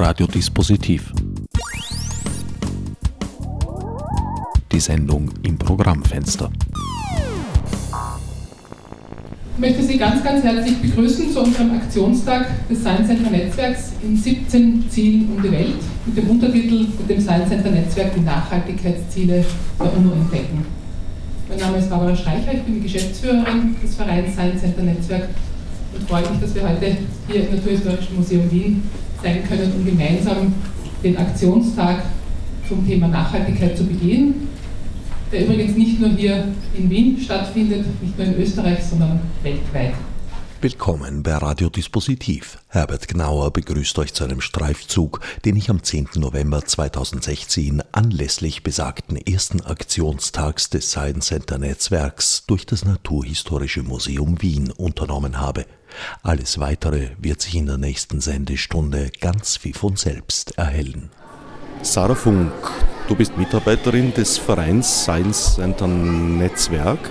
Radiodispositiv. 0.00 1.12
Die 4.72 4.80
Sendung 4.80 5.30
im 5.42 5.58
Programmfenster. 5.58 6.50
Ich 9.54 9.60
möchte 9.60 9.82
Sie 9.82 9.98
ganz, 9.98 10.24
ganz 10.24 10.42
herzlich 10.42 10.78
begrüßen 10.78 11.30
zu 11.30 11.42
unserem 11.42 11.72
Aktionstag 11.72 12.66
des 12.70 12.80
Science 12.80 13.08
Center 13.08 13.30
Netzwerks 13.30 13.92
in 14.02 14.16
17 14.16 14.88
Zielen 14.88 15.28
um 15.36 15.42
die 15.42 15.52
Welt 15.52 15.76
mit 16.06 16.16
dem 16.16 16.30
Untertitel 16.30 16.86
mit 16.98 17.10
dem 17.10 17.20
Science 17.20 17.50
Center 17.50 17.70
Netzwerk 17.70 18.14
die 18.14 18.20
Nachhaltigkeitsziele 18.20 19.44
der 19.78 19.96
UNO 19.98 20.12
entdecken. 20.12 20.64
Mein 21.46 21.58
Name 21.58 21.76
ist 21.76 21.90
Barbara 21.90 22.16
Streicher, 22.16 22.54
ich 22.54 22.62
bin 22.62 22.76
die 22.76 22.90
Geschäftsführerin 22.90 23.76
des 23.82 23.94
Vereins 23.96 24.32
Science 24.32 24.62
Center 24.62 24.80
Netzwerk 24.80 25.28
und 25.94 26.08
freue 26.08 26.22
mich, 26.22 26.40
dass 26.40 26.54
wir 26.54 26.66
heute 26.66 26.96
hier 27.28 27.48
im 27.48 27.54
Naturhistorischen 27.54 28.16
Museum 28.16 28.50
Wien 28.50 28.82
sein 29.22 29.42
können, 29.48 29.72
um 29.72 29.84
gemeinsam 29.84 30.54
den 31.02 31.16
Aktionstag 31.16 32.04
zum 32.68 32.86
Thema 32.86 33.08
Nachhaltigkeit 33.08 33.76
zu 33.76 33.84
begehen 33.84 34.48
der 35.32 35.44
übrigens 35.44 35.76
nicht 35.76 36.00
nur 36.00 36.10
hier 36.10 36.48
in 36.74 36.90
Wien 36.90 37.18
stattfindet, 37.20 37.86
nicht 38.02 38.18
nur 38.18 38.26
in 38.26 38.34
Österreich, 38.40 38.82
sondern 38.82 39.20
weltweit. 39.42 39.94
Willkommen 40.60 41.22
bei 41.22 41.36
Radiodispositiv. 41.36 42.58
Herbert 42.68 43.08
Gnauer 43.08 43.50
begrüßt 43.50 43.98
euch 43.98 44.12
zu 44.12 44.24
einem 44.24 44.42
Streifzug, 44.42 45.20
den 45.46 45.56
ich 45.56 45.70
am 45.70 45.82
10. 45.82 46.08
November 46.16 46.62
2016 46.62 47.82
anlässlich 47.92 48.62
besagten 48.62 49.16
ersten 49.16 49.62
Aktionstags 49.62 50.68
des 50.68 50.90
Science 50.90 51.28
Center 51.28 51.56
Netzwerks 51.56 52.44
durch 52.46 52.66
das 52.66 52.84
Naturhistorische 52.84 53.82
Museum 53.82 54.42
Wien 54.42 54.70
unternommen 54.70 55.40
habe. 55.40 55.64
Alles 56.22 56.58
weitere 56.60 57.10
wird 57.18 57.40
sich 57.40 57.54
in 57.56 57.66
der 57.66 57.78
nächsten 57.78 58.20
Sendestunde 58.20 59.10
ganz 59.20 59.60
wie 59.62 59.72
von 59.72 59.96
selbst 59.96 60.56
erhellen. 60.58 61.10
Sarah 61.82 62.14
Funk, 62.14 62.52
du 63.08 63.14
bist 63.14 63.36
Mitarbeiterin 63.38 64.12
des 64.12 64.36
Vereins 64.36 65.04
Science 65.04 65.54
Center 65.54 65.86
Netzwerk 65.86 67.10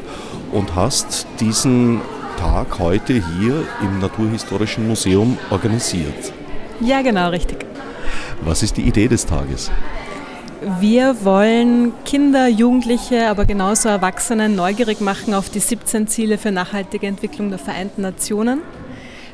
und 0.51 0.75
hast 0.75 1.25
diesen 1.39 2.01
Tag 2.37 2.79
heute 2.79 3.13
hier 3.13 3.65
im 3.81 3.99
Naturhistorischen 3.99 4.87
Museum 4.87 5.37
organisiert. 5.49 6.31
Ja, 6.79 7.01
genau, 7.01 7.29
richtig. 7.29 7.65
Was 8.41 8.63
ist 8.63 8.77
die 8.77 8.83
Idee 8.83 9.07
des 9.07 9.25
Tages? 9.25 9.71
Wir 10.61 11.23
wollen 11.23 11.93
Kinder, 12.03 12.49
Jugendliche, 12.49 13.29
aber 13.29 13.45
genauso 13.45 13.87
Erwachsene 13.87 14.49
neugierig 14.49 14.99
machen 14.99 15.33
auf 15.33 15.49
die 15.49 15.59
17 15.59 16.07
Ziele 16.07 16.37
für 16.37 16.51
nachhaltige 16.51 17.07
Entwicklung 17.07 17.49
der 17.49 17.59
Vereinten 17.59 18.01
Nationen. 18.01 18.59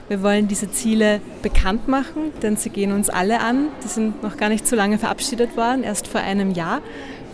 Wir 0.07 0.21
wollen 0.21 0.47
diese 0.47 0.69
Ziele 0.69 1.21
bekannt 1.41 1.87
machen, 1.87 2.31
denn 2.43 2.57
sie 2.57 2.69
gehen 2.69 2.91
uns 2.91 3.09
alle 3.09 3.39
an. 3.39 3.69
Die 3.83 3.87
sind 3.87 4.21
noch 4.21 4.37
gar 4.37 4.49
nicht 4.49 4.67
so 4.67 4.75
lange 4.75 4.99
verabschiedet 4.99 5.57
worden, 5.57 5.81
erst 5.81 6.07
vor 6.07 6.21
einem 6.21 6.51
Jahr 6.51 6.81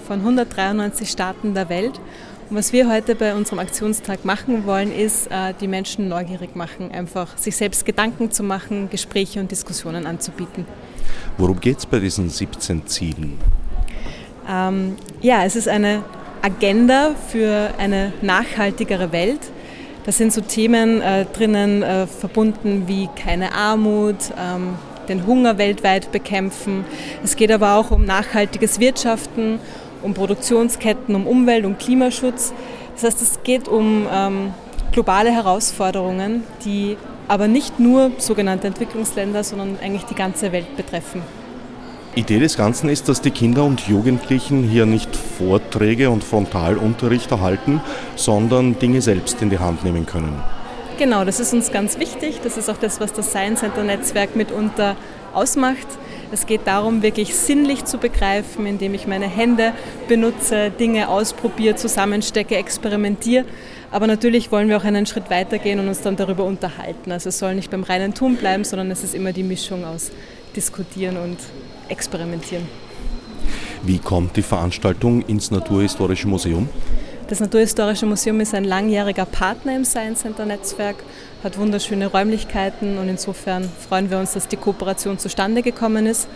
von 0.07 0.19
193 0.19 1.09
Staaten 1.09 1.53
der 1.53 1.67
Welt. 1.67 1.99
Und 2.49 2.55
was 2.55 2.71
wir 2.71 2.89
heute 2.89 3.13
bei 3.13 3.35
unserem 3.35 3.59
Aktionstag 3.59 4.23
machen 4.23 4.65
wollen, 4.65 4.93
ist, 4.93 5.27
äh, 5.27 5.53
die 5.59 5.67
Menschen 5.67 6.07
neugierig 6.07 6.55
machen, 6.55 6.91
einfach 6.91 7.37
sich 7.37 7.57
selbst 7.57 7.85
Gedanken 7.85 8.31
zu 8.31 8.41
machen, 8.41 8.89
Gespräche 8.89 9.41
und 9.41 9.51
Diskussionen 9.51 10.07
anzubieten. 10.07 10.65
Worum 11.37 11.59
geht 11.59 11.79
es 11.79 11.85
bei 11.85 11.99
diesen 11.99 12.29
17 12.29 12.87
Zielen? 12.87 13.37
Ähm, 14.51 14.97
ja, 15.21 15.45
es 15.45 15.55
ist 15.55 15.67
eine 15.67 16.03
Agenda 16.41 17.11
für 17.29 17.69
eine 17.77 18.11
nachhaltigere 18.21 19.11
Welt. 19.11 19.39
Da 20.05 20.11
sind 20.11 20.33
so 20.33 20.41
Themen 20.41 21.01
äh, 21.01 21.25
drinnen 21.25 21.83
äh, 21.83 22.07
verbunden 22.07 22.83
wie 22.87 23.07
keine 23.15 23.53
Armut, 23.53 24.15
ähm, 24.37 24.75
den 25.07 25.25
Hunger 25.27 25.57
weltweit 25.57 26.11
bekämpfen. 26.11 26.83
Es 27.23 27.35
geht 27.35 27.51
aber 27.51 27.75
auch 27.75 27.91
um 27.91 28.05
nachhaltiges 28.05 28.79
Wirtschaften, 28.79 29.59
um 30.01 30.13
Produktionsketten, 30.13 31.13
um 31.13 31.27
Umwelt- 31.27 31.65
und 31.65 31.77
Klimaschutz. 31.77 32.53
Das 32.95 33.03
heißt, 33.03 33.21
es 33.21 33.43
geht 33.43 33.67
um 33.67 34.07
ähm, 34.11 34.53
globale 34.91 35.31
Herausforderungen, 35.31 36.43
die 36.65 36.97
aber 37.27 37.47
nicht 37.47 37.79
nur 37.79 38.11
sogenannte 38.17 38.67
Entwicklungsländer, 38.67 39.43
sondern 39.43 39.77
eigentlich 39.81 40.03
die 40.05 40.15
ganze 40.15 40.51
Welt 40.51 40.75
betreffen. 40.75 41.21
Idee 42.15 42.39
des 42.39 42.57
Ganzen 42.57 42.89
ist, 42.89 43.07
dass 43.07 43.21
die 43.21 43.31
Kinder 43.31 43.63
und 43.63 43.87
Jugendlichen 43.87 44.63
hier 44.63 44.85
nicht 44.85 45.15
Vorträge 45.15 46.09
und 46.09 46.23
Frontalunterricht 46.23 47.31
erhalten, 47.31 47.79
sondern 48.15 48.77
Dinge 48.79 49.01
selbst 49.01 49.41
in 49.41 49.49
die 49.49 49.59
Hand 49.59 49.85
nehmen 49.85 50.05
können. 50.05 50.43
Genau, 50.97 51.23
das 51.23 51.39
ist 51.39 51.53
uns 51.53 51.71
ganz 51.71 51.99
wichtig. 51.99 52.41
Das 52.43 52.57
ist 52.57 52.69
auch 52.69 52.77
das, 52.77 52.99
was 52.99 53.13
das 53.13 53.29
Science 53.29 53.61
Center 53.61 53.83
Netzwerk 53.83 54.35
mitunter 54.35 54.97
ausmacht. 55.33 55.87
Es 56.33 56.45
geht 56.45 56.61
darum, 56.65 57.01
wirklich 57.01 57.33
sinnlich 57.33 57.85
zu 57.85 57.97
begreifen, 57.97 58.65
indem 58.65 58.93
ich 58.93 59.07
meine 59.07 59.27
Hände 59.27 59.73
benutze, 60.07 60.69
Dinge 60.69 61.09
ausprobiere, 61.09 61.75
zusammenstecke, 61.75 62.55
experimentiere. 62.55 63.45
Aber 63.89 64.07
natürlich 64.07 64.51
wollen 64.51 64.69
wir 64.69 64.77
auch 64.77 64.83
einen 64.83 65.05
Schritt 65.05 65.29
weitergehen 65.29 65.79
und 65.79 65.87
uns 65.87 66.01
dann 66.01 66.17
darüber 66.17 66.43
unterhalten. 66.43 67.11
Also 67.11 67.29
es 67.29 67.39
soll 67.39 67.55
nicht 67.55 67.71
beim 67.71 67.83
reinen 67.83 68.13
Tun 68.13 68.35
bleiben, 68.35 68.63
sondern 68.63 68.91
es 68.91 69.03
ist 69.03 69.15
immer 69.15 69.33
die 69.33 69.43
Mischung 69.43 69.85
aus 69.85 70.11
Diskutieren 70.55 71.15
und 71.17 71.37
experimentieren. 71.91 72.67
Wie 73.83 73.99
kommt 73.99 74.37
die 74.37 74.41
Veranstaltung 74.41 75.23
ins 75.23 75.51
Naturhistorische 75.51 76.27
Museum? 76.27 76.69
Das 77.27 77.39
Naturhistorische 77.39 78.05
Museum 78.05 78.39
ist 78.41 78.53
ein 78.53 78.65
langjähriger 78.65 79.25
Partner 79.25 79.75
im 79.75 79.85
Science 79.85 80.19
Center 80.19 80.45
Netzwerk, 80.45 80.97
hat 81.43 81.57
wunderschöne 81.57 82.07
Räumlichkeiten 82.07 82.97
und 82.97 83.07
insofern 83.07 83.69
freuen 83.87 84.11
wir 84.11 84.19
uns, 84.19 84.33
dass 84.33 84.47
die 84.47 84.57
Kooperation 84.57 85.17
zustande 85.17 85.61
gekommen 85.61 86.05
ist. 86.05 86.27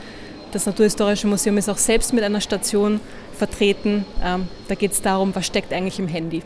Das 0.54 0.66
Naturhistorische 0.66 1.28
Museum 1.28 1.58
ist 1.58 1.70
auch 1.70 1.78
selbst 1.78 2.14
mit 2.14 2.24
einer 2.24 2.40
Station 2.40 3.02
vertreten. 3.34 4.06
Ähm, 4.24 4.48
da 4.70 4.76
geht 4.76 4.94
es 4.94 5.02
darum, 5.02 5.36
was 5.36 5.46
steckt 5.46 5.74
eigentlich 5.74 6.00
im 6.00 6.08
Handy. 6.08 6.44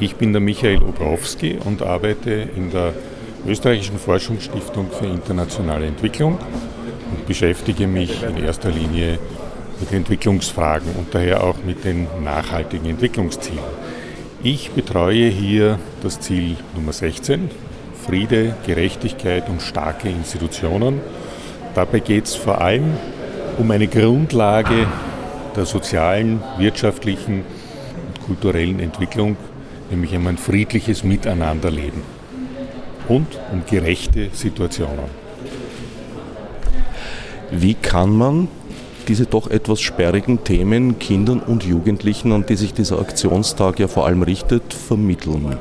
Ich 0.00 0.16
bin 0.16 0.32
der 0.32 0.40
Michael 0.40 0.82
Obrowski 0.82 1.58
und 1.64 1.82
arbeite 1.82 2.30
in 2.30 2.70
der 2.70 2.94
Österreichischen 3.46 3.98
Forschungsstiftung 3.98 4.90
für 4.90 5.06
internationale 5.06 5.86
Entwicklung 5.86 6.38
beschäftige 7.26 7.86
mich 7.86 8.22
in 8.22 8.42
erster 8.42 8.70
Linie 8.70 9.18
mit 9.80 9.92
Entwicklungsfragen 9.92 10.88
und 10.96 11.14
daher 11.14 11.44
auch 11.44 11.56
mit 11.64 11.84
den 11.84 12.06
nachhaltigen 12.24 12.90
Entwicklungszielen. 12.90 13.58
Ich 14.42 14.70
betreue 14.70 15.28
hier 15.28 15.78
das 16.02 16.20
Ziel 16.20 16.56
Nummer 16.74 16.92
16, 16.92 17.50
Friede, 18.06 18.54
Gerechtigkeit 18.64 19.48
und 19.48 19.60
starke 19.60 20.08
Institutionen. 20.08 21.00
Dabei 21.74 22.00
geht 22.00 22.26
es 22.26 22.34
vor 22.36 22.60
allem 22.60 22.94
um 23.58 23.70
eine 23.70 23.88
Grundlage 23.88 24.86
der 25.56 25.66
sozialen, 25.66 26.40
wirtschaftlichen 26.58 27.44
und 28.06 28.26
kulturellen 28.26 28.78
Entwicklung, 28.78 29.36
nämlich 29.90 30.14
um 30.14 30.26
ein 30.26 30.38
friedliches 30.38 31.02
Miteinanderleben 31.02 32.02
und 33.08 33.26
um 33.52 33.64
gerechte 33.68 34.28
Situationen. 34.32 35.25
Wie 37.50 37.74
kann 37.74 38.16
man 38.16 38.48
diese 39.08 39.26
doch 39.26 39.48
etwas 39.48 39.80
sperrigen 39.80 40.42
Themen 40.42 40.98
Kindern 40.98 41.40
und 41.40 41.64
Jugendlichen, 41.64 42.32
an 42.32 42.44
die 42.46 42.56
sich 42.56 42.74
dieser 42.74 42.98
Aktionstag 42.98 43.78
ja 43.78 43.88
vor 43.88 44.06
allem 44.06 44.22
richtet, 44.22 44.74
vermitteln? 44.74 45.56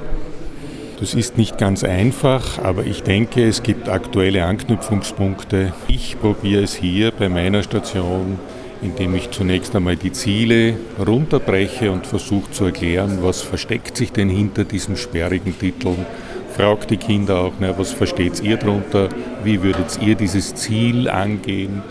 Das 0.99 1.13
ist 1.13 1.37
nicht 1.37 1.57
ganz 1.57 1.83
einfach, 1.83 2.57
aber 2.63 2.85
ich 2.85 3.03
denke, 3.03 3.45
es 3.45 3.63
gibt 3.63 3.89
aktuelle 3.89 4.45
Anknüpfungspunkte. 4.45 5.73
Ich 5.87 6.19
probiere 6.19 6.63
es 6.63 6.73
hier 6.73 7.11
bei 7.11 7.27
meiner 7.27 7.63
Station, 7.63 8.39
indem 8.81 9.13
ich 9.13 9.29
zunächst 9.31 9.75
einmal 9.75 9.97
die 9.97 10.13
Ziele 10.13 10.77
runterbreche 11.05 11.91
und 11.91 12.07
versuche 12.07 12.49
zu 12.51 12.65
erklären, 12.65 13.19
was 13.21 13.41
versteckt 13.41 13.97
sich 13.97 14.11
denn 14.13 14.29
hinter 14.29 14.63
diesen 14.63 14.95
sperrigen 14.95 15.57
Titeln 15.59 16.05
fragt 16.55 16.89
die 16.89 16.97
Kinder 16.97 17.39
auch, 17.39 17.53
na, 17.59 17.77
was 17.77 17.91
versteht 17.91 18.41
ihr 18.41 18.57
darunter, 18.57 19.09
wie 19.43 19.61
würdet 19.61 19.99
ihr 20.01 20.15
dieses 20.15 20.55
Ziel 20.55 21.09
angehen. 21.09 21.83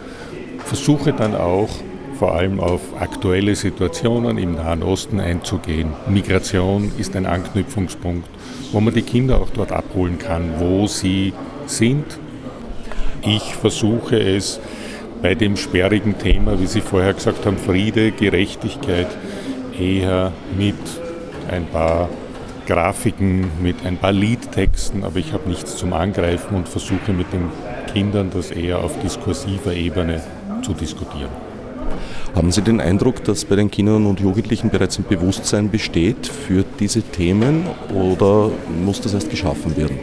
Versuche 0.64 1.12
dann 1.12 1.34
auch 1.34 1.68
vor 2.18 2.34
allem 2.34 2.60
auf 2.60 2.80
aktuelle 2.98 3.56
Situationen 3.56 4.38
im 4.38 4.54
Nahen 4.54 4.82
Osten 4.82 5.20
einzugehen. 5.20 5.90
Migration 6.08 6.92
ist 6.96 7.14
ein 7.14 7.26
Anknüpfungspunkt, 7.26 8.28
wo 8.72 8.80
man 8.80 8.94
die 8.94 9.02
Kinder 9.02 9.40
auch 9.40 9.50
dort 9.50 9.72
abholen 9.72 10.18
kann, 10.18 10.54
wo 10.58 10.86
sie 10.86 11.34
sind. 11.66 12.18
Ich 13.22 13.54
versuche 13.54 14.18
es 14.18 14.60
bei 15.20 15.34
dem 15.34 15.56
sperrigen 15.56 16.18
Thema, 16.18 16.60
wie 16.60 16.66
Sie 16.66 16.82
vorher 16.82 17.14
gesagt 17.14 17.46
haben, 17.46 17.56
Friede, 17.56 18.12
Gerechtigkeit, 18.12 19.08
eher 19.78 20.32
mit 20.56 20.76
ein 21.50 21.66
paar 21.66 22.08
Grafiken, 22.66 23.50
mit 23.62 23.84
ein 23.84 23.96
paar 23.96 24.12
Liedtexten, 24.12 25.04
aber 25.04 25.18
ich 25.18 25.32
habe 25.32 25.48
nichts 25.48 25.76
zum 25.76 25.92
Angreifen 25.92 26.56
und 26.56 26.68
versuche 26.68 27.12
mit 27.12 27.32
den 27.32 27.50
Kindern 27.92 28.30
das 28.32 28.50
eher 28.50 28.78
auf 28.78 28.98
diskursiver 29.00 29.74
Ebene 29.74 30.22
zu 30.62 30.72
diskutieren. 30.72 31.30
Haben 32.34 32.50
Sie 32.50 32.62
den 32.62 32.80
Eindruck, 32.80 33.22
dass 33.24 33.44
bei 33.44 33.54
den 33.54 33.70
Kindern 33.70 34.06
und 34.06 34.18
Jugendlichen 34.18 34.70
bereits 34.70 34.98
ein 34.98 35.04
Bewusstsein 35.08 35.70
besteht 35.70 36.26
für 36.26 36.64
diese 36.80 37.02
Themen 37.02 37.66
oder 37.94 38.50
muss 38.84 39.00
das 39.00 39.14
erst 39.14 39.30
geschaffen 39.30 39.76
werden? 39.76 39.98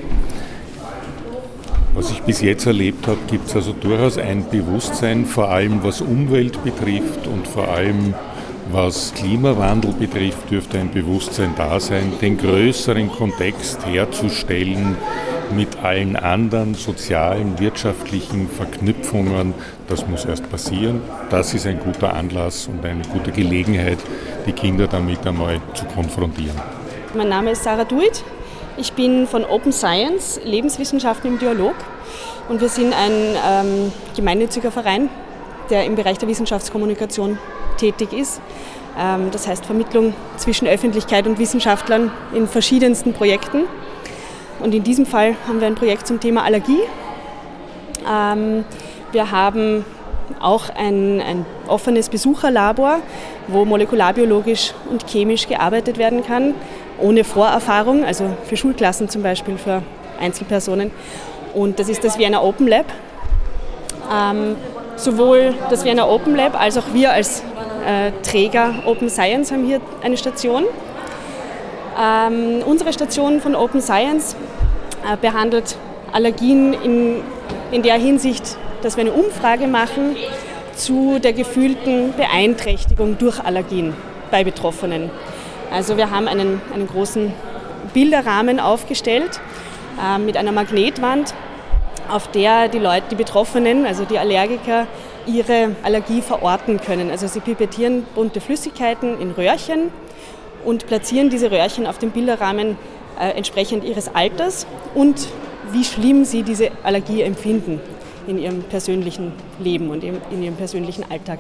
Was 1.93 2.09
ich 2.09 2.21
bis 2.21 2.39
jetzt 2.39 2.65
erlebt 2.65 3.05
habe, 3.07 3.17
gibt 3.29 3.49
es 3.49 3.55
also 3.55 3.73
durchaus 3.73 4.17
ein 4.17 4.49
Bewusstsein, 4.49 5.25
vor 5.25 5.49
allem 5.49 5.83
was 5.83 5.99
Umwelt 5.99 6.63
betrifft 6.63 7.27
und 7.27 7.45
vor 7.45 7.67
allem 7.67 8.13
was 8.71 9.13
Klimawandel 9.13 9.93
betrifft, 9.93 10.49
dürfte 10.51 10.79
ein 10.79 10.91
Bewusstsein 10.91 11.53
da 11.57 11.79
sein, 11.79 12.13
den 12.21 12.37
größeren 12.37 13.11
Kontext 13.11 13.85
herzustellen 13.85 14.95
mit 15.55 15.83
allen 15.83 16.15
anderen 16.15 16.75
sozialen, 16.75 17.59
wirtschaftlichen 17.59 18.47
Verknüpfungen. 18.49 19.53
Das 19.87 20.07
muss 20.07 20.25
erst 20.25 20.49
passieren. 20.49 21.01
Das 21.29 21.53
ist 21.53 21.67
ein 21.67 21.79
guter 21.79 22.13
Anlass 22.13 22.67
und 22.67 22.85
eine 22.85 23.03
gute 23.03 23.31
Gelegenheit, 23.31 23.97
die 24.45 24.53
Kinder 24.53 24.87
damit 24.87 25.25
einmal 25.27 25.59
zu 25.73 25.85
konfrontieren. 25.85 26.55
Mein 27.13 27.29
Name 27.29 27.51
ist 27.51 27.63
Sarah 27.63 27.83
Duit. 27.83 28.23
Ich 28.77 28.93
bin 28.93 29.27
von 29.27 29.43
Open 29.43 29.73
Science, 29.73 30.39
Lebenswissenschaften 30.45 31.33
im 31.33 31.39
Dialog. 31.39 31.75
Und 32.47 32.61
wir 32.61 32.69
sind 32.69 32.93
ein 32.93 33.11
ähm, 33.11 33.91
gemeinnütziger 34.15 34.71
Verein, 34.71 35.09
der 35.69 35.85
im 35.85 35.95
Bereich 35.95 36.17
der 36.17 36.29
Wissenschaftskommunikation 36.29 37.37
tätig 37.81 38.13
ist. 38.13 38.41
Ähm, 38.97 39.29
das 39.31 39.47
heißt 39.47 39.65
Vermittlung 39.65 40.13
zwischen 40.37 40.67
Öffentlichkeit 40.67 41.27
und 41.27 41.39
Wissenschaftlern 41.39 42.11
in 42.33 42.47
verschiedensten 42.47 43.13
Projekten. 43.13 43.63
Und 44.59 44.73
in 44.73 44.83
diesem 44.83 45.05
Fall 45.05 45.35
haben 45.47 45.59
wir 45.59 45.67
ein 45.67 45.75
Projekt 45.75 46.07
zum 46.07 46.19
Thema 46.19 46.43
Allergie. 46.43 46.81
Ähm, 48.09 48.63
wir 49.11 49.31
haben 49.31 49.83
auch 50.39 50.69
ein, 50.69 51.21
ein 51.21 51.45
offenes 51.67 52.09
Besucherlabor, 52.09 52.99
wo 53.47 53.65
molekularbiologisch 53.65 54.73
und 54.89 55.07
chemisch 55.07 55.47
gearbeitet 55.47 55.97
werden 55.97 56.23
kann 56.23 56.53
ohne 57.01 57.23
Vorerfahrung, 57.23 58.05
also 58.05 58.25
für 58.45 58.55
Schulklassen 58.55 59.09
zum 59.09 59.23
Beispiel, 59.23 59.57
für 59.57 59.81
Einzelpersonen. 60.19 60.91
Und 61.53 61.79
das 61.79 61.89
ist 61.89 62.03
das 62.03 62.17
Vienna 62.17 62.41
Open 62.41 62.67
Lab. 62.67 62.85
Ähm, 64.11 64.55
sowohl 64.95 65.53
das 65.69 65.83
Vienna 65.83 66.07
Open 66.07 66.35
Lab 66.35 66.59
als 66.59 66.77
auch 66.77 66.93
wir 66.93 67.11
als 67.11 67.43
äh, 67.85 68.11
Träger 68.23 68.73
Open 68.85 69.09
Science 69.09 69.51
haben 69.51 69.65
hier 69.65 69.81
eine 70.01 70.17
Station. 70.17 70.63
Ähm, 71.99 72.63
unsere 72.65 72.93
Station 72.93 73.41
von 73.41 73.55
Open 73.55 73.81
Science 73.81 74.35
äh, 75.03 75.17
behandelt 75.17 75.75
Allergien 76.11 76.73
in, 76.73 77.21
in 77.71 77.83
der 77.83 77.95
Hinsicht, 77.95 78.57
dass 78.81 78.97
wir 78.97 79.01
eine 79.01 79.13
Umfrage 79.13 79.67
machen 79.67 80.15
zu 80.75 81.19
der 81.19 81.33
gefühlten 81.33 82.13
Beeinträchtigung 82.15 83.17
durch 83.17 83.39
Allergien 83.39 83.93
bei 84.31 84.43
Betroffenen. 84.43 85.09
Also 85.71 85.97
wir 85.97 86.11
haben 86.11 86.27
einen, 86.27 86.61
einen 86.73 86.87
großen 86.87 87.33
Bilderrahmen 87.93 88.59
aufgestellt 88.59 89.39
äh, 90.01 90.17
mit 90.17 90.37
einer 90.37 90.51
Magnetwand, 90.51 91.33
auf 92.09 92.29
der 92.31 92.67
die 92.67 92.79
Leute, 92.79 93.03
die 93.11 93.15
Betroffenen, 93.15 93.85
also 93.85 94.05
die 94.05 94.17
Allergiker, 94.17 94.87
ihre 95.25 95.75
Allergie 95.83 96.21
verorten 96.21 96.79
können. 96.79 97.09
Also 97.12 97.27
sie 97.27 97.39
pipettieren 97.39 98.06
bunte 98.15 98.41
Flüssigkeiten 98.41 99.19
in 99.19 99.31
Röhrchen 99.31 99.89
und 100.65 100.88
platzieren 100.88 101.29
diese 101.29 101.51
Röhrchen 101.51 101.88
auf 101.88 101.97
dem 101.97 102.12
Bilderrahmen 102.12 102.77
äh, 103.19 103.29
entsprechend 103.31 103.83
ihres 103.83 104.13
Alters 104.13 104.68
und 104.95 105.27
wie 105.71 105.83
schlimm 105.83 106.25
sie 106.25 106.44
diese 106.44 106.69
Allergie 106.83 107.21
empfinden 107.21 107.79
in 108.27 108.38
ihrem 108.38 108.63
persönlichen 108.63 109.33
Leben 109.59 109.89
und 109.89 110.03
in 110.03 110.44
ihrem 110.44 110.56
persönlichen 110.56 111.06
Alltag. 111.09 111.39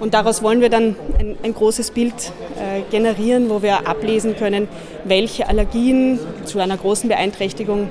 Und 0.00 0.12
daraus 0.14 0.42
wollen 0.42 0.60
wir 0.60 0.70
dann 0.70 0.96
ein, 1.18 1.36
ein 1.42 1.54
großes 1.54 1.92
Bild 1.92 2.14
äh, 2.58 2.82
generieren, 2.90 3.48
wo 3.48 3.62
wir 3.62 3.88
ablesen 3.88 4.36
können, 4.36 4.68
welche 5.04 5.48
Allergien 5.48 6.18
zu 6.44 6.58
einer 6.58 6.76
großen 6.76 7.08
Beeinträchtigung 7.08 7.88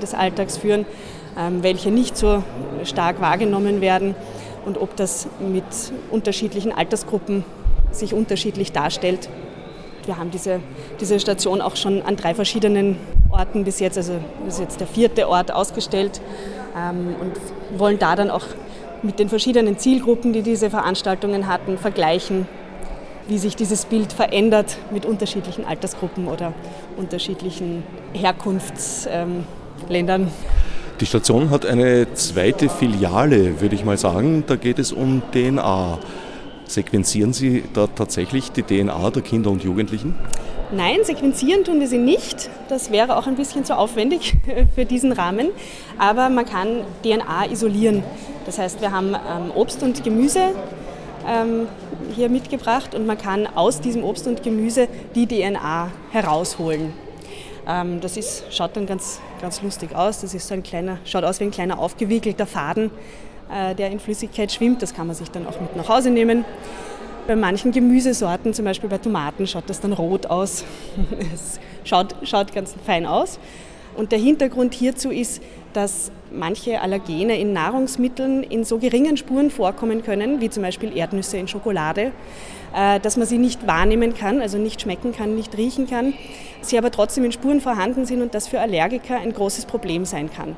des 0.00 0.14
Alltags 0.14 0.56
führen, 0.56 0.86
ähm, 1.38 1.62
welche 1.62 1.90
nicht 1.90 2.16
so 2.16 2.42
stark 2.84 3.20
wahrgenommen 3.20 3.80
werden 3.80 4.14
und 4.64 4.80
ob 4.80 4.96
das 4.96 5.26
mit 5.40 5.64
unterschiedlichen 6.10 6.72
Altersgruppen 6.72 7.44
sich 7.90 8.14
unterschiedlich 8.14 8.72
darstellt. 8.72 9.28
Wir 10.06 10.18
haben 10.18 10.30
diese, 10.30 10.60
diese 11.00 11.18
Station 11.18 11.60
auch 11.60 11.76
schon 11.76 12.02
an 12.02 12.16
drei 12.16 12.34
verschiedenen 12.34 12.98
Orten 13.30 13.64
bis 13.64 13.80
jetzt, 13.80 13.96
also 13.96 14.14
ist 14.46 14.60
jetzt 14.60 14.80
der 14.80 14.86
vierte 14.86 15.28
Ort 15.28 15.52
ausgestellt 15.52 16.20
ähm, 16.76 17.14
und 17.20 17.32
wollen 17.78 17.98
da 17.98 18.16
dann 18.16 18.30
auch 18.30 18.44
mit 19.02 19.18
den 19.18 19.28
verschiedenen 19.28 19.78
Zielgruppen, 19.78 20.32
die 20.32 20.42
diese 20.42 20.70
Veranstaltungen 20.70 21.46
hatten, 21.46 21.78
vergleichen, 21.78 22.46
wie 23.28 23.38
sich 23.38 23.56
dieses 23.56 23.86
Bild 23.86 24.12
verändert 24.12 24.76
mit 24.90 25.06
unterschiedlichen 25.06 25.64
Altersgruppen 25.64 26.28
oder 26.28 26.52
unterschiedlichen 26.96 27.82
Herkunftsländern. 28.12 30.22
Ähm, 30.22 30.28
die 31.04 31.08
Station 31.08 31.50
hat 31.50 31.66
eine 31.66 32.14
zweite 32.14 32.70
Filiale, 32.70 33.60
würde 33.60 33.74
ich 33.74 33.84
mal 33.84 33.98
sagen. 33.98 34.42
Da 34.46 34.56
geht 34.56 34.78
es 34.78 34.90
um 34.90 35.20
DNA. 35.32 35.98
Sequenzieren 36.66 37.34
Sie 37.34 37.62
da 37.74 37.88
tatsächlich 37.88 38.52
die 38.52 38.62
DNA 38.62 39.10
der 39.10 39.20
Kinder 39.20 39.50
und 39.50 39.62
Jugendlichen? 39.62 40.14
Nein, 40.72 41.00
sequenzieren 41.02 41.62
tun 41.62 41.78
wir 41.78 41.88
sie 41.88 41.98
nicht. 41.98 42.48
Das 42.70 42.90
wäre 42.90 43.18
auch 43.18 43.26
ein 43.26 43.36
bisschen 43.36 43.66
zu 43.66 43.76
aufwendig 43.76 44.36
für 44.74 44.86
diesen 44.86 45.12
Rahmen. 45.12 45.48
Aber 45.98 46.30
man 46.30 46.46
kann 46.46 46.80
DNA 47.02 47.50
isolieren. 47.52 48.02
Das 48.46 48.56
heißt, 48.56 48.80
wir 48.80 48.90
haben 48.90 49.08
ähm, 49.08 49.50
Obst 49.54 49.82
und 49.82 50.04
Gemüse 50.04 50.54
ähm, 51.28 51.66
hier 52.16 52.30
mitgebracht 52.30 52.94
und 52.94 53.04
man 53.04 53.18
kann 53.18 53.46
aus 53.46 53.82
diesem 53.82 54.04
Obst 54.04 54.26
und 54.26 54.42
Gemüse 54.42 54.88
die 55.14 55.26
DNA 55.26 55.90
herausholen. 56.12 56.94
Ähm, 57.66 58.00
das 58.00 58.16
ist, 58.16 58.44
schaut 58.50 58.74
dann 58.74 58.86
ganz, 58.86 59.20
ganz 59.44 59.60
lustig 59.60 59.94
aus. 59.94 60.22
Das 60.22 60.32
ist 60.32 60.48
so 60.48 60.54
ein 60.54 60.62
kleiner, 60.62 60.96
schaut 61.04 61.22
aus 61.22 61.38
wie 61.38 61.44
ein 61.44 61.50
kleiner 61.50 61.78
aufgewickelter 61.78 62.46
Faden, 62.46 62.90
äh, 63.52 63.74
der 63.74 63.90
in 63.90 64.00
Flüssigkeit 64.00 64.50
schwimmt. 64.50 64.80
Das 64.80 64.94
kann 64.94 65.06
man 65.06 65.14
sich 65.14 65.30
dann 65.30 65.46
auch 65.46 65.60
mit 65.60 65.76
nach 65.76 65.86
Hause 65.86 66.08
nehmen. 66.08 66.46
Bei 67.26 67.36
manchen 67.36 67.70
Gemüsesorten, 67.70 68.54
zum 68.54 68.64
Beispiel 68.64 68.88
bei 68.88 68.96
Tomaten, 68.96 69.46
schaut 69.46 69.64
das 69.68 69.82
dann 69.82 69.92
rot 69.92 70.24
aus. 70.24 70.64
es 71.34 71.60
schaut, 71.84 72.14
schaut 72.22 72.54
ganz 72.54 72.74
fein 72.86 73.04
aus. 73.04 73.38
Und 73.94 74.12
der 74.12 74.18
Hintergrund 74.18 74.72
hierzu 74.72 75.10
ist, 75.10 75.42
dass 75.74 76.10
manche 76.34 76.80
Allergene 76.80 77.38
in 77.38 77.52
Nahrungsmitteln 77.52 78.42
in 78.42 78.64
so 78.64 78.78
geringen 78.78 79.16
Spuren 79.16 79.50
vorkommen 79.50 80.02
können, 80.02 80.40
wie 80.40 80.50
zum 80.50 80.62
Beispiel 80.62 80.96
Erdnüsse 80.96 81.36
in 81.36 81.48
Schokolade, 81.48 82.12
äh, 82.74 83.00
dass 83.00 83.16
man 83.16 83.26
sie 83.26 83.38
nicht 83.38 83.66
wahrnehmen 83.66 84.14
kann, 84.14 84.40
also 84.40 84.58
nicht 84.58 84.80
schmecken 84.80 85.12
kann, 85.12 85.34
nicht 85.34 85.56
riechen 85.56 85.88
kann, 85.88 86.14
sie 86.60 86.78
aber 86.78 86.90
trotzdem 86.90 87.24
in 87.24 87.32
Spuren 87.32 87.60
vorhanden 87.60 88.06
sind 88.06 88.22
und 88.22 88.34
das 88.34 88.48
für 88.48 88.60
Allergiker 88.60 89.18
ein 89.18 89.32
großes 89.32 89.66
Problem 89.66 90.04
sein 90.04 90.30
kann. 90.30 90.56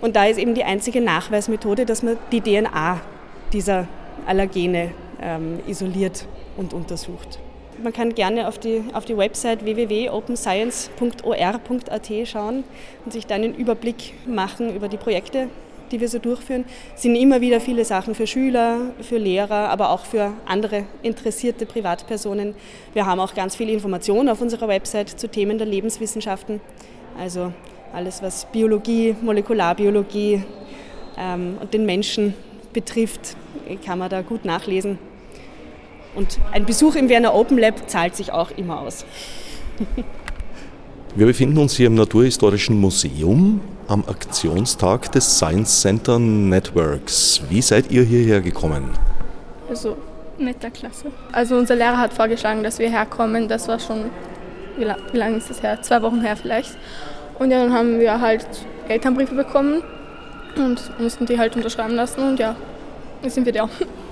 Und 0.00 0.16
da 0.16 0.26
ist 0.26 0.38
eben 0.38 0.54
die 0.54 0.64
einzige 0.64 1.00
Nachweismethode, 1.00 1.86
dass 1.86 2.02
man 2.02 2.16
die 2.32 2.40
DNA 2.40 3.00
dieser 3.52 3.86
Allergene 4.26 4.92
ähm, 5.20 5.60
isoliert 5.66 6.26
und 6.56 6.72
untersucht. 6.72 7.38
Man 7.82 7.92
kann 7.92 8.14
gerne 8.14 8.46
auf 8.48 8.58
die, 8.58 8.82
auf 8.92 9.04
die 9.04 9.16
Website 9.16 9.64
www.openscience.or.at 9.64 12.12
schauen 12.24 12.64
und 13.04 13.12
sich 13.12 13.26
dann 13.26 13.42
einen 13.42 13.54
Überblick 13.54 14.14
machen 14.26 14.74
über 14.74 14.88
die 14.88 14.96
Projekte, 14.96 15.48
die 15.90 16.00
wir 16.00 16.08
so 16.08 16.18
durchführen. 16.18 16.64
Es 16.94 17.02
sind 17.02 17.16
immer 17.16 17.42
wieder 17.42 17.60
viele 17.60 17.84
Sachen 17.84 18.14
für 18.14 18.26
Schüler, 18.26 18.94
für 19.02 19.18
Lehrer, 19.18 19.68
aber 19.68 19.90
auch 19.90 20.06
für 20.06 20.32
andere 20.46 20.84
interessierte 21.02 21.66
Privatpersonen. 21.66 22.54
Wir 22.94 23.04
haben 23.06 23.20
auch 23.20 23.34
ganz 23.34 23.56
viel 23.56 23.68
Information 23.68 24.28
auf 24.28 24.40
unserer 24.40 24.68
Website 24.68 25.10
zu 25.10 25.28
Themen 25.28 25.58
der 25.58 25.66
Lebenswissenschaften. 25.66 26.60
Also 27.18 27.52
alles, 27.92 28.22
was 28.22 28.46
Biologie, 28.46 29.14
Molekularbiologie 29.20 30.42
ähm, 31.18 31.58
und 31.60 31.74
den 31.74 31.84
Menschen 31.86 32.34
betrifft, 32.72 33.36
kann 33.84 33.98
man 33.98 34.10
da 34.10 34.22
gut 34.22 34.44
nachlesen. 34.44 34.98
Und 36.16 36.38
ein 36.50 36.64
Besuch 36.64 36.96
im 36.96 37.08
Werner 37.08 37.34
Open 37.34 37.58
Lab 37.58 37.88
zahlt 37.88 38.16
sich 38.16 38.32
auch 38.32 38.50
immer 38.56 38.80
aus. 38.80 39.04
Wir 41.14 41.26
befinden 41.26 41.58
uns 41.58 41.76
hier 41.76 41.86
im 41.86 41.94
Naturhistorischen 41.94 42.78
Museum 42.78 43.60
am 43.88 44.04
Aktionstag 44.06 45.12
des 45.12 45.38
Science 45.38 45.80
Center 45.80 46.18
Networks. 46.18 47.40
Wie 47.48 47.62
seid 47.62 47.90
ihr 47.90 48.02
hierher 48.02 48.40
gekommen? 48.40 48.90
Also 49.68 49.96
mit 50.38 50.62
der 50.62 50.70
Klasse. 50.70 51.10
Also 51.32 51.56
unser 51.56 51.76
Lehrer 51.76 51.98
hat 51.98 52.12
vorgeschlagen, 52.12 52.62
dass 52.62 52.78
wir 52.78 52.90
herkommen. 52.90 53.48
Das 53.48 53.68
war 53.68 53.78
schon, 53.78 54.10
wie, 54.76 54.84
lang, 54.84 54.98
wie 55.12 55.16
lange 55.16 55.36
ist 55.36 55.48
das 55.48 55.62
her? 55.62 55.80
Zwei 55.80 56.02
Wochen 56.02 56.20
her 56.20 56.36
vielleicht. 56.36 56.76
Und 57.38 57.50
ja, 57.50 57.62
dann 57.62 57.72
haben 57.72 57.98
wir 57.98 58.20
halt 58.20 58.46
Elternbriefe 58.88 59.34
bekommen 59.34 59.82
und 60.56 60.98
mussten 60.98 61.26
die 61.26 61.38
halt 61.38 61.56
unterschreiben 61.56 61.94
lassen 61.94 62.20
und 62.20 62.38
ja, 62.38 62.56
jetzt 63.22 63.34
sind 63.34 63.44
wir 63.44 63.52
da. 63.52 63.68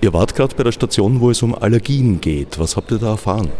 Ihr 0.00 0.12
wart 0.12 0.34
gerade 0.34 0.54
bei 0.54 0.62
der 0.62 0.72
Station, 0.72 1.20
wo 1.20 1.30
es 1.30 1.42
um 1.42 1.54
Allergien 1.54 2.20
geht. 2.20 2.58
Was 2.58 2.76
habt 2.76 2.90
ihr 2.92 2.98
da 2.98 3.12
erfahren? 3.12 3.50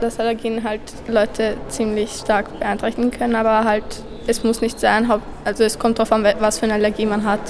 Dass 0.00 0.20
Allergien 0.20 0.62
halt 0.62 0.80
Leute 1.08 1.56
ziemlich 1.68 2.10
stark 2.12 2.58
beeinträchtigen 2.60 3.10
können, 3.10 3.34
aber 3.34 3.64
halt 3.64 3.84
es 4.26 4.44
muss 4.44 4.60
nicht 4.60 4.78
sein. 4.78 5.10
Also 5.44 5.64
es 5.64 5.78
kommt 5.78 5.98
darauf 5.98 6.12
an, 6.12 6.24
was 6.38 6.58
für 6.58 6.66
eine 6.66 6.74
Allergie 6.74 7.06
man 7.06 7.24
hat. 7.24 7.40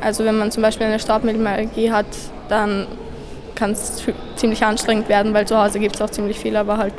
Also 0.00 0.24
wenn 0.24 0.36
man 0.36 0.50
zum 0.50 0.62
Beispiel 0.62 0.86
eine 0.86 0.98
Staubmilbenallergie 0.98 1.90
hat, 1.90 2.06
dann 2.48 2.86
kann 3.54 3.72
es 3.72 4.04
ziemlich 4.36 4.62
anstrengend 4.62 5.08
werden, 5.08 5.32
weil 5.32 5.48
zu 5.48 5.56
Hause 5.56 5.80
gibt 5.80 5.94
es 5.96 6.02
auch 6.02 6.10
ziemlich 6.10 6.38
viel, 6.38 6.56
aber 6.56 6.76
halt 6.76 6.92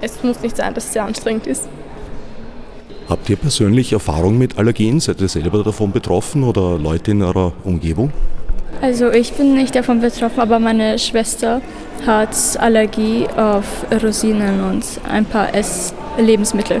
es 0.00 0.22
muss 0.22 0.40
nicht 0.40 0.56
sein, 0.56 0.72
dass 0.72 0.84
es 0.84 0.92
sehr 0.92 1.04
anstrengend 1.04 1.48
ist. 1.48 1.68
Habt 3.08 3.28
ihr 3.28 3.36
persönlich 3.36 3.92
Erfahrung 3.92 4.38
mit 4.38 4.56
Allergien? 4.56 5.00
Seid 5.00 5.20
ihr 5.20 5.28
selber 5.28 5.64
davon 5.64 5.90
betroffen 5.90 6.44
oder 6.44 6.78
Leute 6.78 7.10
in 7.10 7.22
eurer 7.22 7.52
Umgebung? 7.64 8.12
Also 8.82 9.10
ich 9.10 9.34
bin 9.34 9.54
nicht 9.54 9.74
davon 9.74 10.00
betroffen, 10.00 10.40
aber 10.40 10.58
meine 10.58 10.98
Schwester 10.98 11.60
hat 12.06 12.34
Allergie 12.58 13.26
auf 13.36 13.64
Rosinen 14.02 14.64
und 14.64 14.84
ein 15.10 15.24
paar 15.24 15.54
Ess 15.54 15.94
Lebensmittel. 16.18 16.80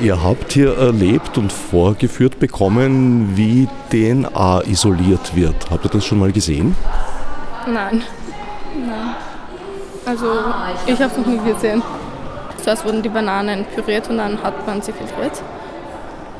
Ihr 0.00 0.20
habt 0.22 0.52
hier 0.52 0.76
erlebt 0.76 1.38
und 1.38 1.52
vorgeführt 1.52 2.40
bekommen, 2.40 3.36
wie 3.36 3.68
DNA 3.90 4.62
isoliert 4.66 5.36
wird. 5.36 5.70
Habt 5.70 5.84
ihr 5.84 5.90
das 5.90 6.04
schon 6.04 6.18
mal 6.18 6.32
gesehen? 6.32 6.74
Nein. 7.66 8.02
Nein. 8.74 9.14
Also 10.04 10.26
ich 10.86 11.00
habe 11.00 11.12
es 11.12 11.18
noch 11.18 11.26
nie 11.26 11.52
gesehen. 11.52 11.82
Zuerst 12.62 12.84
wurden 12.84 13.02
die 13.02 13.08
Bananen 13.08 13.64
püriert 13.64 14.08
und 14.10 14.18
dann 14.18 14.42
hat 14.42 14.66
man 14.66 14.82
sie 14.82 14.92
filtriert 14.92 15.40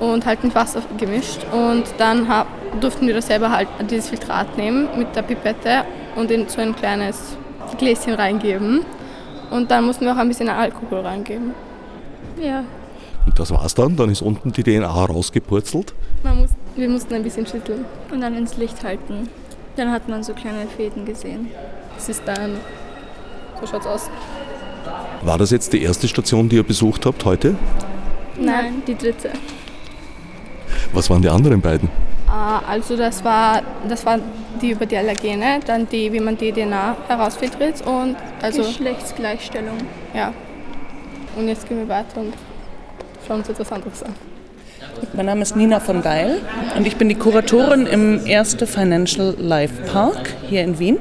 und 0.02 0.26
halt 0.26 0.42
mit 0.42 0.54
Wasser 0.54 0.82
gemischt. 0.98 1.46
Und 1.52 1.84
dann 1.98 2.28
hab, 2.28 2.48
durften 2.80 3.06
wir 3.06 3.14
das 3.14 3.28
selber 3.28 3.50
halt 3.50 3.68
dieses 3.88 4.08
Filtrat 4.08 4.58
nehmen 4.58 4.88
mit 4.98 5.14
der 5.14 5.22
Pipette 5.22 5.84
und 6.16 6.30
in 6.30 6.48
so 6.48 6.60
ein 6.60 6.74
kleines 6.74 7.36
Gläschen 7.78 8.14
reingeben. 8.14 8.84
Und 9.50 9.70
dann 9.70 9.84
mussten 9.84 10.04
wir 10.04 10.12
auch 10.12 10.16
ein 10.16 10.28
bisschen 10.28 10.48
Alkohol 10.48 11.00
reingeben. 11.00 11.54
Ja. 12.42 12.64
Und 13.26 13.38
das 13.38 13.52
war's 13.52 13.74
dann? 13.74 13.96
Dann 13.96 14.10
ist 14.10 14.22
unten 14.22 14.50
die 14.52 14.64
DNA 14.64 14.88
rausgepurzelt? 14.88 15.94
Muss, 16.24 16.50
wir 16.74 16.88
mussten 16.88 17.14
ein 17.14 17.22
bisschen 17.22 17.46
schütteln. 17.46 17.84
Und 18.10 18.22
dann 18.22 18.36
ins 18.36 18.56
Licht 18.56 18.82
halten. 18.82 19.28
Dann 19.76 19.92
hat 19.92 20.08
man 20.08 20.24
so 20.24 20.32
kleine 20.32 20.66
Fäden 20.66 21.04
gesehen. 21.04 21.48
Das 21.94 22.08
ist 22.08 22.22
dann, 22.26 22.56
so 23.60 23.66
schaut's 23.66 23.86
aus. 23.86 24.10
War 25.22 25.38
das 25.38 25.52
jetzt 25.52 25.72
die 25.72 25.82
erste 25.82 26.08
Station, 26.08 26.48
die 26.48 26.56
ihr 26.56 26.64
besucht 26.64 27.06
habt 27.06 27.24
heute? 27.24 27.54
Nein, 28.36 28.82
die 28.86 28.96
dritte. 28.96 29.30
Was 30.92 31.08
waren 31.08 31.22
die 31.22 31.28
anderen 31.28 31.60
beiden? 31.60 31.88
Ah, 32.28 32.60
also 32.68 32.96
das 32.96 33.24
war, 33.24 33.62
das 33.88 34.04
war 34.04 34.18
die 34.60 34.70
über 34.70 34.86
die 34.86 34.96
Allergene, 34.96 35.60
dann 35.66 35.88
die, 35.88 36.12
wie 36.12 36.20
man 36.20 36.36
die 36.36 36.52
DNA 36.52 36.96
herausfiltriert 37.08 37.86
und 37.86 38.16
also 38.40 38.62
Geschlechtsgleichstellung. 38.62 39.78
Ja. 40.14 40.32
Und 41.36 41.48
jetzt 41.48 41.68
gehen 41.68 41.78
wir 41.78 41.88
weiter 41.88 42.20
und 42.20 42.34
schauen 43.26 43.38
uns 43.38 43.48
etwas 43.48 43.72
anderes 43.72 44.02
an. 44.02 44.14
Mein 45.14 45.26
Name 45.26 45.42
ist 45.42 45.56
Nina 45.56 45.80
von 45.80 46.02
Geil 46.02 46.40
und 46.76 46.86
ich 46.86 46.96
bin 46.96 47.08
die 47.08 47.14
Kuratorin 47.14 47.86
im 47.86 48.26
Erste 48.26 48.66
Financial 48.66 49.34
Life 49.38 49.82
Park 49.90 50.34
hier 50.48 50.62
in 50.62 50.78
Wien. 50.78 50.98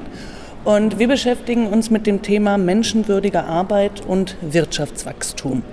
Und 0.64 1.00
wir 1.00 1.08
beschäftigen 1.08 1.68
uns 1.68 1.90
mit 1.90 2.06
dem 2.06 2.22
Thema 2.22 2.58
menschenwürdige 2.58 3.44
Arbeit 3.44 4.06
und 4.08 4.38
Wirtschaftswachstum. 4.42 5.64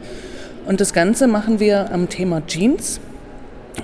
Und 0.66 0.80
das 0.80 0.92
Ganze 0.92 1.28
machen 1.28 1.60
wir 1.60 1.92
am 1.92 2.08
Thema 2.08 2.46
Jeans, 2.46 3.00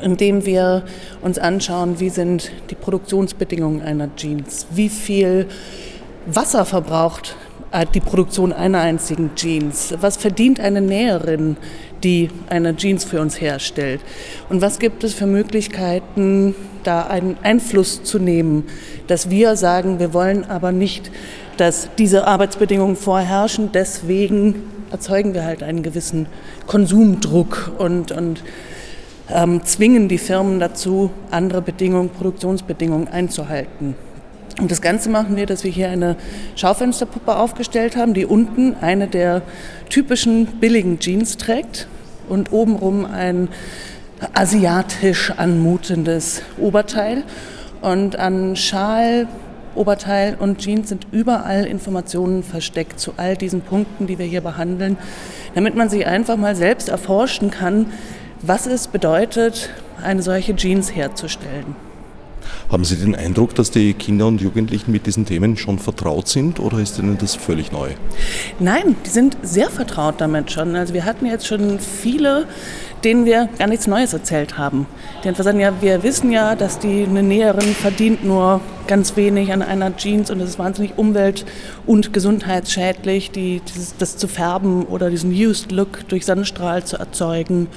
indem 0.03 0.45
wir 0.47 0.85
uns 1.23 1.39
anschauen, 1.39 2.01
wie 2.01 2.11
sind 2.11 2.51
die 2.71 2.75
Produktionsbedingungen 2.75 3.83
einer 3.83 4.15
Jeans, 4.17 4.67
wie 4.71 4.89
viel 4.89 5.47
Wasser 6.27 6.65
verbraucht 6.65 7.37
äh, 7.73 7.87
die 7.93 8.01
Produktion 8.01 8.53
einer 8.53 8.81
einzigen 8.81 9.33
Jeans, 9.35 9.95
was 10.01 10.17
verdient 10.17 10.61
eine 10.61 10.81
Näherin, 10.81 11.57
die 12.03 12.31
eine 12.49 12.77
Jeans 12.77 13.05
für 13.05 13.21
uns 13.21 13.41
herstellt? 13.41 14.01
Und 14.49 14.61
was 14.63 14.79
gibt 14.79 15.05
es 15.05 15.15
für 15.15 15.27
Möglichkeiten, 15.27 16.55
da 16.83 17.03
einen 17.03 17.37
Einfluss 17.43 18.03
zu 18.03 18.19
nehmen, 18.19 18.65
dass 19.07 19.31
wir 19.31 19.57
sagen, 19.57 19.99
wir 19.99 20.15
wollen 20.15 20.45
aber 20.45 20.73
nicht, 20.73 21.11
dass 21.57 21.89
diese 21.99 22.27
Arbeitsbedingungen 22.27 22.97
vorherrschen, 22.97 23.71
deswegen 23.73 24.63
erzeugen 24.91 25.35
wir 25.35 25.45
halt 25.45 25.63
einen 25.63 25.83
gewissen 25.83 26.27
Konsumdruck 26.67 27.73
und, 27.79 28.13
und 28.13 28.45
ähm, 29.31 29.65
zwingen 29.65 30.09
die 30.09 30.19
Firmen 30.19 30.61
dazu, 30.61 31.11
andere 31.31 31.63
Bedingungen, 31.63 32.11
Produktionsbedingungen 32.11 33.09
einzuhalten. 33.09 33.95
Und 34.61 34.71
das 34.71 34.81
Ganze 34.81 35.11
machen 35.11 35.37
wir, 35.37 35.47
dass 35.47 35.65
wir 35.65 35.71
hier 35.71 35.89
eine 35.89 36.17
Schaufensterpuppe 36.55 37.37
aufgestellt 37.37 37.97
haben, 37.97 38.15
die 38.15 38.25
unten 38.25 38.77
eine 38.81 39.09
der 39.09 39.43
typischen 39.89 40.47
billigen 40.47 41.01
Jeans 41.01 41.37
trägt 41.37 41.89
und 42.29 42.53
obenrum 42.53 43.05
ein 43.05 43.49
asiatisch 44.33 45.33
anmutendes 45.37 46.43
Oberteil. 46.59 47.25
Und 47.81 48.17
an 48.17 48.55
Schal, 48.55 49.27
Oberteil 49.75 50.37
und 50.39 50.59
Jeans 50.59 50.89
sind 50.89 51.09
überall 51.11 51.67
Informationen 51.67 52.45
versteckt 52.45 53.01
zu 53.01 53.15
all 53.17 53.37
diesen 53.37 53.61
Punkten, 53.61 54.07
die 54.07 54.19
wir 54.19 54.27
hier 54.27 54.41
behandeln, 54.41 54.97
damit 55.57 55.75
man 55.75 55.89
sich 55.89 56.07
einfach 56.07 56.37
mal 56.37 56.55
selbst 56.55 56.89
erforschen 56.89 57.51
kann, 57.51 57.87
was 58.47 58.67
es 58.67 58.89
bedeutet, 58.89 59.71
eine 60.03 60.23
solche 60.23 60.55
Jeans 60.55 60.95
herzustellen. 60.95 61.77
Haben 62.71 62.85
Sie 62.85 62.97
den 62.97 63.15
Eindruck, 63.15 63.55
dass 63.55 63.71
die 63.71 63.95
Kinder 63.95 64.27
und 64.27 64.41
Jugendlichen 64.41 64.91
mit 64.91 65.07
diesen 65.07 65.27
Themen 65.27 65.57
schon 65.57 65.79
vertraut 65.79 66.29
sind 66.29 66.61
oder 66.61 66.79
ist 66.79 66.99
Ihnen 66.99 67.17
das 67.19 67.35
völlig 67.35 67.73
neu? 67.73 67.91
Nein, 68.59 68.97
die 69.07 69.11
sind 69.11 69.37
sehr 69.43 69.71
vertraut 69.71 70.17
damit 70.19 70.51
schon. 70.51 70.75
Also 70.77 70.93
wir 70.93 71.05
hatten 71.05 71.27
jetzt 71.27 71.47
schon 71.47 71.79
viele, 71.79 72.47
denen 73.03 73.25
wir 73.27 73.49
gar 73.59 73.69
nichts 73.69 73.87
Neues 73.87 74.13
erzählt 74.13 74.59
haben. 74.59 74.87
Die 75.23 75.29
einfach 75.29 75.45
sagen, 75.45 75.61
ja, 75.61 75.73
wir 75.81 76.03
wissen 76.03 76.33
ja, 76.33 76.55
dass 76.55 76.79
die 76.79 77.05
eine 77.05 77.23
Näherin 77.23 77.75
verdient 77.75 78.25
nur 78.25 78.61
ganz 78.87 79.17
wenig 79.17 79.53
an 79.53 79.63
einer 79.63 79.97
Jeans 79.97 80.31
und 80.31 80.41
es 80.41 80.51
ist 80.51 80.59
wahnsinnig 80.59 80.99
umwelt- 80.99 81.47
und 81.87 82.13
gesundheitsschädlich, 82.13 83.31
die, 83.31 83.61
dieses, 83.61 83.97
das 83.97 84.17
zu 84.17 84.29
färben 84.29 84.85
oder 84.85 85.11
diesen 85.11 85.33
Used 85.33 85.71
Look 85.73 86.09
durch 86.09 86.27
Sonnenstrahl 86.27 86.85
zu 86.85 86.97
erzeugen. 86.97 87.69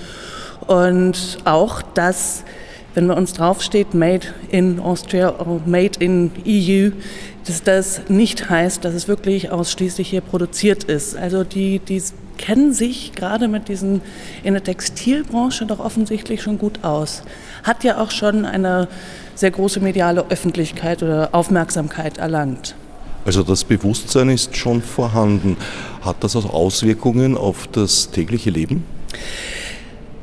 Und 0.68 1.38
auch, 1.46 1.82
dass 1.82 2.44
wenn 2.94 3.08
bei 3.08 3.14
uns 3.14 3.34
draufsteht 3.34 3.94
Made 3.94 4.28
in 4.50 4.80
Austria 4.80 5.40
oder 5.40 5.62
Made 5.66 6.00
in 6.00 6.32
EU, 6.48 6.90
dass 7.46 7.64
das 7.64 8.02
nicht 8.10 8.50
heißt, 8.50 8.84
dass 8.84 8.94
es 8.94 9.08
wirklich 9.08 9.52
ausschließlich 9.52 10.10
hier 10.10 10.22
produziert 10.22 10.84
ist. 10.84 11.16
Also 11.16 11.44
die, 11.44 11.80
die 11.80 12.02
kennen 12.38 12.74
sich 12.74 13.14
gerade 13.14 13.48
mit 13.48 13.68
diesen 13.68 14.02
in 14.44 14.54
der 14.54 14.64
Textilbranche 14.64 15.66
doch 15.66 15.80
offensichtlich 15.80 16.42
schon 16.42 16.58
gut 16.58 16.84
aus. 16.84 17.22
Hat 17.64 17.84
ja 17.84 18.02
auch 18.02 18.12
schon 18.12 18.46
eine 18.46 18.88
sehr 19.36 19.52
große 19.52 19.80
mediale 19.80 20.26
Öffentlichkeit 20.30 21.04
oder 21.04 21.30
Aufmerksamkeit 21.34 22.18
erlangt. 22.18 22.76
Also 23.26 23.44
das 23.44 23.64
Bewusstsein 23.64 24.30
ist 24.30 24.58
schon 24.58 24.82
vorhanden. 24.82 25.58
Hat 26.02 26.24
das 26.24 26.36
auch 26.36 26.52
Auswirkungen 26.52 27.38
auf 27.38 27.68
das 27.72 28.10
tägliche 28.10 28.50
Leben? 28.50 28.86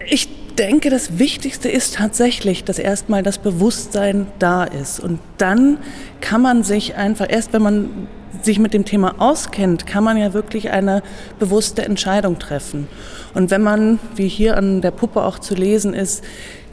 Ich 0.07 0.34
denke, 0.59 0.91
das 0.91 1.19
Wichtigste 1.19 1.69
ist 1.69 1.97
tatsächlich, 1.97 2.65
dass 2.65 2.79
erstmal 2.79 3.23
das 3.23 3.39
Bewusstsein 3.39 4.27
da 4.39 4.65
ist. 4.65 5.01
Und 5.01 5.21
dann 5.39 5.79
kann 6.21 6.43
man 6.43 6.63
sich 6.63 6.95
einfach, 6.97 7.27
erst 7.29 7.53
wenn 7.53 7.63
man 7.63 8.09
sich 8.43 8.59
mit 8.59 8.75
dem 8.75 8.85
Thema 8.85 9.15
auskennt, 9.19 9.87
kann 9.87 10.05
man 10.05 10.17
ja 10.17 10.35
wirklich 10.35 10.71
eine 10.71 11.03
bewusste 11.39 11.85
Entscheidung 11.85 12.39
treffen. 12.39 12.89
Und 13.33 13.51
wenn 13.51 13.63
man, 13.63 13.99
wie 14.17 14.29
hier 14.29 14.57
an 14.57 14.81
der 14.81 14.91
Puppe 14.91 15.23
auch 15.23 15.39
zu 15.39 15.55
lesen 15.55 15.95
ist, 15.95 16.25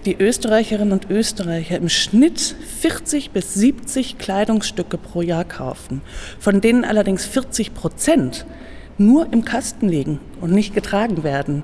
die 0.06 0.16
Österreicherinnen 0.18 0.94
und 0.94 1.10
Österreicher 1.10 1.78
im 1.78 1.88
Schnitt 1.88 2.56
40 2.80 3.32
bis 3.32 3.54
70 3.54 4.18
Kleidungsstücke 4.18 4.98
pro 4.98 5.22
Jahr 5.22 5.46
kaufen, 5.46 6.02
von 6.40 6.60
denen 6.60 6.84
allerdings 6.84 7.26
40 7.26 7.74
Prozent 7.74 8.46
nur 8.98 9.32
im 9.32 9.46
Kasten 9.46 9.90
liegen 9.90 10.20
und 10.42 10.52
nicht 10.52 10.74
getragen 10.74 11.24
werden, 11.24 11.64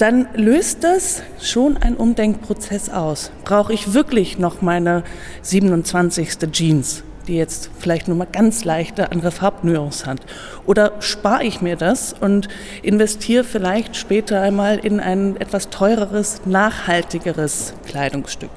dann 0.00 0.28
löst 0.34 0.82
das 0.82 1.22
schon 1.42 1.76
einen 1.76 1.96
Umdenkprozess 1.96 2.88
aus. 2.88 3.30
Brauche 3.44 3.74
ich 3.74 3.92
wirklich 3.92 4.38
noch 4.38 4.62
meine 4.62 5.04
27. 5.42 6.50
Jeans, 6.52 7.02
die 7.28 7.34
jetzt 7.34 7.70
vielleicht 7.78 8.08
nur 8.08 8.16
mal 8.16 8.26
ganz 8.26 8.64
leichte 8.64 9.12
andere 9.12 9.30
Farbnuance 9.30 10.06
hat? 10.06 10.20
Oder 10.64 10.92
spare 11.00 11.44
ich 11.44 11.60
mir 11.60 11.76
das 11.76 12.14
und 12.18 12.48
investiere 12.82 13.44
vielleicht 13.44 13.94
später 13.94 14.40
einmal 14.40 14.78
in 14.78 15.00
ein 15.00 15.36
etwas 15.36 15.68
teureres, 15.68 16.40
nachhaltigeres 16.46 17.74
Kleidungsstück? 17.86 18.50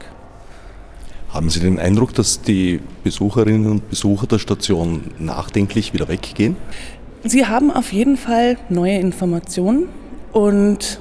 Haben 1.27 1.50
Sie 1.50 1.59
den 1.59 1.77
Eindruck, 1.77 2.13
dass 2.13 2.41
die 2.41 2.79
Besucherinnen 3.03 3.69
und 3.69 3.89
Besucher 3.89 4.27
der 4.27 4.39
Station 4.39 5.12
nachdenklich 5.19 5.93
wieder 5.93 6.07
weggehen? 6.07 6.55
Sie 7.25 7.47
haben 7.47 7.69
auf 7.69 7.91
jeden 7.91 8.15
Fall 8.15 8.57
neue 8.69 8.97
Informationen 9.00 9.89
und 10.31 11.00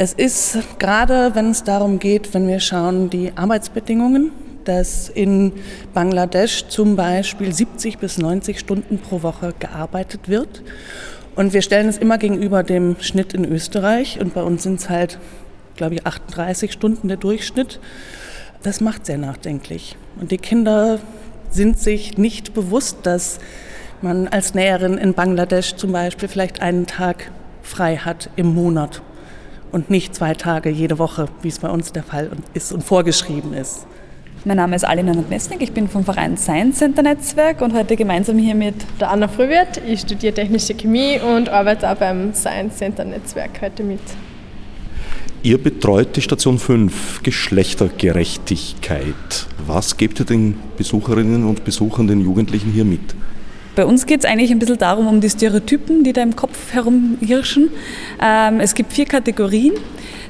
es 0.00 0.14
ist 0.14 0.56
gerade, 0.78 1.34
wenn 1.34 1.50
es 1.50 1.62
darum 1.62 1.98
geht, 1.98 2.32
wenn 2.32 2.48
wir 2.48 2.58
schauen, 2.58 3.10
die 3.10 3.32
Arbeitsbedingungen, 3.36 4.32
dass 4.64 5.10
in 5.10 5.52
Bangladesch 5.92 6.68
zum 6.68 6.96
Beispiel 6.96 7.52
70 7.52 7.98
bis 7.98 8.16
90 8.16 8.58
Stunden 8.58 8.96
pro 8.96 9.22
Woche 9.22 9.52
gearbeitet 9.58 10.30
wird. 10.30 10.62
Und 11.36 11.52
wir 11.52 11.60
stellen 11.60 11.86
es 11.86 11.98
immer 11.98 12.16
gegenüber 12.16 12.62
dem 12.62 12.96
Schnitt 13.00 13.34
in 13.34 13.44
Österreich. 13.44 14.18
Und 14.18 14.32
bei 14.32 14.42
uns 14.42 14.62
sind 14.62 14.80
es 14.80 14.88
halt, 14.88 15.18
glaube 15.76 15.96
ich, 15.96 16.06
38 16.06 16.72
Stunden 16.72 17.08
der 17.08 17.18
Durchschnitt. 17.18 17.78
Das 18.62 18.80
macht 18.80 19.04
sehr 19.04 19.18
nachdenklich. 19.18 19.96
Und 20.18 20.30
die 20.30 20.38
Kinder 20.38 20.98
sind 21.50 21.78
sich 21.78 22.16
nicht 22.16 22.54
bewusst, 22.54 23.00
dass 23.02 23.38
man 24.00 24.28
als 24.28 24.54
Näherin 24.54 24.96
in 24.96 25.12
Bangladesch 25.12 25.74
zum 25.74 25.92
Beispiel 25.92 26.30
vielleicht 26.30 26.62
einen 26.62 26.86
Tag 26.86 27.30
frei 27.60 27.96
hat 27.96 28.30
im 28.36 28.54
Monat 28.54 29.02
und 29.72 29.90
nicht 29.90 30.14
zwei 30.14 30.34
Tage 30.34 30.70
jede 30.70 30.98
Woche, 30.98 31.26
wie 31.42 31.48
es 31.48 31.58
bei 31.58 31.68
uns 31.68 31.92
der 31.92 32.02
Fall 32.02 32.30
ist 32.54 32.72
und 32.72 32.82
vorgeschrieben 32.82 33.52
ist. 33.54 33.86
Mein 34.44 34.56
Name 34.56 34.74
ist 34.74 34.84
Alina 34.84 35.12
Nordmessnig, 35.12 35.60
ich 35.60 35.72
bin 35.72 35.86
vom 35.86 36.02
Verein 36.04 36.38
Science 36.38 36.78
Center 36.78 37.02
Netzwerk 37.02 37.60
und 37.60 37.74
heute 37.74 37.94
gemeinsam 37.94 38.38
hier 38.38 38.54
mit 38.54 38.74
der 38.98 39.10
Anna 39.10 39.28
Frühwirt. 39.28 39.82
Ich 39.86 40.00
studiere 40.00 40.32
technische 40.32 40.74
Chemie 40.74 41.20
und 41.20 41.50
arbeite 41.50 41.90
auch 41.90 41.96
beim 41.96 42.32
Science 42.32 42.78
Center 42.78 43.04
Netzwerk 43.04 43.60
heute 43.60 43.82
mit. 43.82 44.00
Ihr 45.42 45.56
betreut 45.56 46.16
die 46.16 46.22
Station 46.22 46.58
5 46.58 47.22
Geschlechtergerechtigkeit. 47.22 49.14
Was 49.66 49.96
gebt 49.96 50.20
ihr 50.20 50.26
den 50.26 50.58
Besucherinnen 50.76 51.44
und 51.44 51.64
Besuchern, 51.64 52.06
den 52.06 52.20
Jugendlichen 52.20 52.72
hier 52.72 52.84
mit? 52.84 53.14
Bei 53.80 53.86
uns 53.86 54.04
geht 54.04 54.20
es 54.20 54.26
eigentlich 54.26 54.50
ein 54.50 54.58
bisschen 54.58 54.76
darum, 54.76 55.06
um 55.06 55.22
die 55.22 55.30
Stereotypen, 55.30 56.04
die 56.04 56.12
da 56.12 56.20
im 56.20 56.36
Kopf 56.36 56.74
herumhirschen. 56.74 57.70
Ähm, 58.22 58.60
es 58.60 58.74
gibt 58.74 58.92
vier 58.92 59.06
Kategorien. 59.06 59.72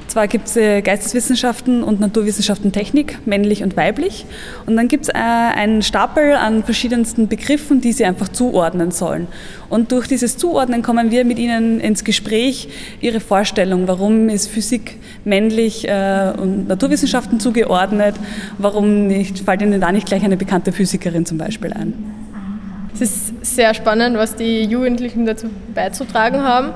Zwar 0.07 0.29
gibt 0.29 0.47
es 0.47 0.55
äh, 0.55 0.81
Geisteswissenschaften 0.81 1.83
und 1.83 1.99
Naturwissenschaften 1.99 2.71
Technik, 2.71 3.19
männlich 3.25 3.61
und 3.61 3.75
weiblich. 3.75 4.25
Und 4.67 4.77
dann 4.77 4.87
gibt 4.87 5.03
es 5.03 5.09
äh, 5.09 5.17
einen 5.17 5.81
Stapel 5.81 6.35
an 6.35 6.63
verschiedensten 6.63 7.27
Begriffen, 7.27 7.81
die 7.81 7.91
sie 7.91 8.05
einfach 8.05 8.29
zuordnen 8.29 8.91
sollen. 8.91 9.27
Und 9.67 9.91
durch 9.91 10.07
dieses 10.07 10.37
Zuordnen 10.37 10.81
kommen 10.81 11.11
wir 11.11 11.25
mit 11.25 11.37
ihnen 11.37 11.81
ins 11.81 12.05
Gespräch, 12.05 12.69
ihre 13.01 13.19
Vorstellung, 13.19 13.85
warum 13.89 14.29
ist 14.29 14.47
Physik 14.47 14.97
männlich 15.25 15.85
äh, 15.89 16.31
und 16.37 16.69
Naturwissenschaften 16.69 17.41
zugeordnet, 17.41 18.15
warum 18.59 19.07
nicht, 19.07 19.39
fällt 19.39 19.61
ihnen 19.61 19.81
da 19.81 19.91
nicht 19.91 20.07
gleich 20.07 20.23
eine 20.23 20.37
bekannte 20.37 20.71
Physikerin 20.71 21.25
zum 21.25 21.37
Beispiel 21.37 21.73
ein. 21.73 22.20
Es 22.93 23.01
ist 23.01 23.45
sehr 23.45 23.73
spannend, 23.73 24.17
was 24.17 24.35
die 24.35 24.63
Jugendlichen 24.63 25.25
dazu 25.25 25.47
beizutragen 25.73 26.43
haben. 26.43 26.73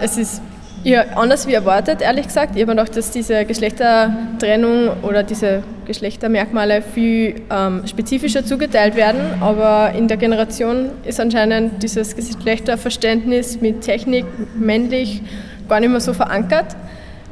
Es 0.00 0.16
ist 0.16 0.40
ja, 0.86 1.04
anders 1.16 1.48
wie 1.48 1.54
erwartet, 1.54 2.00
ehrlich 2.00 2.26
gesagt. 2.26 2.54
Ich 2.54 2.62
habe 2.62 2.72
mir 2.72 2.80
gedacht, 2.80 2.96
dass 2.96 3.10
diese 3.10 3.44
Geschlechtertrennung 3.44 5.02
oder 5.02 5.24
diese 5.24 5.64
Geschlechtermerkmale 5.84 6.80
viel 6.80 7.42
ähm, 7.50 7.82
spezifischer 7.88 8.44
zugeteilt 8.44 8.94
werden, 8.94 9.20
aber 9.40 9.92
in 9.96 10.06
der 10.06 10.16
Generation 10.16 10.90
ist 11.04 11.18
anscheinend 11.18 11.82
dieses 11.82 12.14
Geschlechterverständnis 12.14 13.60
mit 13.60 13.80
Technik, 13.80 14.26
männlich, 14.54 15.22
gar 15.68 15.80
nicht 15.80 15.90
mehr 15.90 16.00
so 16.00 16.12
verankert. 16.12 16.76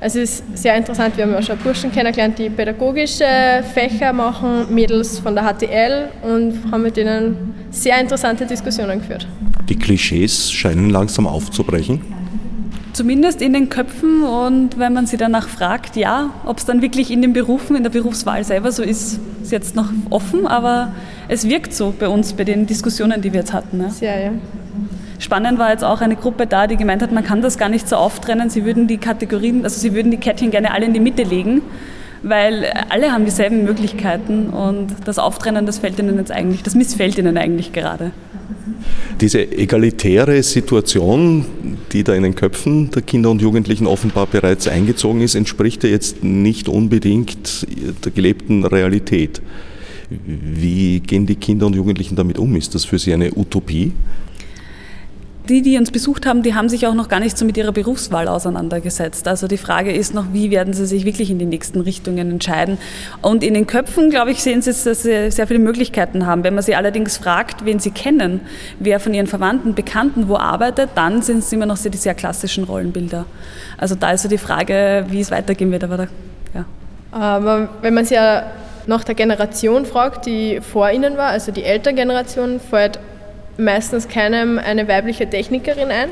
Es 0.06 0.16
ist 0.16 0.44
sehr 0.54 0.76
interessant, 0.76 1.16
wir 1.16 1.24
haben 1.24 1.32
ja 1.32 1.40
schon 1.40 1.56
Burschen 1.56 1.90
kennengelernt, 1.90 2.38
die 2.38 2.50
pädagogische 2.50 3.24
Fächer 3.72 4.12
machen, 4.12 4.66
Mädels 4.68 5.18
von 5.18 5.34
der 5.34 5.44
HTL 5.44 6.10
und 6.20 6.70
haben 6.70 6.82
mit 6.82 6.98
denen 6.98 7.54
sehr 7.70 7.98
interessante 7.98 8.44
Diskussionen 8.44 8.98
geführt. 8.98 9.26
Die 9.70 9.76
Klischees 9.76 10.52
scheinen 10.52 10.90
langsam 10.90 11.26
aufzubrechen. 11.26 12.02
Zumindest 12.92 13.40
in 13.40 13.54
den 13.54 13.70
Köpfen 13.70 14.24
und 14.24 14.78
wenn 14.78 14.92
man 14.92 15.06
sie 15.06 15.16
danach 15.16 15.48
fragt, 15.48 15.96
ja, 15.96 16.34
ob 16.44 16.58
es 16.58 16.66
dann 16.66 16.82
wirklich 16.82 17.10
in 17.10 17.22
den 17.22 17.32
Berufen, 17.32 17.74
in 17.74 17.82
der 17.82 17.88
Berufswahl 17.88 18.44
selber 18.44 18.72
so 18.72 18.82
ist, 18.82 19.20
ist 19.42 19.52
jetzt 19.52 19.74
noch 19.74 19.88
offen, 20.10 20.46
aber 20.46 20.92
es 21.28 21.48
wirkt 21.48 21.72
so 21.72 21.94
bei 21.98 22.08
uns, 22.08 22.34
bei 22.34 22.44
den 22.44 22.66
Diskussionen, 22.66 23.22
die 23.22 23.32
wir 23.32 23.40
jetzt 23.40 23.54
hatten. 23.54 23.78
Ne? 23.78 23.90
Sehr, 23.90 24.20
ja. 24.20 24.32
Spannend 25.18 25.58
war 25.58 25.70
jetzt 25.70 25.84
auch 25.84 26.00
eine 26.00 26.16
Gruppe 26.16 26.46
da, 26.46 26.66
die 26.66 26.76
gemeint 26.76 27.02
hat, 27.02 27.12
man 27.12 27.24
kann 27.24 27.42
das 27.42 27.58
gar 27.58 27.68
nicht 27.68 27.88
so 27.88 27.96
auftrennen, 27.96 28.50
sie 28.50 28.64
würden 28.64 28.86
die 28.86 28.98
Kategorien, 28.98 29.64
also 29.64 29.80
sie 29.80 29.94
würden 29.94 30.10
die 30.10 30.18
Kettchen 30.18 30.50
gerne 30.50 30.72
alle 30.72 30.86
in 30.86 30.92
die 30.92 31.00
Mitte 31.00 31.22
legen, 31.22 31.62
weil 32.22 32.72
alle 32.88 33.12
haben 33.12 33.24
dieselben 33.24 33.64
Möglichkeiten 33.64 34.48
und 34.48 34.88
das 35.04 35.18
Auftrennen, 35.18 35.66
das 35.66 35.78
fällt 35.78 35.98
ihnen 35.98 36.16
jetzt 36.16 36.32
eigentlich, 36.32 36.62
das 36.62 36.74
missfällt 36.74 37.18
ihnen 37.18 37.36
eigentlich 37.36 37.72
gerade. 37.72 38.10
Diese 39.20 39.40
egalitäre 39.40 40.42
Situation, 40.42 41.46
die 41.92 42.02
da 42.02 42.14
in 42.14 42.24
den 42.24 42.34
Köpfen 42.34 42.90
der 42.90 43.02
Kinder 43.02 43.30
und 43.30 43.40
Jugendlichen 43.40 43.86
offenbar 43.86 44.26
bereits 44.26 44.66
eingezogen 44.66 45.20
ist, 45.20 45.34
entspricht 45.34 45.84
ja 45.84 45.90
jetzt 45.90 46.24
nicht 46.24 46.68
unbedingt 46.68 47.66
der 48.04 48.12
gelebten 48.12 48.64
Realität. 48.64 49.40
Wie 50.26 51.00
gehen 51.00 51.26
die 51.26 51.36
Kinder 51.36 51.66
und 51.66 51.76
Jugendlichen 51.76 52.16
damit 52.16 52.38
um? 52.38 52.56
Ist 52.56 52.74
das 52.74 52.84
für 52.84 52.98
sie 52.98 53.14
eine 53.14 53.32
Utopie? 53.34 53.92
Die, 55.48 55.60
die 55.60 55.76
uns 55.76 55.90
besucht 55.90 56.24
haben, 56.24 56.42
die 56.42 56.54
haben 56.54 56.70
sich 56.70 56.86
auch 56.86 56.94
noch 56.94 57.08
gar 57.08 57.20
nicht 57.20 57.36
so 57.36 57.44
mit 57.44 57.58
ihrer 57.58 57.72
Berufswahl 57.72 58.28
auseinandergesetzt. 58.28 59.28
Also 59.28 59.46
die 59.46 59.58
Frage 59.58 59.92
ist 59.92 60.14
noch, 60.14 60.32
wie 60.32 60.50
werden 60.50 60.72
sie 60.72 60.86
sich 60.86 61.04
wirklich 61.04 61.30
in 61.30 61.38
die 61.38 61.44
nächsten 61.44 61.82
Richtungen 61.82 62.30
entscheiden. 62.30 62.78
Und 63.20 63.44
in 63.44 63.52
den 63.52 63.66
Köpfen, 63.66 64.08
glaube 64.08 64.30
ich, 64.30 64.42
sehen 64.42 64.62
sie, 64.62 64.72
dass 64.72 65.02
sie 65.02 65.30
sehr 65.30 65.46
viele 65.46 65.60
Möglichkeiten 65.60 66.24
haben. 66.24 66.44
Wenn 66.44 66.54
man 66.54 66.62
sie 66.62 66.74
allerdings 66.74 67.18
fragt, 67.18 67.66
wen 67.66 67.78
sie 67.78 67.90
kennen, 67.90 68.40
wer 68.78 69.00
von 69.00 69.12
ihren 69.12 69.26
Verwandten, 69.26 69.74
Bekannten 69.74 70.28
wo 70.28 70.36
arbeitet, 70.36 70.90
dann 70.94 71.20
sind 71.20 71.40
es 71.40 71.52
immer 71.52 71.66
noch 71.66 71.76
die 71.76 71.94
sehr 71.94 72.14
klassischen 72.14 72.64
Rollenbilder. 72.64 73.26
Also 73.76 73.96
da 73.96 74.12
ist 74.12 74.22
so 74.22 74.30
die 74.30 74.38
Frage, 74.38 75.04
wie 75.10 75.20
es 75.20 75.30
weitergehen 75.30 75.70
wird. 75.70 75.84
Aber 75.84 75.98
da, 75.98 76.06
ja. 76.54 76.64
Aber 77.10 77.68
wenn 77.82 77.92
man 77.92 78.06
sie 78.06 78.14
ja 78.14 78.50
nach 78.86 79.04
der 79.04 79.14
Generation 79.14 79.84
fragt, 79.84 80.24
die 80.24 80.60
vor 80.62 80.90
ihnen 80.90 81.18
war, 81.18 81.28
also 81.28 81.52
die 81.52 81.64
Elterngeneration, 81.64 82.60
fällt 82.60 82.98
meistens 83.56 84.08
keinem 84.08 84.58
eine 84.58 84.88
weibliche 84.88 85.28
Technikerin 85.28 85.90
ein, 85.90 86.10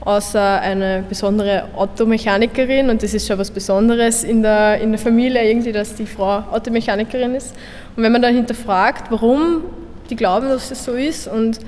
außer 0.00 0.60
eine 0.60 1.04
besondere 1.08 1.68
Automechanikerin. 1.74 2.90
Und 2.90 3.02
das 3.02 3.14
ist 3.14 3.26
schon 3.26 3.38
was 3.38 3.50
Besonderes 3.50 4.24
in 4.24 4.42
der, 4.42 4.80
in 4.80 4.90
der 4.90 4.98
Familie 4.98 5.48
irgendwie, 5.48 5.72
dass 5.72 5.94
die 5.94 6.06
Frau 6.06 6.44
Automechanikerin 6.52 7.34
ist. 7.34 7.54
Und 7.96 8.02
wenn 8.02 8.12
man 8.12 8.22
dann 8.22 8.34
hinterfragt, 8.34 9.10
warum 9.10 9.62
die 10.10 10.16
glauben, 10.16 10.48
dass 10.48 10.68
das 10.68 10.84
so 10.84 10.92
ist 10.92 11.26
und 11.26 11.58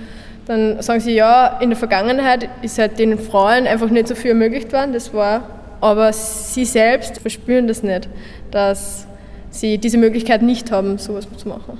dann 0.47 0.81
sagen 0.81 1.01
sie, 1.01 1.12
ja, 1.12 1.59
in 1.61 1.71
der 1.71 1.79
Vergangenheit 1.79 2.49
ist 2.62 2.79
halt 2.79 2.99
den 2.99 3.18
Frauen 3.18 3.66
einfach 3.66 3.90
nicht 3.90 4.09
so 4.09 4.14
viel 4.14 4.31
ermöglicht 4.31 4.73
worden, 4.73 4.92
das 4.92 5.12
war, 5.12 5.42
aber 5.81 6.12
sie 6.12 6.64
selbst 6.64 7.18
verspüren 7.18 7.68
das 7.68 7.83
nicht, 7.83 8.09
dass 8.51 9.07
sie 9.51 9.79
diese 9.79 9.99
Möglichkeit 9.99 10.42
nicht 10.42 10.73
haben, 10.73 10.99
sowas 10.99 11.27
zu 11.37 11.49
machen. 11.49 11.79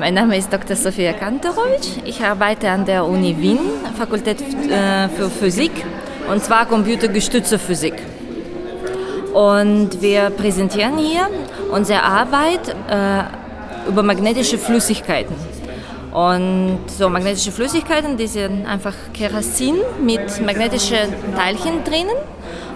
Mein 0.00 0.14
Name 0.14 0.38
ist 0.38 0.50
Dr. 0.50 0.76
Sofia 0.76 1.12
Kantorowitsch. 1.12 1.98
Ich 2.06 2.24
arbeite 2.24 2.70
an 2.70 2.86
der 2.86 3.04
Uni 3.04 3.36
Wien, 3.38 3.58
Fakultät 3.98 4.40
äh, 4.40 5.10
für 5.10 5.28
Physik, 5.28 5.72
und 6.26 6.42
zwar 6.42 6.64
computergestützte 6.64 7.58
Physik. 7.58 7.92
Und 9.34 10.00
wir 10.00 10.30
präsentieren 10.30 10.96
hier 10.96 11.28
unsere 11.70 12.02
Arbeit 12.02 12.70
äh, 12.88 13.90
über 13.90 14.02
magnetische 14.02 14.56
Flüssigkeiten. 14.56 15.36
Und 16.12 16.78
so 16.88 17.10
magnetische 17.10 17.52
Flüssigkeiten, 17.52 18.16
die 18.16 18.26
sind 18.26 18.64
einfach 18.64 18.94
Kerosin 19.12 19.76
mit 20.02 20.40
magnetischen 20.40 21.12
Teilchen 21.36 21.84
drinnen. 21.84 22.16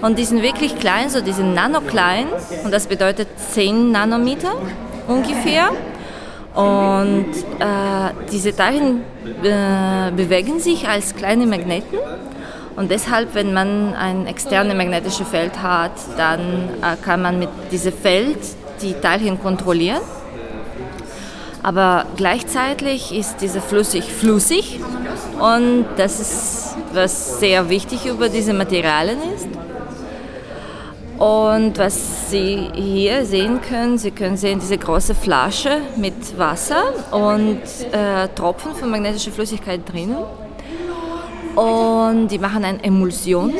Und 0.02 0.18
die 0.18 0.26
sind 0.26 0.42
wirklich 0.42 0.78
klein, 0.78 1.08
so 1.08 1.22
die 1.22 1.32
sind 1.32 1.54
nanoklein. 1.54 2.26
Und 2.64 2.70
das 2.70 2.86
bedeutet 2.86 3.28
10 3.38 3.92
Nanometer 3.92 4.52
ungefähr. 5.08 5.70
Und 6.54 7.26
äh, 7.58 8.12
diese 8.30 8.54
Teilchen 8.54 9.00
äh, 9.42 10.12
bewegen 10.12 10.60
sich 10.60 10.88
als 10.88 11.14
kleine 11.14 11.46
Magneten. 11.46 11.98
Und 12.76 12.90
deshalb, 12.90 13.34
wenn 13.34 13.52
man 13.52 13.94
ein 13.94 14.26
externes 14.26 14.74
magnetisches 14.76 15.28
Feld 15.28 15.62
hat, 15.62 15.92
dann 16.16 16.40
äh, 16.40 16.96
kann 17.04 17.22
man 17.22 17.38
mit 17.38 17.48
diesem 17.70 17.92
Feld 17.92 18.38
die 18.82 18.94
Teilchen 18.94 19.40
kontrollieren. 19.40 20.00
Aber 21.62 22.04
gleichzeitig 22.16 23.12
ist 23.14 23.38
diese 23.40 23.60
flüssig 23.60 24.04
flüssig 24.12 24.80
und 25.40 25.86
das 25.96 26.20
ist, 26.20 26.76
was 26.92 27.40
sehr 27.40 27.70
wichtig 27.70 28.04
über 28.04 28.28
diese 28.28 28.52
Materialien 28.52 29.18
ist. 29.34 29.48
Und 31.18 31.78
was 31.78 32.30
Sie 32.30 32.70
hier 32.74 33.24
sehen 33.24 33.60
können, 33.60 33.98
Sie 33.98 34.10
können 34.10 34.36
sehen 34.36 34.58
diese 34.58 34.76
große 34.76 35.14
Flasche 35.14 35.80
mit 35.96 36.36
Wasser 36.36 36.82
und 37.12 37.60
äh, 37.92 38.28
Tropfen 38.34 38.74
von 38.74 38.90
magnetischer 38.90 39.30
Flüssigkeit 39.30 39.80
drinnen. 39.90 40.16
Und 41.54 42.28
die 42.28 42.38
machen 42.38 42.64
eine 42.64 42.82
Emulsion. 42.82 43.54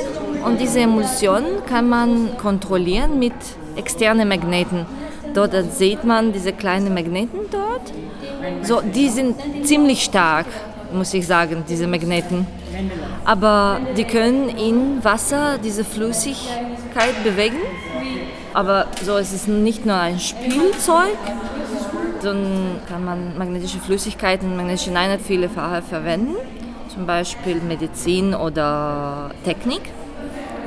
Und 0.44 0.60
diese 0.60 0.80
Emulsion 0.80 1.44
kann 1.68 1.88
man 1.88 2.36
kontrollieren 2.38 3.18
mit 3.18 3.34
externen 3.76 4.28
Magneten. 4.28 4.84
Dort 5.32 5.52
sieht 5.72 6.04
man 6.04 6.32
diese 6.32 6.52
kleinen 6.52 6.92
Magneten 6.92 7.40
dort. 7.50 7.92
So, 8.62 8.80
die 8.80 9.08
sind 9.08 9.36
ziemlich 9.64 10.04
stark, 10.04 10.46
muss 10.94 11.12
ich 11.14 11.26
sagen, 11.26 11.64
diese 11.68 11.87
Magneten. 11.87 12.46
Aber 13.24 13.80
die 13.96 14.04
können 14.04 14.48
in 14.48 15.04
Wasser 15.04 15.59
diese 15.62 15.85
Flüssigkeit 15.85 17.22
bewegen. 17.22 17.59
Aber 18.52 18.87
so 19.02 19.16
ist 19.16 19.33
es 19.33 19.46
nicht 19.46 19.85
nur 19.85 19.96
ein 19.96 20.20
Spielzeug, 20.20 21.18
sondern 22.20 22.80
kann 22.88 23.04
man 23.04 23.37
magnetische 23.37 23.78
Flüssigkeiten, 23.78 24.57
magnetische 24.57 24.90
Einheit 24.90 25.20
vielfache 25.20 25.83
verwenden. 25.83 26.37
Zum 26.88 27.07
Beispiel 27.07 27.57
Medizin 27.57 28.35
oder 28.35 29.30
Technik. 29.44 29.83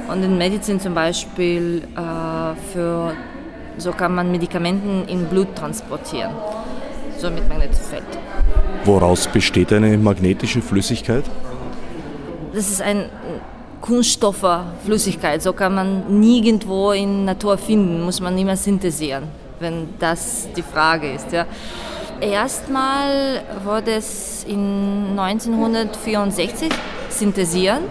Und 0.09 0.23
in 0.23 0.37
Medizin 0.37 0.79
zum 0.79 0.93
Beispiel 0.93 1.83
äh, 1.95 2.73
für 2.73 3.13
so 3.77 3.91
kann 3.91 4.15
man 4.15 4.31
Medikamenten 4.31 5.07
in 5.07 5.25
Blut 5.27 5.55
transportieren, 5.55 6.31
so 7.17 7.29
mit 7.29 7.47
magnetischem 7.47 7.85
Feld. 7.85 8.03
Woraus 8.85 9.27
besteht 9.27 9.73
eine 9.73 9.97
magnetische 9.97 10.61
Flüssigkeit? 10.61 11.23
Das 12.53 12.69
ist 12.69 12.81
ein 12.81 13.05
Kunststoffflüssigkeit. 13.81 15.41
So 15.41 15.53
kann 15.53 15.75
man 15.75 16.19
nirgendwo 16.19 16.91
in 16.91 17.25
Natur 17.25 17.57
finden, 17.57 18.03
muss 18.03 18.19
man 18.19 18.37
immer 18.37 18.55
synthesieren, 18.55 19.23
wenn 19.59 19.89
das 19.99 20.47
die 20.55 20.63
Frage 20.63 21.11
ist. 21.11 21.31
Ja. 21.31 21.45
Erstmal 22.19 23.41
wurde 23.63 23.91
es 23.91 24.43
in 24.45 25.17
1964 25.17 26.69
synthesieren 27.09 27.83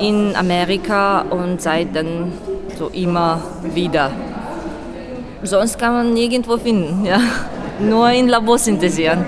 in 0.00 0.34
Amerika 0.34 1.20
und 1.22 1.60
seit 1.60 1.94
dann 1.94 2.32
so 2.78 2.88
immer 2.88 3.42
wieder. 3.74 4.10
Sonst 5.42 5.78
kann 5.78 5.92
man 5.92 6.14
nirgendwo 6.14 6.56
finden, 6.56 7.04
ja. 7.04 7.20
Nur 7.78 8.08
in 8.10 8.28
Labor 8.28 8.58
synthesieren. 8.58 9.26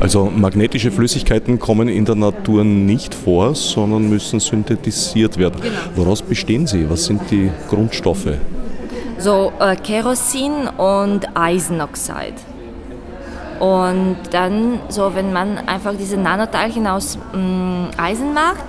Also 0.00 0.30
magnetische 0.34 0.92
Flüssigkeiten 0.92 1.58
kommen 1.58 1.88
in 1.88 2.04
der 2.04 2.14
Natur 2.14 2.62
nicht 2.62 3.14
vor, 3.14 3.54
sondern 3.56 4.08
müssen 4.08 4.38
synthetisiert 4.38 5.38
werden. 5.38 5.60
Genau. 5.60 5.74
Woraus 5.96 6.22
bestehen 6.22 6.66
sie? 6.68 6.88
Was 6.88 7.06
sind 7.06 7.22
die 7.30 7.50
Grundstoffe? 7.68 8.34
So 9.18 9.52
äh, 9.58 9.74
Kerosin 9.74 10.68
und 10.76 11.26
Eisenoxid. 11.36 12.34
Und 13.58 14.16
dann, 14.30 14.78
so 14.88 15.16
wenn 15.16 15.32
man 15.32 15.58
einfach 15.58 15.94
diese 15.98 16.16
Nanoteilchen 16.16 16.86
aus 16.86 17.18
mh, 17.32 17.38
mm, 17.38 17.90
Eisen 17.96 18.32
macht, 18.32 18.64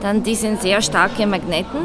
dann 0.00 0.24
die 0.24 0.34
sind 0.34 0.60
sehr 0.60 0.82
starke 0.82 1.24
Magneten 1.26 1.78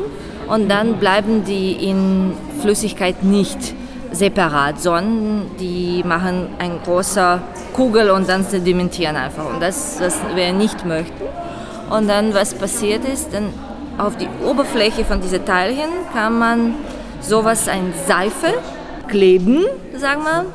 und 0.48 0.70
dann 0.70 0.96
bleiben 0.96 1.44
die 1.46 1.74
in 1.74 2.32
Flüssigkeit 2.62 3.24
nicht 3.24 3.76
separat, 4.12 4.82
sondern 4.82 5.52
die 5.60 6.04
machen 6.06 6.50
eine 6.60 6.80
große 6.84 7.42
Kugel 7.74 8.10
und 8.10 8.28
dann 8.28 8.44
sedimentieren 8.44 9.16
einfach. 9.16 9.46
Und 9.46 9.62
das, 9.62 9.98
was 10.00 10.20
wir 10.36 10.54
nicht 10.54 10.86
möchten. 10.86 11.24
Und 11.90 12.08
dann, 12.08 12.34
was 12.34 12.54
passiert 12.54 13.06
ist, 13.06 13.34
dann 13.34 13.54
auf 13.98 14.18
die 14.18 14.28
Oberfläche 14.46 15.06
von 15.06 15.22
diesen 15.22 15.46
Teilchen 15.46 15.90
kann 16.14 16.38
man 16.38 16.76
sowas, 17.22 17.68
ein 17.68 17.94
Seife, 18.08 18.54
kleben, 19.08 19.66
sagen 19.96 20.22
wir. 20.24 20.46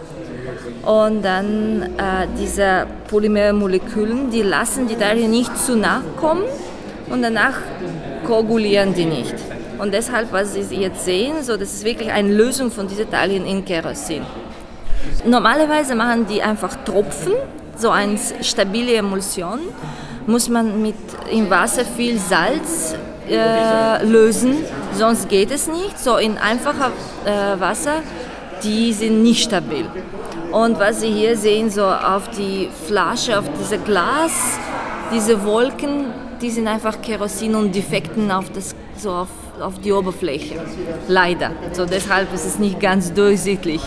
Und 0.90 1.22
dann 1.22 1.82
äh, 1.96 2.26
diese 2.38 2.86
Polymermolekülen, 3.08 4.30
die 4.30 4.42
lassen 4.42 4.88
die 4.88 4.96
Teilchen 4.96 5.30
nicht 5.30 5.56
zu 5.56 5.76
nachkommen 5.76 6.44
und 7.08 7.22
danach 7.22 7.54
koagulieren 8.26 8.94
die 8.94 9.04
nicht. 9.04 9.34
Und 9.82 9.92
deshalb, 9.92 10.32
was 10.32 10.54
Sie 10.54 10.76
jetzt 10.76 11.04
sehen, 11.04 11.42
so, 11.42 11.56
das 11.56 11.74
ist 11.74 11.84
wirklich 11.84 12.12
eine 12.12 12.32
Lösung 12.32 12.70
von 12.70 12.86
diesen 12.86 13.10
Teilchen 13.10 13.44
in 13.44 13.64
Kerosin. 13.64 14.22
Normalerweise 15.24 15.96
machen 15.96 16.24
die 16.24 16.40
einfach 16.40 16.84
Tropfen, 16.84 17.32
so 17.76 17.90
eine 17.90 18.16
stabile 18.42 18.94
Emulsion. 18.94 19.58
Muss 20.28 20.48
man 20.48 20.80
mit 20.80 20.94
im 21.32 21.50
Wasser 21.50 21.84
viel 21.84 22.16
Salz 22.16 22.94
äh, 23.28 24.04
lösen, 24.04 24.64
sonst 24.92 25.28
geht 25.28 25.50
es 25.50 25.66
nicht. 25.66 25.98
So 25.98 26.16
in 26.16 26.38
einfacher 26.38 26.92
äh, 27.24 27.58
Wasser, 27.60 28.02
die 28.62 28.92
sind 28.92 29.24
nicht 29.24 29.42
stabil. 29.42 29.86
Und 30.52 30.78
was 30.78 31.00
Sie 31.00 31.10
hier 31.10 31.36
sehen, 31.36 31.70
so 31.70 31.86
auf 31.86 32.28
die 32.30 32.68
Flasche, 32.86 33.36
auf 33.36 33.46
dieses 33.58 33.82
Glas, 33.82 34.60
diese 35.12 35.44
Wolken, 35.44 36.04
die 36.40 36.50
sind 36.50 36.68
einfach 36.68 37.02
Kerosin 37.02 37.56
und 37.56 37.74
Defekten 37.74 38.30
auf, 38.30 38.48
das, 38.50 38.76
so 38.96 39.10
auf 39.10 39.28
auf 39.62 39.80
die 39.80 39.92
Oberfläche. 39.92 40.56
Leider. 41.08 41.52
So 41.72 41.86
deshalb 41.86 42.32
ist 42.34 42.44
es 42.44 42.58
nicht 42.58 42.80
ganz 42.80 43.12
durchsichtig. 43.12 43.80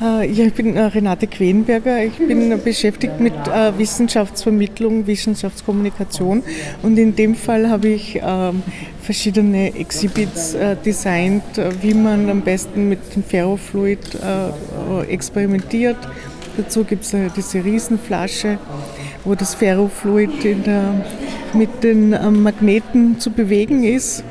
Äh, 0.00 0.30
ja, 0.30 0.46
ich 0.46 0.54
bin 0.54 0.76
äh, 0.76 0.82
Renate 0.82 1.26
Quenberger. 1.26 2.04
Ich 2.04 2.14
bin 2.14 2.60
beschäftigt 2.62 3.20
mit 3.20 3.34
äh, 3.48 3.76
Wissenschaftsvermittlung, 3.78 5.06
Wissenschaftskommunikation 5.06 6.42
und 6.82 6.98
in 6.98 7.14
dem 7.14 7.34
Fall 7.34 7.70
habe 7.70 7.88
ich 7.88 8.20
ähm, 8.22 8.62
verschiedene 9.00 9.74
Exhibits 9.74 10.56
designt, 10.84 11.42
wie 11.82 11.92
man 11.92 12.30
am 12.30 12.40
besten 12.40 12.88
mit 12.88 13.14
dem 13.14 13.22
Ferrofluid 13.22 13.98
experimentiert. 15.10 15.98
Dazu 16.56 16.84
gibt 16.84 17.04
es 17.04 17.14
diese 17.36 17.62
Riesenflasche, 17.62 18.56
wo 19.26 19.34
das 19.34 19.54
Ferrofluid 19.54 20.64
der, 20.64 21.04
mit 21.52 21.84
den 21.84 22.10
Magneten 22.42 23.20
zu 23.20 23.30
bewegen 23.30 23.84
ist 23.84 24.24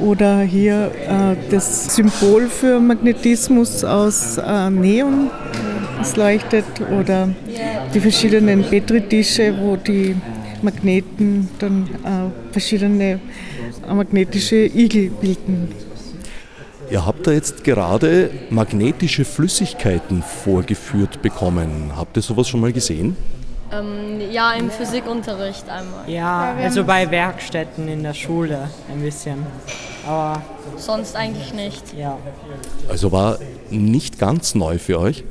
oder 0.00 0.40
hier 0.42 0.90
äh, 1.08 1.36
das 1.50 1.94
Symbol 1.94 2.48
für 2.48 2.80
Magnetismus 2.80 3.84
aus 3.84 4.38
äh, 4.38 4.70
Neon, 4.70 5.30
das 5.98 6.16
leuchtet. 6.16 6.64
Oder 6.98 7.28
die 7.94 8.00
verschiedenen 8.00 8.62
Petritische, 8.62 9.54
wo 9.60 9.76
die 9.76 10.16
Magneten 10.62 11.48
dann 11.58 11.88
äh, 12.04 12.52
verschiedene 12.52 13.20
magnetische 13.86 14.66
Igel 14.66 15.10
bilden. 15.10 15.68
Ihr 16.90 17.04
habt 17.04 17.26
da 17.26 17.32
jetzt 17.32 17.64
gerade 17.64 18.30
magnetische 18.50 19.24
Flüssigkeiten 19.24 20.22
vorgeführt 20.22 21.20
bekommen. 21.20 21.92
Habt 21.94 22.16
ihr 22.16 22.22
sowas 22.22 22.48
schon 22.48 22.60
mal 22.60 22.72
gesehen? 22.72 23.16
Ähm, 23.70 24.20
ja, 24.30 24.52
im 24.52 24.70
Physikunterricht 24.70 25.68
einmal. 25.68 26.08
Ja, 26.08 26.54
also 26.62 26.84
bei 26.84 27.10
Werkstätten 27.10 27.88
in 27.88 28.02
der 28.02 28.14
Schule 28.14 28.68
ein 28.90 29.02
bisschen. 29.02 29.46
Aber 30.06 30.42
sonst 30.76 31.16
eigentlich 31.16 31.52
nicht. 31.52 31.92
Ja. 31.94 32.16
Also 32.88 33.12
war 33.12 33.38
nicht 33.68 34.18
ganz 34.18 34.54
neu 34.54 34.78
für 34.78 34.98
euch? 34.98 35.24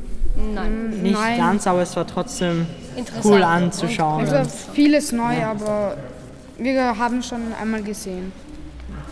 Nein. 0.53 1.01
Nicht 1.01 1.13
Nein. 1.13 1.37
ganz, 1.37 1.65
aber 1.65 1.81
es 1.81 1.95
war 1.95 2.05
trotzdem 2.05 2.67
cool 3.23 3.41
anzuschauen. 3.43 4.27
Also 4.27 4.49
vieles 4.73 5.11
neu, 5.11 5.39
ja. 5.39 5.51
aber 5.51 5.97
wir 6.57 6.97
haben 6.97 7.23
schon 7.23 7.41
einmal 7.59 7.81
gesehen. 7.81 8.31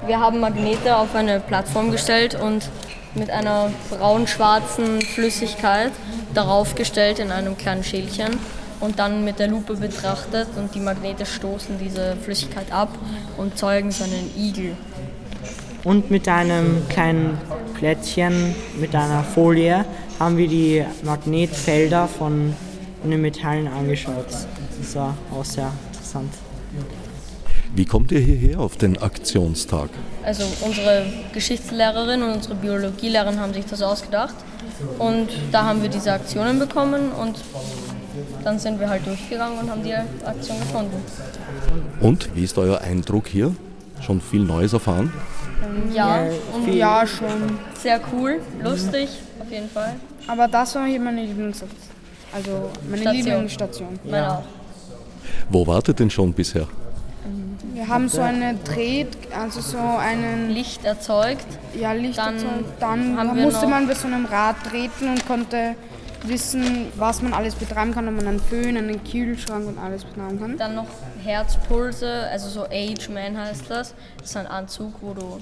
Wir 0.06 0.20
haben 0.20 0.40
Magnete 0.40 0.96
auf 0.96 1.16
eine 1.16 1.40
Plattform 1.40 1.92
gestellt 1.92 2.36
und 2.40 2.70
mit 3.16 3.32
einer 3.32 3.72
braun-schwarzen 3.90 5.02
Flüssigkeit 5.02 5.92
darauf 6.34 6.76
gestellt 6.76 7.18
in 7.18 7.32
einem 7.32 7.58
kleinen 7.58 7.84
Schälchen 7.84 8.38
und 8.80 9.00
dann 9.00 9.24
mit 9.24 9.40
der 9.40 9.48
Lupe 9.48 9.76
betrachtet 9.76 10.48
und 10.58 10.74
die 10.76 10.80
Magnete 10.80 11.26
stoßen 11.26 11.78
diese 11.80 12.16
Flüssigkeit 12.22 12.72
ab 12.72 12.90
und 13.38 13.58
zeugen 13.58 13.92
so 13.92 14.04
einen 14.04 14.32
Igel. 14.38 14.76
Und 15.84 16.10
mit 16.10 16.28
einem 16.28 16.88
kleinen 16.90 17.38
Plättchen, 17.76 18.56
mit 18.80 18.96
einer 18.96 19.24
Folie, 19.24 19.86
haben 20.20 20.38
wir 20.38 20.48
die 20.48 20.84
Magnetfelder 21.04 22.08
von, 22.08 22.54
den 23.04 23.22
Metallen 23.22 23.68
angeschaut. 23.68 24.26
Das 24.80 24.96
war 24.96 25.16
auch 25.32 25.46
sehr 25.46 25.72
interessant. 25.92 26.34
Wie 27.76 27.86
kommt 27.86 28.12
ihr 28.12 28.20
hierher 28.20 28.60
auf 28.62 28.78
den 28.78 28.98
Aktionstag? 28.98 29.90
Also 30.24 30.44
unsere 30.62 31.06
Geschichtslehrerin 31.34 32.24
und 32.24 32.32
unsere 32.32 32.56
Biologielehrerin 32.56 33.40
haben 33.40 33.54
sich 33.54 33.66
das 33.66 33.82
ausgedacht 33.82 34.36
und 34.98 35.28
da 35.52 35.66
haben 35.66 35.82
wir 35.82 35.90
diese 35.90 36.14
Aktionen 36.14 36.58
bekommen 36.58 37.12
und 37.12 37.38
dann 38.44 38.60
sind 38.60 38.80
wir 38.80 38.90
halt 38.90 39.06
durchgegangen 39.06 39.60
und 39.60 39.70
haben 39.70 39.84
die 39.84 39.94
Aktion 39.94 40.60
gefunden. 40.60 41.02
Und 42.00 42.36
wie 42.36 42.44
ist 42.44 42.58
euer 42.58 42.82
Eindruck 42.82 43.28
hier? 43.28 43.56
Schon 44.02 44.22
viel 44.22 44.44
Neues 44.44 44.74
erfahren? 44.74 45.12
Ähm, 45.64 45.94
ja, 45.94 46.28
und 46.54 46.74
ja, 46.74 47.08
schon. 47.08 47.58
Sehr 47.82 48.00
cool, 48.12 48.42
lustig, 48.62 49.10
auf 49.40 49.52
jeden 49.52 49.70
Fall. 49.70 49.96
Aber 50.28 50.48
das 50.48 50.76
war 50.76 50.86
hier 50.86 51.00
meine 51.00 51.24
Lieblingsstation. 51.24 51.80
Also 52.34 52.70
meine 52.90 53.02
Station. 53.02 53.26
Lieblingsstation. 53.26 54.00
Ja. 54.06 54.44
Wo 55.50 55.66
wartet 55.66 56.00
denn 56.00 56.10
schon 56.10 56.34
bisher? 56.34 56.68
Wir 57.74 57.88
haben 57.90 58.08
so 58.08 58.22
eine 58.22 58.56
Dreh, 58.56 59.06
also 59.38 59.60
so 59.60 59.78
einen 59.78 60.50
Licht 60.50 60.86
erzeugt. 60.86 61.46
Ja, 61.78 61.92
Licht 61.92 62.18
dann 62.18 62.36
erzeugt. 62.36 62.66
Dann 62.80 63.42
musste 63.42 63.68
man 63.68 63.88
bei 63.88 63.94
so 63.94 64.08
einem 64.08 64.26
Rad 64.26 64.56
treten 64.64 65.10
und 65.10 65.28
konnte 65.28 65.76
wissen, 66.28 66.88
was 66.96 67.22
man 67.22 67.34
alles 67.34 67.56
betreiben 67.56 67.94
kann, 67.94 68.08
ob 68.08 68.16
man 68.16 68.28
einen 68.28 68.40
Föhn, 68.40 68.78
einen 68.78 69.04
Kühlschrank 69.04 69.68
und 69.68 69.78
alles 69.78 70.04
betreiben 70.04 70.40
kann. 70.40 70.58
Dann 70.58 70.76
noch 70.76 70.88
Herzpulse, 71.24 72.28
also 72.32 72.50
so 72.50 72.66
Age 72.66 73.10
Man 73.10 73.38
heißt 73.38 73.64
das. 73.70 73.94
Das 74.18 74.30
ist 74.30 74.38
ein 74.38 74.48
Anzug, 74.48 74.94
wo 75.02 75.14
du 75.14 75.40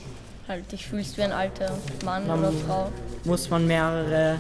halt 0.48 0.72
dich 0.72 0.86
fühlst 0.86 1.18
wie 1.18 1.24
ein 1.24 1.32
alter 1.32 1.78
Mann 2.04 2.28
Dann 2.28 2.40
oder 2.40 2.52
Frau. 2.68 2.92
Muss 3.24 3.50
man 3.50 3.66
mehrere 3.68 4.38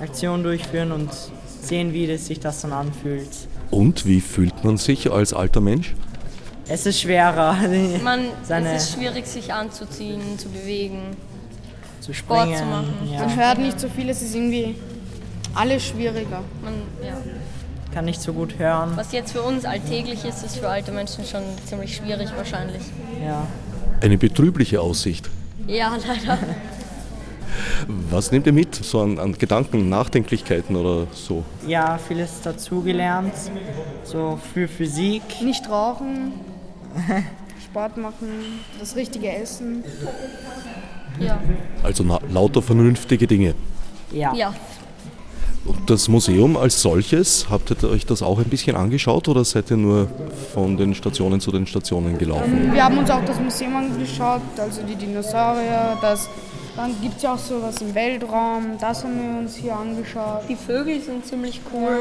Aktionen 0.00 0.42
durchführen 0.42 0.92
und 0.92 1.10
sehen, 1.60 1.92
wie 1.92 2.06
das 2.06 2.26
sich 2.26 2.40
das 2.40 2.62
dann 2.62 2.72
anfühlt. 2.72 3.28
Und 3.70 4.06
wie 4.06 4.20
fühlt 4.20 4.64
man 4.64 4.76
sich 4.76 5.10
als 5.10 5.32
alter 5.32 5.60
Mensch? 5.60 5.94
Es 6.68 6.86
ist 6.86 7.00
schwerer. 7.00 7.56
Man, 8.04 8.26
es 8.48 8.84
ist 8.84 8.94
schwierig, 8.94 9.26
sich 9.26 9.52
anzuziehen, 9.52 10.38
zu 10.38 10.48
bewegen, 10.48 11.16
zu 12.00 12.12
springen, 12.12 12.54
Sport 12.54 12.58
zu 12.58 12.64
machen. 12.64 12.94
Ja. 13.12 13.20
Man 13.20 13.36
hört 13.36 13.58
nicht 13.58 13.80
so 13.80 13.88
viel, 13.88 14.08
es 14.08 14.22
ist 14.22 14.36
irgendwie 14.36 14.76
alles 15.54 15.86
schwieriger. 15.86 16.42
Man, 16.62 16.74
ja. 17.02 17.16
Kann 17.92 18.04
nicht 18.04 18.22
so 18.22 18.32
gut 18.32 18.58
hören. 18.58 18.92
Was 18.94 19.10
jetzt 19.12 19.32
für 19.32 19.42
uns 19.42 19.64
alltäglich 19.64 20.24
ist, 20.24 20.44
ist 20.44 20.58
für 20.58 20.68
alte 20.68 20.92
Menschen 20.92 21.24
schon 21.24 21.42
ziemlich 21.66 21.96
schwierig 21.96 22.28
wahrscheinlich. 22.36 22.82
Ja. 23.24 23.46
Eine 24.00 24.16
betrübliche 24.16 24.80
Aussicht. 24.80 25.28
Ja, 25.66 25.96
leider. 26.06 26.38
Was 28.10 28.30
nehmt 28.30 28.46
ihr 28.46 28.52
mit, 28.52 28.74
so 28.76 29.00
an, 29.00 29.18
an, 29.18 29.36
Gedanken, 29.36 29.88
Nachdenklichkeiten 29.88 30.76
oder 30.76 31.08
so? 31.12 31.44
Ja, 31.66 31.98
vieles 31.98 32.40
dazugelernt, 32.42 33.34
so 34.04 34.38
für 34.54 34.68
Physik. 34.68 35.22
Nicht 35.42 35.68
rauchen. 35.68 36.32
Sport 37.64 37.96
machen, 37.96 38.28
das 38.78 38.96
richtige 38.96 39.30
Essen. 39.30 39.84
Ja. 41.18 41.40
Also 41.82 42.02
na, 42.02 42.18
lauter 42.30 42.62
vernünftige 42.62 43.26
Dinge. 43.26 43.54
Ja. 44.12 44.34
ja. 44.34 44.54
Und 45.64 45.90
das 45.90 46.08
Museum 46.08 46.56
als 46.56 46.80
solches, 46.80 47.46
habt 47.50 47.70
ihr 47.70 47.90
euch 47.90 48.06
das 48.06 48.22
auch 48.22 48.38
ein 48.38 48.46
bisschen 48.46 48.76
angeschaut 48.76 49.28
oder 49.28 49.44
seid 49.44 49.70
ihr 49.70 49.76
nur 49.76 50.08
von 50.54 50.76
den 50.76 50.94
Stationen 50.94 51.40
zu 51.40 51.52
den 51.52 51.66
Stationen 51.66 52.16
gelaufen? 52.16 52.72
Wir 52.72 52.84
haben 52.84 52.96
uns 52.98 53.10
auch 53.10 53.24
das 53.24 53.38
Museum 53.38 53.76
angeschaut, 53.76 54.40
also 54.56 54.80
die 54.82 54.94
Dinosaurier, 54.94 55.98
das 56.00 56.28
dann 56.76 56.94
gibt 57.02 57.16
es 57.16 57.22
ja 57.22 57.34
auch 57.34 57.38
sowas 57.38 57.76
im 57.82 57.94
Weltraum, 57.94 58.78
das 58.80 59.04
haben 59.04 59.18
wir 59.18 59.40
uns 59.40 59.56
hier 59.56 59.76
angeschaut. 59.76 60.42
Die 60.48 60.56
Vögel 60.56 61.00
sind 61.00 61.26
ziemlich 61.26 61.60
cool. 61.74 61.98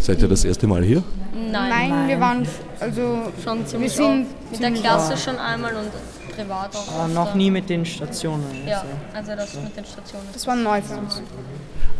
Seid 0.00 0.22
ihr 0.22 0.28
das 0.28 0.44
erste 0.44 0.66
Mal 0.66 0.82
hier? 0.82 1.02
Nein, 1.34 1.90
Nein 1.90 2.08
wir 2.08 2.18
waren 2.18 2.48
also 2.80 3.18
schon 3.44 3.64
ziemlich 3.66 3.96
wir 3.96 4.04
sind 4.04 4.26
mit 4.50 4.60
der 4.60 4.72
Klasse 4.72 5.16
schon 5.16 5.38
einmal 5.38 5.74
und 5.76 5.90
privat 6.36 6.74
auch. 6.74 6.94
Aber 6.94 7.08
noch 7.08 7.34
nie 7.34 7.50
mit 7.50 7.68
den 7.68 7.84
Stationen. 7.84 8.44
Ja, 8.66 8.84
also, 9.14 9.32
also 9.32 9.42
das 9.42 9.62
mit 9.62 9.76
den 9.76 9.84
Stationen. 9.84 10.26
Das 10.32 10.46
war 10.46 10.56
neu 10.56 10.80
für 10.82 10.96
uns. 10.96 11.22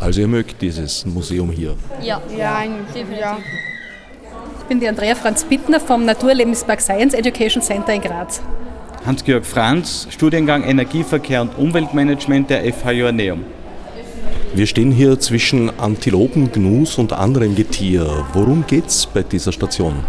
Also 0.00 0.20
ihr 0.20 0.28
mögt 0.28 0.60
dieses 0.60 1.06
Museum 1.06 1.50
hier? 1.50 1.76
Ja, 2.00 2.20
ja, 2.36 2.62
definitiv. 2.94 3.18
Ja. 3.20 3.38
Ich 4.58 4.64
bin 4.64 4.80
die 4.80 4.88
Andrea 4.88 5.14
Franz 5.14 5.44
Bittner 5.44 5.80
vom 5.80 6.04
Naturlebenspark 6.04 6.80
Science 6.80 7.14
Education 7.14 7.62
Center 7.62 7.94
in 7.94 8.00
Graz. 8.00 8.40
Hans-Georg 9.04 9.44
Franz, 9.44 10.06
Studiengang 10.10 10.62
Energieverkehr 10.62 11.42
und 11.42 11.58
Umweltmanagement 11.58 12.50
der 12.50 12.72
FH 12.72 12.92
Joanneum. 12.92 13.44
Wir 14.54 14.66
stehen 14.66 14.92
hier 14.92 15.18
zwischen 15.18 15.70
Antilopen, 15.80 16.52
Gnus 16.52 16.98
und 16.98 17.12
anderem 17.12 17.54
Getier. 17.54 18.26
Worum 18.32 18.64
geht 18.66 18.86
es 18.86 19.06
bei 19.06 19.22
dieser 19.22 19.50
Station? 19.50 20.04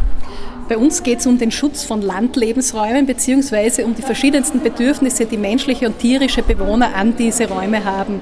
Bei 0.69 0.77
uns 0.77 1.03
geht 1.03 1.19
es 1.19 1.27
um 1.27 1.37
den 1.37 1.51
Schutz 1.51 1.83
von 1.83 2.01
Landlebensräumen 2.01 3.05
bzw. 3.05 3.83
um 3.83 3.95
die 3.95 4.01
verschiedensten 4.01 4.61
Bedürfnisse, 4.61 5.25
die 5.25 5.37
menschliche 5.37 5.87
und 5.87 5.99
tierische 5.99 6.41
Bewohner 6.41 6.95
an 6.95 7.15
diese 7.17 7.49
Räume 7.49 7.83
haben. 7.83 8.21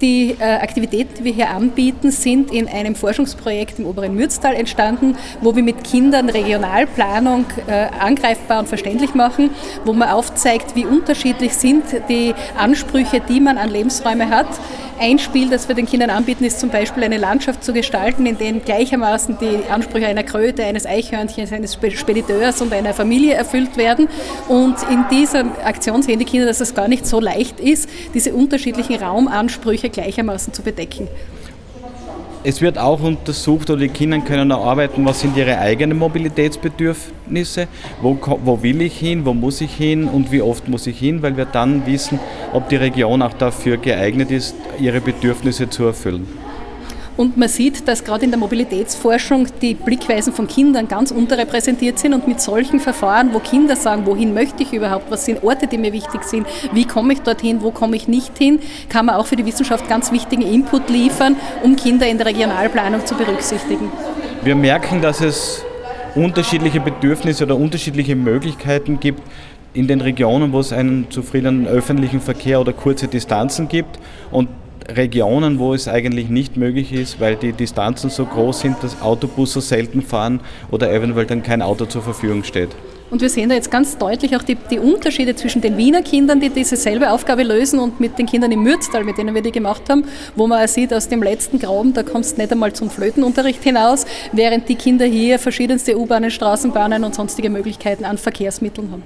Die 0.00 0.36
äh, 0.40 0.44
Aktivitäten, 0.44 1.14
die 1.18 1.24
wir 1.24 1.32
hier 1.32 1.50
anbieten, 1.50 2.10
sind 2.10 2.50
in 2.50 2.68
einem 2.68 2.96
Forschungsprojekt 2.96 3.78
im 3.78 3.86
oberen 3.86 4.14
Mürztal 4.14 4.54
entstanden, 4.54 5.16
wo 5.40 5.54
wir 5.54 5.62
mit 5.62 5.84
Kindern 5.84 6.28
Regionalplanung 6.28 7.46
äh, 7.68 7.86
angreifbar 8.00 8.58
und 8.58 8.68
verständlich 8.68 9.14
machen, 9.14 9.50
wo 9.84 9.92
man 9.92 10.08
aufzeigt, 10.08 10.74
wie 10.74 10.84
unterschiedlich 10.84 11.54
sind 11.54 11.84
die 12.08 12.34
Ansprüche, 12.58 13.20
die 13.20 13.38
man 13.40 13.56
an 13.56 13.70
Lebensräume 13.70 14.30
hat. 14.30 14.48
Ein 14.98 15.18
Spiel, 15.18 15.50
das 15.50 15.66
wir 15.66 15.74
den 15.74 15.86
Kindern 15.86 16.10
anbieten, 16.10 16.44
ist 16.44 16.60
zum 16.60 16.70
Beispiel 16.70 17.02
eine 17.02 17.16
Landschaft 17.16 17.64
zu 17.64 17.72
gestalten, 17.72 18.26
in 18.26 18.38
der 18.38 18.52
gleichermaßen 18.52 19.38
die 19.40 19.68
Ansprüche 19.68 20.06
einer 20.06 20.22
Kröte, 20.22 20.64
eines 20.64 20.86
Eichhörnchens, 20.86 21.52
eines 21.52 21.74
Spediteurs 21.74 22.60
und 22.60 22.72
einer 22.72 22.94
Familie 22.94 23.34
erfüllt 23.34 23.76
werden. 23.76 24.08
Und 24.48 24.76
in 24.88 25.04
dieser 25.10 25.46
Aktion 25.64 26.02
sehen 26.02 26.20
die 26.20 26.24
Kinder, 26.24 26.46
dass 26.46 26.60
es 26.60 26.74
gar 26.74 26.86
nicht 26.86 27.06
so 27.06 27.18
leicht 27.18 27.58
ist, 27.58 27.88
diese 28.14 28.34
unterschiedlichen 28.34 28.94
Raumansprüche 28.94 29.83
gleichermaßen 29.88 30.52
zu 30.52 30.62
bedecken. 30.62 31.08
Es 32.46 32.60
wird 32.60 32.76
auch 32.76 33.02
untersucht 33.02 33.70
oder 33.70 33.80
die 33.80 33.88
Kinder 33.88 34.18
können 34.18 34.50
erarbeiten, 34.50 35.02
was 35.06 35.20
sind 35.20 35.34
ihre 35.34 35.58
eigenen 35.58 35.96
Mobilitätsbedürfnisse, 35.96 37.68
wo, 38.02 38.18
wo 38.44 38.62
will 38.62 38.82
ich 38.82 38.98
hin, 38.98 39.24
wo 39.24 39.32
muss 39.32 39.62
ich 39.62 39.74
hin? 39.74 40.06
Und 40.06 40.30
wie 40.30 40.42
oft 40.42 40.68
muss 40.68 40.86
ich 40.86 40.98
hin, 40.98 41.22
weil 41.22 41.38
wir 41.38 41.46
dann 41.46 41.86
wissen, 41.86 42.20
ob 42.52 42.68
die 42.68 42.76
Region 42.76 43.22
auch 43.22 43.32
dafür 43.32 43.78
geeignet 43.78 44.30
ist, 44.30 44.54
ihre 44.78 45.00
Bedürfnisse 45.00 45.70
zu 45.70 45.84
erfüllen. 45.84 46.28
Und 47.16 47.36
man 47.36 47.48
sieht, 47.48 47.86
dass 47.86 48.02
gerade 48.02 48.24
in 48.24 48.30
der 48.30 48.40
Mobilitätsforschung 48.40 49.46
die 49.62 49.74
Blickweisen 49.74 50.32
von 50.32 50.48
Kindern 50.48 50.88
ganz 50.88 51.12
unterrepräsentiert 51.12 51.98
sind 51.98 52.12
und 52.12 52.26
mit 52.26 52.40
solchen 52.40 52.80
Verfahren, 52.80 53.30
wo 53.32 53.38
Kinder 53.38 53.76
sagen, 53.76 54.04
wohin 54.04 54.34
möchte 54.34 54.64
ich 54.64 54.72
überhaupt, 54.72 55.10
was 55.10 55.24
sind 55.24 55.44
Orte, 55.44 55.68
die 55.68 55.78
mir 55.78 55.92
wichtig 55.92 56.24
sind, 56.24 56.46
wie 56.72 56.84
komme 56.84 57.12
ich 57.12 57.20
dorthin, 57.20 57.62
wo 57.62 57.70
komme 57.70 57.94
ich 57.94 58.08
nicht 58.08 58.36
hin, 58.36 58.58
kann 58.88 59.06
man 59.06 59.14
auch 59.14 59.26
für 59.26 59.36
die 59.36 59.46
Wissenschaft 59.46 59.88
ganz 59.88 60.10
wichtigen 60.10 60.42
Input 60.42 60.90
liefern, 60.90 61.36
um 61.62 61.76
Kinder 61.76 62.08
in 62.08 62.18
der 62.18 62.26
Regionalplanung 62.26 63.06
zu 63.06 63.14
berücksichtigen. 63.14 63.92
Wir 64.42 64.56
merken, 64.56 65.00
dass 65.00 65.20
es 65.20 65.64
unterschiedliche 66.16 66.80
Bedürfnisse 66.80 67.44
oder 67.44 67.56
unterschiedliche 67.56 68.16
Möglichkeiten 68.16 68.98
gibt, 68.98 69.22
in 69.72 69.88
den 69.88 70.00
Regionen, 70.00 70.52
wo 70.52 70.60
es 70.60 70.72
einen 70.72 71.10
zufriedenen 71.10 71.66
öffentlichen 71.66 72.20
Verkehr 72.20 72.60
oder 72.60 72.72
kurze 72.72 73.08
Distanzen 73.08 73.68
gibt. 73.68 73.98
Und 74.30 74.48
Regionen, 74.88 75.58
wo 75.58 75.74
es 75.74 75.88
eigentlich 75.88 76.28
nicht 76.28 76.56
möglich 76.56 76.92
ist, 76.92 77.20
weil 77.20 77.36
die 77.36 77.52
Distanzen 77.52 78.10
so 78.10 78.26
groß 78.26 78.60
sind, 78.60 78.76
dass 78.82 79.00
Autobusse 79.00 79.60
selten 79.60 80.02
fahren 80.02 80.40
oder 80.70 80.92
eventuell 80.92 81.26
dann 81.26 81.42
kein 81.42 81.62
Auto 81.62 81.86
zur 81.86 82.02
Verfügung 82.02 82.44
steht. 82.44 82.70
Und 83.10 83.20
wir 83.20 83.28
sehen 83.28 83.48
da 83.48 83.54
jetzt 83.54 83.70
ganz 83.70 83.96
deutlich 83.96 84.34
auch 84.34 84.42
die, 84.42 84.56
die, 84.70 84.78
Unterschiede 84.78 85.36
zwischen 85.36 85.60
den 85.60 85.76
Wiener 85.76 86.02
Kindern, 86.02 86.40
die 86.40 86.48
diese 86.48 86.76
selbe 86.76 87.12
Aufgabe 87.12 87.42
lösen, 87.42 87.78
und 87.78 88.00
mit 88.00 88.18
den 88.18 88.26
Kindern 88.26 88.50
im 88.50 88.62
Mürztal, 88.62 89.04
mit 89.04 89.18
denen 89.18 89.34
wir 89.34 89.42
die 89.42 89.52
gemacht 89.52 89.82
haben, 89.88 90.04
wo 90.34 90.46
man 90.46 90.66
sieht, 90.66 90.92
aus 90.92 91.08
dem 91.08 91.22
letzten 91.22 91.58
Graben, 91.58 91.92
da 91.92 92.02
kommst 92.02 92.36
du 92.36 92.40
nicht 92.40 92.50
einmal 92.50 92.72
zum 92.72 92.90
Flötenunterricht 92.90 93.62
hinaus, 93.62 94.06
während 94.32 94.68
die 94.68 94.74
Kinder 94.74 95.04
hier 95.04 95.38
verschiedenste 95.38 95.96
U-Bahnen, 95.96 96.30
Straßenbahnen 96.30 97.04
und 97.04 97.14
sonstige 97.14 97.50
Möglichkeiten 97.50 98.04
an 98.04 98.18
Verkehrsmitteln 98.18 98.90
haben. 98.90 99.02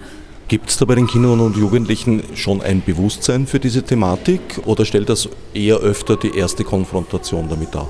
Gibt 0.48 0.70
es 0.70 0.78
da 0.78 0.86
bei 0.86 0.94
den 0.94 1.06
Kindern 1.06 1.40
und 1.40 1.58
Jugendlichen 1.58 2.22
schon 2.34 2.62
ein 2.62 2.80
Bewusstsein 2.80 3.46
für 3.46 3.60
diese 3.60 3.82
Thematik 3.82 4.40
oder 4.64 4.86
stellt 4.86 5.10
das 5.10 5.28
eher 5.52 5.76
öfter 5.76 6.16
die 6.16 6.34
erste 6.34 6.64
Konfrontation 6.64 7.50
damit 7.50 7.74
dar? 7.74 7.86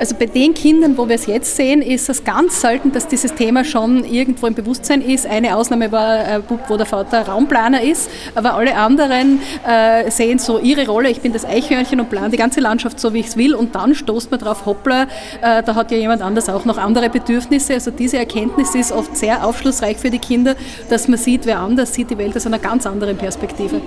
Also 0.00 0.16
bei 0.16 0.26
den 0.26 0.52
Kindern, 0.52 0.98
wo 0.98 1.08
wir 1.08 1.14
es 1.14 1.26
jetzt 1.26 1.54
sehen, 1.54 1.80
ist 1.80 2.08
es 2.08 2.24
ganz 2.24 2.60
selten, 2.60 2.90
dass 2.90 3.06
dieses 3.06 3.32
Thema 3.34 3.64
schon 3.64 4.04
irgendwo 4.04 4.48
im 4.48 4.54
Bewusstsein 4.54 5.00
ist. 5.00 5.26
Eine 5.26 5.56
Ausnahme 5.56 5.92
war 5.92 6.08
ein 6.08 6.40
äh, 6.40 6.42
Bub, 6.42 6.60
wo 6.68 6.76
der 6.76 6.86
Vater 6.86 7.26
Raumplaner 7.26 7.82
ist, 7.82 8.10
aber 8.34 8.54
alle 8.54 8.76
anderen 8.76 9.40
äh, 9.66 10.10
sehen 10.10 10.40
so 10.40 10.58
ihre 10.58 10.86
Rolle. 10.86 11.08
Ich 11.08 11.20
bin 11.20 11.32
das 11.32 11.44
Eichhörnchen 11.44 12.00
und 12.00 12.10
plane 12.10 12.30
die 12.30 12.36
ganze 12.36 12.60
Landschaft 12.60 12.98
so, 12.98 13.14
wie 13.14 13.20
ich 13.20 13.26
es 13.26 13.36
will 13.36 13.54
und 13.54 13.76
dann 13.76 13.94
stoßt 13.94 14.30
man 14.30 14.40
drauf, 14.40 14.66
hoppla, 14.66 15.04
äh, 15.40 15.62
da 15.62 15.74
hat 15.76 15.92
ja 15.92 15.98
jemand 15.98 16.20
anders 16.20 16.48
auch 16.48 16.64
noch 16.64 16.78
andere 16.78 17.08
Bedürfnisse. 17.08 17.74
Also 17.74 17.92
diese 17.92 18.18
Erkenntnis 18.18 18.74
ist 18.74 18.90
oft 18.90 19.16
sehr 19.16 19.46
aufschlussreich 19.46 19.98
für 19.98 20.10
die 20.10 20.18
Kinder, 20.18 20.56
dass 20.90 21.06
man 21.06 21.18
sieht, 21.18 21.46
wer 21.46 21.60
anders 21.60 21.91
sieht 21.92 22.10
die 22.10 22.18
Welt 22.18 22.36
aus 22.36 22.46
einer 22.46 22.58
ganz 22.58 22.86
anderen 22.86 23.16
Perspektive. 23.16 23.80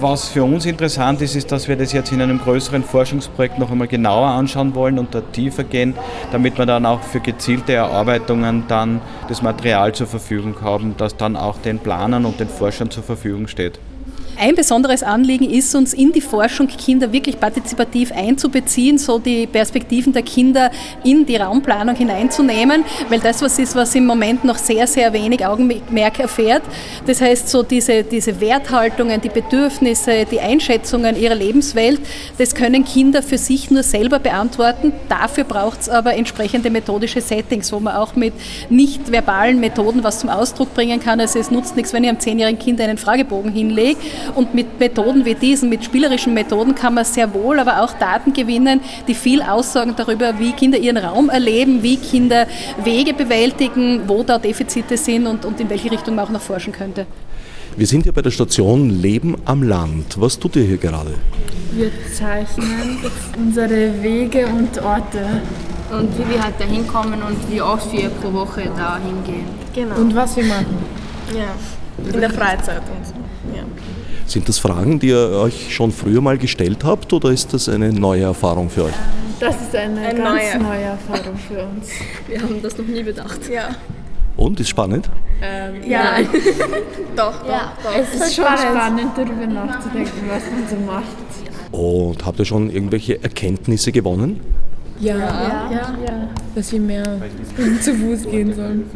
Was 0.00 0.28
für 0.28 0.42
uns 0.42 0.66
interessant 0.66 1.22
ist, 1.22 1.36
ist, 1.36 1.52
dass 1.52 1.68
wir 1.68 1.76
das 1.76 1.92
jetzt 1.92 2.10
in 2.10 2.20
einem 2.20 2.38
größeren 2.38 2.82
Forschungsprojekt 2.82 3.58
noch 3.58 3.70
einmal 3.70 3.86
genauer 3.86 4.26
anschauen 4.26 4.74
wollen 4.74 4.98
und 4.98 5.14
da 5.14 5.20
tiefer 5.20 5.62
gehen, 5.62 5.94
damit 6.32 6.58
wir 6.58 6.66
dann 6.66 6.84
auch 6.84 7.02
für 7.02 7.20
gezielte 7.20 7.74
Erarbeitungen 7.74 8.64
dann 8.66 9.00
das 9.28 9.42
Material 9.42 9.94
zur 9.94 10.08
Verfügung 10.08 10.60
haben, 10.60 10.96
das 10.96 11.16
dann 11.16 11.36
auch 11.36 11.58
den 11.58 11.78
Planern 11.78 12.24
und 12.24 12.40
den 12.40 12.48
Forschern 12.48 12.90
zur 12.90 13.04
Verfügung 13.04 13.46
steht. 13.46 13.78
Ein 14.38 14.54
besonderes 14.54 15.02
Anliegen 15.02 15.48
ist 15.48 15.74
uns 15.74 15.94
in 15.94 16.12
die 16.12 16.20
Forschung 16.20 16.66
Kinder 16.66 17.10
wirklich 17.10 17.40
partizipativ 17.40 18.12
einzubeziehen, 18.12 18.98
so 18.98 19.18
die 19.18 19.46
Perspektiven 19.46 20.12
der 20.12 20.22
Kinder 20.22 20.70
in 21.04 21.24
die 21.24 21.36
Raumplanung 21.36 21.96
hineinzunehmen, 21.96 22.84
weil 23.08 23.20
das 23.20 23.40
was 23.40 23.58
ist, 23.58 23.74
was 23.74 23.94
im 23.94 24.04
Moment 24.04 24.44
noch 24.44 24.58
sehr, 24.58 24.86
sehr 24.86 25.14
wenig 25.14 25.46
Augenmerk 25.46 26.20
erfährt. 26.20 26.62
Das 27.06 27.22
heißt, 27.22 27.48
so 27.48 27.62
diese, 27.62 28.04
diese 28.04 28.38
Werthaltungen, 28.38 29.22
die 29.22 29.30
Bedürfnisse, 29.30 30.26
die 30.30 30.40
Einschätzungen 30.40 31.18
ihrer 31.18 31.34
Lebenswelt, 31.34 32.00
das 32.36 32.54
können 32.54 32.84
Kinder 32.84 33.22
für 33.22 33.38
sich 33.38 33.70
nur 33.70 33.82
selber 33.82 34.18
beantworten. 34.18 34.92
Dafür 35.08 35.44
braucht 35.44 35.80
es 35.80 35.88
aber 35.88 36.14
entsprechende 36.14 36.68
methodische 36.68 37.22
Settings, 37.22 37.72
wo 37.72 37.80
man 37.80 37.96
auch 37.96 38.16
mit 38.16 38.34
nicht 38.68 39.10
verbalen 39.10 39.60
Methoden 39.60 40.04
was 40.04 40.20
zum 40.20 40.28
Ausdruck 40.28 40.74
bringen 40.74 41.00
kann. 41.00 41.20
Also 41.20 41.38
es 41.38 41.50
nutzt 41.50 41.74
nichts, 41.74 41.94
wenn 41.94 42.04
ich 42.04 42.10
einem 42.10 42.20
zehnjährigen 42.20 42.58
Kind 42.58 42.82
einen 42.82 42.98
Fragebogen 42.98 43.50
hinlege 43.50 43.96
und 44.34 44.54
mit 44.54 44.78
Methoden 44.80 45.24
wie 45.24 45.34
diesen, 45.34 45.68
mit 45.68 45.84
spielerischen 45.84 46.34
Methoden, 46.34 46.74
kann 46.74 46.94
man 46.94 47.04
sehr 47.04 47.32
wohl 47.32 47.58
aber 47.58 47.82
auch 47.82 47.92
Daten 47.92 48.32
gewinnen, 48.32 48.80
die 49.06 49.14
viel 49.14 49.42
aussagen 49.42 49.94
darüber, 49.96 50.38
wie 50.38 50.52
Kinder 50.52 50.78
ihren 50.78 50.96
Raum 50.96 51.28
erleben, 51.28 51.82
wie 51.82 51.96
Kinder 51.96 52.46
Wege 52.82 53.14
bewältigen, 53.14 54.02
wo 54.06 54.22
da 54.22 54.38
Defizite 54.38 54.96
sind 54.96 55.26
und, 55.26 55.44
und 55.44 55.60
in 55.60 55.70
welche 55.70 55.90
Richtung 55.90 56.14
man 56.14 56.26
auch 56.26 56.30
noch 56.30 56.40
forschen 56.40 56.72
könnte. 56.72 57.06
Wir 57.76 57.86
sind 57.86 58.04
hier 58.04 58.12
bei 58.12 58.22
der 58.22 58.30
Station 58.30 58.88
Leben 58.88 59.36
am 59.44 59.62
Land. 59.62 60.18
Was 60.18 60.38
tut 60.38 60.56
ihr 60.56 60.62
hier 60.62 60.78
gerade? 60.78 61.12
Wir 61.72 61.90
zeichnen 62.10 62.98
unsere 63.36 64.02
Wege 64.02 64.46
und 64.46 64.82
Orte. 64.82 65.42
Und 65.92 66.18
wie 66.18 66.32
wir 66.32 66.42
halt 66.42 66.54
da 66.58 66.64
hinkommen 66.64 67.22
und 67.22 67.36
wie 67.50 67.60
oft 67.60 67.92
wir 67.92 68.08
pro 68.08 68.32
Woche 68.32 68.70
da 68.76 68.98
hingehen. 68.98 69.44
Genau. 69.74 69.96
Und 69.96 70.14
was 70.14 70.36
wir 70.36 70.44
machen. 70.44 70.78
Ja, 71.36 71.54
in 72.12 72.20
der 72.20 72.30
Freizeit 72.30 72.78
und 72.78 73.06
so. 73.06 73.14
Ja. 73.54 73.62
Sind 74.26 74.48
das 74.48 74.58
Fragen, 74.58 74.98
die 74.98 75.08
ihr 75.08 75.30
euch 75.30 75.72
schon 75.72 75.92
früher 75.92 76.20
mal 76.20 76.36
gestellt 76.36 76.82
habt 76.82 77.12
oder 77.12 77.30
ist 77.30 77.54
das 77.54 77.68
eine 77.68 77.92
neue 77.92 78.24
Erfahrung 78.24 78.68
für 78.68 78.84
euch? 78.84 78.94
Das 79.38 79.54
ist 79.62 79.74
eine, 79.76 80.00
eine 80.00 80.18
ganz 80.18 80.54
neue. 80.54 80.62
neue 80.62 80.82
Erfahrung 80.82 81.36
für 81.36 81.62
uns. 81.62 81.90
Wir 82.26 82.42
haben 82.42 82.60
das 82.60 82.76
noch 82.76 82.86
nie 82.86 83.04
bedacht. 83.04 83.48
Ja. 83.48 83.68
Und, 84.36 84.58
ist 84.58 84.68
spannend? 84.68 85.08
Ähm, 85.40 85.76
ja. 85.88 86.02
Nein. 86.12 86.28
doch, 87.16 87.46
ja. 87.46 87.72
doch, 87.82 87.90
doch. 87.90 87.96
Es 87.96 88.14
ist 88.14 88.34
schon 88.34 88.44
spannend, 88.44 89.12
darüber 89.16 89.46
nachzudenken, 89.46 90.28
was 90.28 90.42
man 90.50 90.68
so 90.68 90.76
macht. 90.84 91.06
Und 91.70 92.26
habt 92.26 92.38
ihr 92.40 92.44
schon 92.44 92.68
irgendwelche 92.68 93.22
Erkenntnisse 93.22 93.92
gewonnen? 93.92 94.40
Ja, 94.98 95.16
ja, 95.16 95.70
ja. 95.70 95.96
ja. 96.04 96.28
dass 96.54 96.72
wir 96.72 96.80
mehr 96.80 97.20
zu 97.80 97.94
Fuß 97.94 98.24
gehen 98.28 98.54
sollen. 98.54 98.90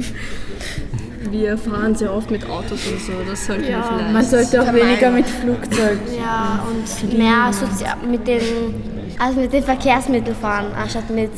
Wir 1.30 1.59
fahren 1.59 1.94
sehr 1.94 2.12
oft 2.14 2.30
mit 2.30 2.48
Autos 2.48 2.87
und 2.87 3.00
so, 3.00 3.12
das 3.28 3.44
sollten 3.46 3.64
Ja, 3.64 3.78
wir 3.78 3.83
vielleicht. 3.98 4.12
man 4.12 4.24
sollte 4.24 4.61
auch 4.61 4.64
vermeiden. 4.64 4.88
weniger 4.88 5.11
mit 5.11 5.26
Flugzeug. 5.26 5.98
Ja, 6.18 6.64
und 6.70 7.18
mehr 7.18 7.52
sozial 7.52 7.96
mit 8.09 8.26
den, 8.26 8.40
also 9.18 9.40
mit 9.40 9.52
den 9.52 9.62
Verkehrsmitteln 9.62 10.35
fahren, 10.37 10.66
anstatt 10.80 11.11
mit 11.11 11.30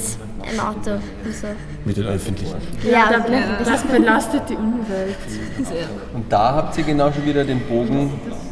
einem 0.48 0.60
Auto. 0.60 0.90
und 1.24 1.34
so. 1.34 1.46
Mit 1.84 1.96
den 1.96 2.06
öffentlichen. 2.06 2.54
Ja, 2.88 3.10
öffentlichen. 3.10 3.44
das 3.64 3.82
belastet 3.82 4.42
die 4.48 4.54
Umwelt. 4.54 5.16
Sehr. 5.58 5.86
Und 6.14 6.30
da 6.32 6.54
habt 6.54 6.78
ihr 6.78 6.84
genau 6.84 7.10
schon 7.12 7.24
wieder 7.26 7.44
den 7.44 7.60
Bogen 7.60 8.10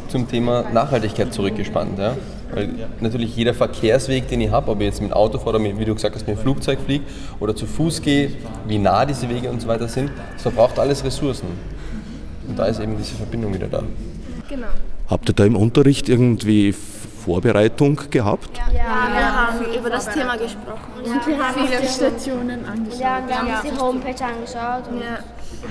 zum 0.09 0.27
Thema 0.27 0.63
Nachhaltigkeit 0.73 1.33
zurückgespannt. 1.33 1.97
Ja? 1.97 2.15
Weil 2.53 2.69
natürlich 2.99 3.35
jeder 3.35 3.53
Verkehrsweg, 3.53 4.27
den 4.27 4.41
ich 4.41 4.51
habe, 4.51 4.71
ob 4.71 4.79
ich 4.79 4.85
jetzt 4.85 5.01
mit 5.01 5.13
Auto 5.13 5.37
fahre 5.37 5.51
oder 5.51 5.59
mit, 5.59 5.77
wie 5.79 5.85
du 5.85 5.93
gesagt 5.93 6.15
hast, 6.15 6.27
mit 6.27 6.37
dem 6.37 6.41
Flugzeug 6.41 6.79
fliege 6.85 7.05
oder 7.39 7.55
zu 7.55 7.65
Fuß 7.65 8.01
gehe, 8.01 8.31
wie 8.67 8.77
nah 8.77 9.05
diese 9.05 9.29
Wege 9.29 9.49
und 9.49 9.61
so 9.61 9.67
weiter 9.67 9.87
sind, 9.87 10.11
das 10.33 10.41
verbraucht 10.41 10.77
alles 10.79 11.03
Ressourcen. 11.03 11.47
Und 12.47 12.59
da 12.59 12.65
ist 12.65 12.79
eben 12.79 12.97
diese 12.97 13.15
Verbindung 13.15 13.53
wieder 13.53 13.67
da. 13.67 13.83
Genau. 14.49 14.67
Habt 15.07 15.29
ihr 15.29 15.33
da 15.33 15.45
im 15.45 15.55
Unterricht 15.55 16.09
irgendwie 16.09 16.73
Vorbereitung 16.73 17.99
gehabt? 18.09 18.49
Ja, 18.57 18.73
wir 18.73 19.35
haben 19.35 19.65
über 19.77 19.89
das 19.89 20.09
Thema 20.09 20.35
gesprochen. 20.35 20.91
Und 20.97 21.27
wir 21.27 21.37
haben 21.37 21.67
viele 21.67 21.87
Stationen 21.87 22.65
angeschaut. 22.65 22.99
Ja, 22.99 23.21
wir 23.25 23.37
haben 23.37 23.47
uns 23.47 23.61
die 23.61 23.79
Homepage 23.79 24.25
angeschaut. 24.25 24.91
Und 24.91 25.01
Ja, 25.01 25.19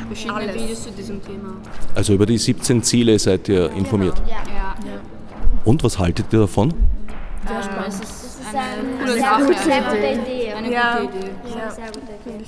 verschiedene 0.07 0.39
Alles. 0.41 0.55
Videos 0.55 0.83
zu 0.85 0.91
diesem 0.93 1.23
Thema. 1.23 1.57
Also 1.95 2.15
über 2.15 2.27
die 2.27 2.39
17 2.39 2.83
Ziele 2.83 3.19
seid 3.19 3.49
ihr 3.49 3.71
informiert. 3.73 4.15
Ja. 4.27 4.37
Ja. 4.55 5.01
Und 5.71 5.85
was 5.85 6.01
haltet 6.01 6.33
ihr 6.33 6.41
davon? 6.41 6.75
Sehr 7.47 7.63
spannend. 7.63 7.87
Das 7.87 7.95
ist 7.95 8.03
Das 8.03 8.41
ist 8.41 8.55
eine 8.57 8.59
eine 8.59 8.99
coole 8.99 9.13
sehr, 9.13 9.23
Sache. 9.23 9.45
gute, 9.45 9.59
sehr 9.61 9.83
gute 9.83 9.97
Idee. 9.99 10.53
Eine 10.53 10.73
ja. 10.73 10.99
gute 11.01 11.17
Idee. 11.19 11.31
Ja, 11.57 11.71
sehr 11.71 11.87
gute 11.87 12.41
Idee. 12.41 12.45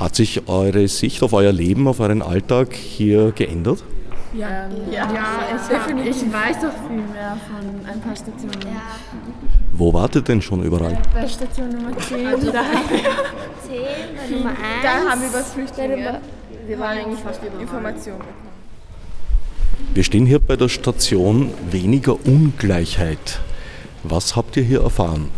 Hat 0.00 0.14
sich 0.16 0.48
eure 0.48 0.88
Sicht 0.88 1.22
auf 1.22 1.34
euer 1.34 1.52
Leben, 1.52 1.86
auf 1.86 2.00
euren 2.00 2.22
Alltag 2.22 2.72
hier 2.72 3.32
geändert? 3.32 3.84
Ja, 4.32 4.66
ja, 4.90 5.08
es 5.54 5.70
war, 5.70 5.90
ich 5.90 6.32
weiß 6.32 6.56
doch 6.62 6.88
viel 6.88 7.02
mehr 7.12 7.36
von 7.46 7.86
ein 7.86 8.00
paar 8.00 8.16
Stationen. 8.16 8.76
Wo 9.74 9.92
wart 9.92 10.14
ihr 10.16 10.22
denn 10.22 10.40
schon 10.40 10.62
überall? 10.62 10.96
Bei 11.12 11.28
Station 11.28 11.68
Nummer 11.68 11.94
10, 11.98 12.26
Also 12.28 12.50
da, 12.50 12.62
10, 12.62 13.80
bei 14.16 14.36
Nummer 14.36 14.50
1. 14.50 14.58
da 14.82 15.10
haben 15.10 15.20
wir 15.20 15.28
über 15.28 15.38
das 15.38 15.52
Flüchtlinge. 15.52 16.20
Wir 16.66 16.78
waren 16.78 16.96
eigentlich 16.96 17.20
fast 17.20 17.42
überall. 17.42 17.60
Informationen. 17.60 18.24
Wir 19.94 20.04
stehen 20.04 20.26
hier 20.26 20.38
bei 20.38 20.56
der 20.56 20.68
Station 20.68 21.50
Weniger 21.70 22.24
Ungleichheit. 22.24 23.40
Was 24.04 24.36
habt 24.36 24.56
ihr 24.56 24.62
hier 24.62 24.82
erfahren? 24.82 25.30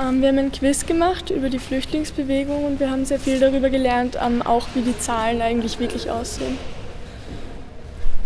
Ähm, 0.00 0.20
wir 0.20 0.28
haben 0.28 0.38
ein 0.38 0.52
Quiz 0.52 0.86
gemacht 0.86 1.30
über 1.30 1.50
die 1.50 1.58
Flüchtlingsbewegung 1.58 2.64
und 2.64 2.80
wir 2.80 2.90
haben 2.90 3.04
sehr 3.04 3.18
viel 3.18 3.40
darüber 3.40 3.70
gelernt, 3.70 4.16
ähm, 4.24 4.42
auch 4.42 4.68
wie 4.74 4.82
die 4.82 4.96
Zahlen 4.98 5.42
eigentlich 5.42 5.80
wirklich 5.80 6.10
aussehen. 6.10 6.56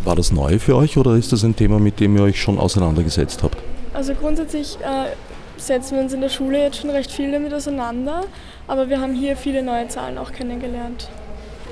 War 0.05 0.17
das 0.17 0.33
neu 0.33 0.59
für 0.59 0.77
euch 0.77 0.99
oder 0.99 1.15
ist 1.15 1.33
das 1.33 1.45
ein 1.45 1.57
Thema, 1.57 1.79
mit 1.79 1.99
dem 1.99 2.17
ihr 2.17 2.25
euch 2.25 2.41
schon 2.41 2.59
auseinandergesetzt 2.59 3.43
habt? 3.43 3.57
Also 3.95 4.13
grundsätzlich 4.15 4.77
äh, 4.83 5.15
setzen 5.57 5.97
wir 5.97 6.03
uns 6.03 6.13
in 6.13 6.21
der 6.21 6.29
Schule 6.29 6.59
jetzt 6.59 6.77
schon 6.77 6.91
recht 6.91 7.11
viel 7.11 7.33
damit 7.33 7.55
auseinander, 7.55 8.25
aber 8.67 8.91
wir 8.91 9.01
haben 9.01 9.15
hier 9.15 9.37
viele 9.37 9.63
neue 9.63 9.89
Zahlen 9.89 10.19
auch 10.19 10.33
kennengelernt. 10.33 11.09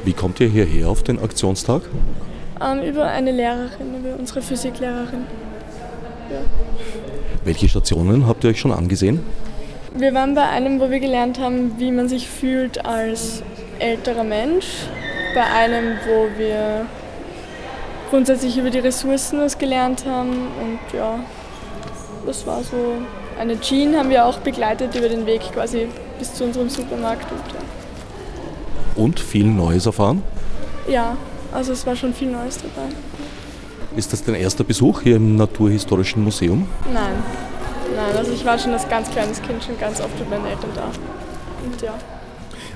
Wie 0.04 0.14
kommt 0.14 0.40
ihr 0.40 0.48
hierher 0.48 0.88
auf 0.88 1.02
den 1.02 1.18
Aktionstag? 1.18 1.82
Ähm, 2.62 2.82
über 2.82 3.06
eine 3.06 3.32
Lehrerin, 3.32 3.96
über 3.98 4.18
unsere 4.18 4.42
Physiklehrerin. 4.42 5.26
Ja. 6.30 6.38
Welche 7.44 7.68
Stationen 7.68 8.26
habt 8.26 8.44
ihr 8.44 8.50
euch 8.50 8.60
schon 8.60 8.72
angesehen? 8.72 9.20
Wir 9.94 10.14
waren 10.14 10.34
bei 10.34 10.48
einem, 10.48 10.80
wo 10.80 10.90
wir 10.90 11.00
gelernt 11.00 11.38
haben, 11.38 11.78
wie 11.78 11.90
man 11.90 12.08
sich 12.08 12.28
fühlt 12.28 12.84
als 12.86 13.42
älterer 13.78 14.24
Mensch. 14.24 14.66
Bei 15.34 15.42
einem, 15.44 15.96
wo 16.06 16.28
wir 16.38 16.86
grundsätzlich 18.10 18.56
über 18.58 18.70
die 18.70 18.78
Ressourcen 18.78 19.40
was 19.40 19.58
gelernt 19.58 20.06
haben. 20.06 20.30
Und 20.30 20.78
ja, 20.96 21.18
das 22.26 22.46
war 22.46 22.62
so. 22.62 22.76
Eine 23.38 23.58
Jean 23.60 23.96
haben 23.96 24.10
wir 24.10 24.26
auch 24.26 24.38
begleitet 24.38 24.94
über 24.94 25.08
den 25.08 25.26
Weg 25.26 25.40
quasi 25.52 25.88
bis 26.18 26.34
zu 26.34 26.44
unserem 26.44 26.68
Supermarkt. 26.68 27.26
Und, 27.32 27.40
ja. 27.52 29.02
Und 29.02 29.18
viel 29.18 29.46
Neues 29.46 29.86
erfahren? 29.86 30.22
ja, 30.88 31.16
also 31.52 31.72
es 31.72 31.86
war 31.86 31.96
schon 31.96 32.14
viel 32.14 32.30
Neues 32.30 32.58
dabei. 32.58 32.88
Ist 33.96 34.12
das 34.12 34.24
dein 34.24 34.34
erster 34.34 34.64
Besuch 34.64 35.02
hier 35.02 35.16
im 35.16 35.36
Naturhistorischen 35.36 36.24
Museum? 36.24 36.66
Nein, 36.92 37.12
nein, 37.94 38.16
also 38.16 38.32
ich 38.32 38.44
war 38.44 38.58
schon 38.58 38.72
als 38.72 38.88
ganz 38.88 39.10
kleines 39.10 39.40
Kind 39.42 39.62
schon 39.62 39.78
ganz 39.78 40.00
oft 40.00 40.18
mit 40.18 40.30
meinen 40.30 40.46
Eltern 40.46 40.70
da. 40.74 40.90
Und 41.64 41.82
ja. 41.82 41.94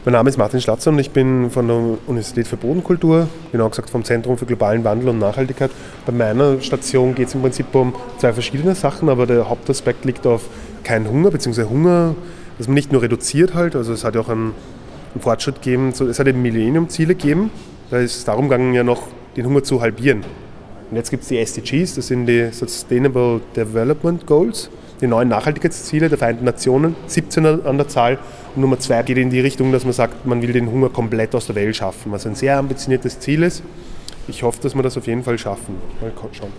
Mein 0.05 0.13
Name 0.13 0.29
ist 0.29 0.37
Martin 0.37 0.61
Schlatzer 0.61 0.91
und 0.91 0.99
ich 1.01 1.11
bin 1.11 1.51
von 1.51 1.67
der 1.67 1.77
Universität 2.07 2.47
für 2.47 2.57
Bodenkultur, 2.57 3.29
genau 3.51 3.69
gesagt 3.69 3.91
vom 3.91 4.05
Zentrum 4.05 4.39
für 4.39 4.47
globalen 4.47 4.85
Wandel 4.85 5.09
und 5.09 5.19
Nachhaltigkeit. 5.19 5.73
Bei 6.05 6.13
meiner 6.13 6.61
Station 6.61 7.15
geht 7.15 7.27
es 7.29 7.35
im 7.35 7.41
Prinzip 7.41 7.75
um 7.75 7.93
zwei 8.19 8.33
verschiedene 8.33 8.77
Sachen, 8.77 9.09
aber 9.09 9.27
der 9.27 9.49
Hauptaspekt 9.49 10.05
liegt 10.05 10.25
auf 10.27 10.43
keinen 10.85 11.09
Hunger, 11.09 11.31
beziehungsweise 11.31 11.69
Hunger, 11.69 12.15
dass 12.59 12.69
man 12.69 12.75
nicht 12.75 12.93
nur 12.93 13.03
reduziert 13.03 13.55
halt, 13.55 13.75
also 13.75 13.93
es 13.93 14.05
hat 14.05 14.15
ja 14.15 14.21
auch 14.21 14.29
einen, 14.29 14.53
einen 15.15 15.23
Fortschritt 15.23 15.57
gegeben, 15.57 15.89
es 15.89 16.19
hat 16.21 16.27
eben 16.29 16.41
Millennium-Ziele 16.41 17.17
gegeben, 17.17 17.51
da 17.91 17.99
ist 17.99 18.17
es 18.17 18.25
darum 18.25 18.49
gegangen, 18.49 18.75
ja 18.75 18.83
noch 18.83 19.03
den 19.37 19.47
Hunger 19.47 19.63
zu 19.63 19.81
halbieren. 19.81 20.25
Und 20.91 20.97
jetzt 20.97 21.11
gibt 21.11 21.23
es 21.23 21.29
die 21.29 21.39
SDGs, 21.39 21.95
das 21.95 22.07
sind 22.07 22.27
die 22.27 22.51
Sustainable 22.53 23.41
Development 23.55 24.25
Goals, 24.27 24.71
die 25.01 25.07
neuen 25.07 25.29
Nachhaltigkeitsziele 25.29 26.09
der 26.09 26.17
Vereinten 26.17 26.45
Nationen, 26.45 26.95
17 27.07 27.45
an 27.67 27.77
der 27.77 27.89
Zahl. 27.89 28.19
Und 28.55 28.63
Nummer 28.63 28.79
zwei 28.79 29.03
geht 29.03 29.19
in 29.19 29.31
die 29.31 29.41
Richtung, 29.41 29.73
dass 29.73 29.85
man 29.85 29.93
sagt, 29.93 30.27
man 30.27 30.41
will 30.43 30.53
den 30.53 30.71
Hunger 30.71 30.89
komplett 30.89 31.35
aus 31.35 31.47
der 31.47 31.57
Welt 31.57 31.77
schaffen, 31.77 32.13
was 32.13 32.27
ein 32.27 32.35
sehr 32.35 32.57
ambitioniertes 32.59 33.19
Ziel 33.19 33.43
ist. 33.43 33.63
Ich 34.29 34.43
hoffe, 34.43 34.61
dass 34.63 34.75
wir 34.75 34.83
das 34.83 34.97
auf 34.97 35.07
jeden 35.07 35.23
Fall 35.23 35.39
schaffen. 35.39 35.77
Mal 36.01 36.13
schauen. 36.33 36.53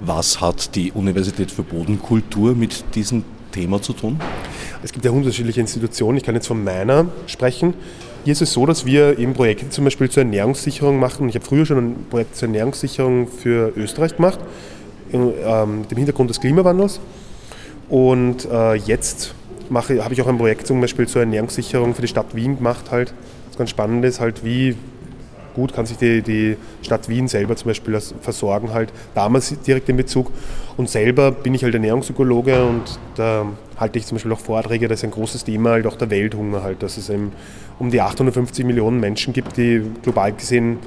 Was 0.00 0.40
hat 0.40 0.74
die 0.74 0.92
Universität 0.92 1.50
für 1.50 1.62
Bodenkultur 1.62 2.54
mit 2.54 2.94
diesem 2.94 3.22
Thema 3.52 3.82
zu 3.82 3.92
tun? 3.92 4.18
Es 4.82 4.92
gibt 4.92 5.04
ja 5.04 5.10
unterschiedliche 5.10 5.60
Institutionen. 5.60 6.16
Ich 6.16 6.24
kann 6.24 6.34
jetzt 6.34 6.46
von 6.46 6.64
meiner 6.64 7.06
sprechen. 7.26 7.74
Hier 8.22 8.32
ist 8.32 8.42
es 8.42 8.52
so, 8.52 8.66
dass 8.66 8.84
wir 8.84 9.18
eben 9.18 9.32
Projekte 9.32 9.70
zum 9.70 9.84
Beispiel 9.84 10.10
zur 10.10 10.24
Ernährungssicherung 10.24 11.00
machen. 11.00 11.30
Ich 11.30 11.36
habe 11.36 11.44
früher 11.44 11.64
schon 11.64 11.78
ein 11.78 12.06
Projekt 12.10 12.36
zur 12.36 12.48
Ernährungssicherung 12.48 13.26
für 13.26 13.72
Österreich 13.74 14.16
gemacht, 14.16 14.38
in, 15.10 15.32
ähm, 15.42 15.88
dem 15.88 15.96
Hintergrund 15.96 16.28
des 16.28 16.38
Klimawandels. 16.38 17.00
Und 17.88 18.44
äh, 18.44 18.74
jetzt 18.74 19.34
mache, 19.70 20.04
habe 20.04 20.12
ich 20.12 20.20
auch 20.20 20.26
ein 20.26 20.36
Projekt 20.36 20.66
zum 20.66 20.82
Beispiel 20.82 21.08
zur 21.08 21.22
Ernährungssicherung 21.22 21.94
für 21.94 22.02
die 22.02 22.08
Stadt 22.08 22.34
Wien 22.34 22.58
gemacht. 22.58 22.90
Halt. 22.90 23.14
Was 23.48 23.56
ganz 23.56 23.70
spannend 23.70 24.04
ist, 24.04 24.20
halt, 24.20 24.44
wie 24.44 24.76
gut 25.54 25.72
kann 25.72 25.86
sich 25.86 25.96
die, 25.96 26.20
die 26.20 26.56
Stadt 26.82 27.08
Wien 27.08 27.26
selber 27.26 27.56
zum 27.56 27.68
Beispiel 27.68 27.94
das 27.94 28.14
versorgen, 28.20 28.74
halt 28.74 28.92
damals 29.14 29.58
direkt 29.62 29.88
in 29.88 29.96
Bezug. 29.96 30.30
Und 30.80 30.88
selber 30.88 31.30
bin 31.30 31.52
ich 31.52 31.62
halt 31.62 31.74
Ernährungsökologe 31.74 32.64
und 32.64 32.98
da 33.14 33.44
halte 33.76 33.98
ich 33.98 34.06
zum 34.06 34.16
Beispiel 34.16 34.32
auch 34.32 34.38
Vorträge, 34.38 34.88
das 34.88 35.00
ist 35.00 35.04
ein 35.04 35.10
großes 35.10 35.44
Thema, 35.44 35.72
halt 35.72 35.86
auch 35.86 35.96
der 35.96 36.08
Welthunger 36.08 36.62
halt, 36.62 36.82
dass 36.82 36.96
es 36.96 37.10
eben 37.10 37.32
um 37.78 37.90
die 37.90 38.00
850 38.00 38.64
Millionen 38.64 38.98
Menschen 38.98 39.34
gibt, 39.34 39.58
die 39.58 39.82
global 40.00 40.32
gesehen 40.32 40.78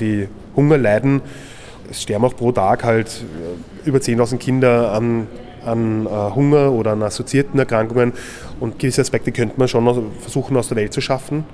die 0.00 0.28
Hunger 0.54 0.76
leiden. 0.76 1.22
Es 1.90 2.02
sterben 2.02 2.26
auch 2.26 2.36
pro 2.36 2.52
Tag 2.52 2.84
halt 2.84 3.24
über 3.86 4.00
10.000 4.00 4.36
Kinder 4.36 4.92
an, 4.92 5.26
an 5.64 6.04
äh, 6.04 6.10
Hunger 6.34 6.72
oder 6.72 6.92
an 6.92 7.02
assoziierten 7.02 7.58
Erkrankungen 7.58 8.12
und 8.60 8.78
gewisse 8.78 9.00
Aspekte 9.00 9.32
könnte 9.32 9.54
man 9.56 9.66
schon 9.66 10.12
versuchen 10.20 10.58
aus 10.58 10.68
der 10.68 10.76
Welt 10.76 10.92
zu 10.92 11.00
schaffen 11.00 11.46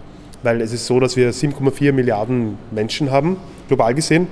weil 0.42 0.60
es 0.60 0.72
ist 0.72 0.84
so, 0.86 1.00
dass 1.00 1.16
wir 1.16 1.32
7,4 1.32 1.92
Milliarden 1.92 2.58
Menschen 2.70 3.10
haben, 3.10 3.38
global 3.68 3.94
gesehen. 3.94 4.26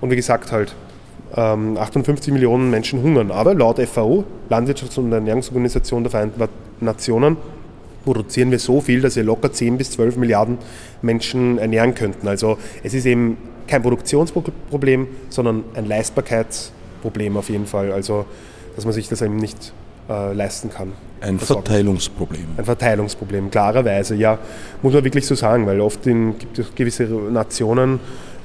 Und 0.00 0.12
wie 0.12 0.16
gesagt, 0.16 0.52
halt 0.52 0.76
58 1.32 2.32
Millionen 2.32 2.70
Menschen 2.70 3.02
hungern. 3.02 3.30
Aber 3.30 3.54
laut 3.54 3.78
FAO, 3.80 4.24
Landwirtschafts- 4.50 4.98
und 4.98 5.12
Ernährungsorganisation 5.12 6.02
der 6.02 6.10
Vereinten 6.10 6.42
Nationen, 6.80 7.36
produzieren 8.04 8.50
wir 8.50 8.58
so 8.58 8.80
viel, 8.80 9.00
dass 9.00 9.16
wir 9.16 9.24
locker 9.24 9.52
10 9.52 9.76
bis 9.76 9.90
12 9.90 10.16
Milliarden 10.16 10.58
Menschen 11.02 11.58
ernähren 11.58 11.94
könnten. 11.94 12.26
Also 12.28 12.56
es 12.82 12.94
ist 12.94 13.04
eben 13.04 13.36
kein 13.66 13.82
Produktionsproblem, 13.82 15.06
sondern 15.28 15.64
ein 15.74 15.84
Leistbarkeitsproblem 15.84 17.36
auf 17.36 17.50
jeden 17.50 17.66
Fall. 17.66 17.92
Also 17.92 18.24
dass 18.76 18.84
man 18.84 18.94
sich 18.94 19.08
das 19.08 19.22
eben 19.22 19.36
nicht 19.36 19.72
äh, 20.08 20.32
leisten 20.32 20.70
kann. 20.70 20.92
Ein 21.20 21.38
Verteilungsproblem. 21.38 22.46
Ein 22.56 22.64
Verteilungsproblem, 22.64 23.50
klarerweise, 23.50 24.14
ja. 24.14 24.38
Muss 24.82 24.94
man 24.94 25.04
wirklich 25.04 25.26
so 25.26 25.34
sagen, 25.34 25.66
weil 25.66 25.80
oft 25.80 26.06
in, 26.06 26.38
gibt 26.38 26.58
es 26.58 26.74
gewisse 26.74 27.04
Nationen, 27.04 27.98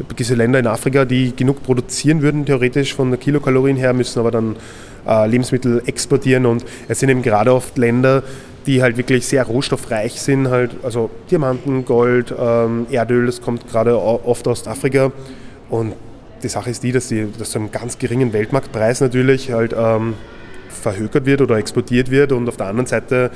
gewisse 0.10 0.36
Länder 0.36 0.60
in 0.60 0.68
Afrika, 0.68 1.06
die 1.06 1.36
genug 1.36 1.62
produzieren 1.64 2.22
würden, 2.22 2.46
theoretisch 2.46 2.96
von 2.96 3.12
der 3.12 3.20
Kilokalorien 3.20 3.78
her, 3.78 3.94
müssen 3.94 4.20
aber 4.20 4.32
dann 4.32 4.56
äh, 5.08 5.28
Lebensmittel 5.28 5.84
exportieren 5.86 6.46
und 6.46 6.66
es 6.88 7.00
sind 7.00 7.10
eben 7.10 7.22
gerade 7.22 7.54
oft 7.54 7.78
Länder, 7.78 8.24
die 8.66 8.82
halt 8.82 8.98
wirklich 8.98 9.28
sehr 9.28 9.44
rohstoffreich 9.44 10.20
sind, 10.22 10.50
halt, 10.50 10.72
also 10.84 11.10
Diamanten, 11.30 11.86
Gold, 11.86 12.34
ähm, 12.38 12.88
Erdöl, 12.90 13.26
das 13.26 13.42
kommt 13.42 13.70
gerade 13.70 14.02
oft 14.02 14.48
aus 14.48 14.68
Afrika 14.68 15.12
und 15.70 15.94
die 16.42 16.48
Sache 16.48 16.70
ist 16.70 16.84
die, 16.84 16.92
dass, 16.92 17.08
die, 17.08 17.28
dass 17.38 17.52
zu 17.52 17.60
einem 17.60 17.72
ganz 17.72 17.98
geringen 17.98 18.34
Weltmarktpreis 18.34 19.02
natürlich 19.02 19.52
halt 19.52 19.76
ähm, 19.78 20.16
verhökert 20.84 21.26
wird 21.26 21.42
oder 21.42 21.58
exportiert 21.58 22.12
wird 22.12 22.32
und 22.32 22.48
auf 22.48 22.58
der 22.58 22.68
anderen 22.68 22.86
Seite 22.86 23.32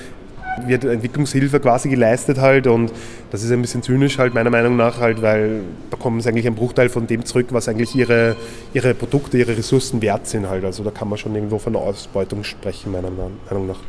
wird 0.65 0.85
Entwicklungshilfe 0.85 1.59
quasi 1.59 1.89
geleistet 1.89 2.39
halt 2.39 2.67
und 2.67 2.91
das 3.31 3.43
ist 3.43 3.51
ein 3.51 3.61
bisschen 3.61 3.83
zynisch 3.83 4.17
halt 4.17 4.33
meiner 4.33 4.49
Meinung 4.49 4.75
nach 4.75 4.99
halt, 4.99 5.21
weil 5.21 5.61
bekommen 5.89 6.21
sie 6.21 6.29
eigentlich 6.29 6.47
einen 6.47 6.55
Bruchteil 6.55 6.89
von 6.89 7.05
dem 7.05 7.25
zurück, 7.25 7.47
was 7.51 7.67
eigentlich 7.67 7.95
ihre, 7.95 8.35
ihre 8.73 8.93
Produkte, 8.93 9.37
ihre 9.37 9.55
Ressourcen 9.57 10.01
wert 10.01 10.27
sind 10.27 10.49
halt. 10.49 10.65
Also 10.65 10.83
da 10.83 10.91
kann 10.91 11.09
man 11.09 11.17
schon 11.17 11.35
irgendwo 11.35 11.59
von 11.59 11.75
Ausbeutung 11.75 12.43
sprechen, 12.43 12.91
meiner 12.91 13.11
Meinung 13.11 13.67
nach. 13.67 13.79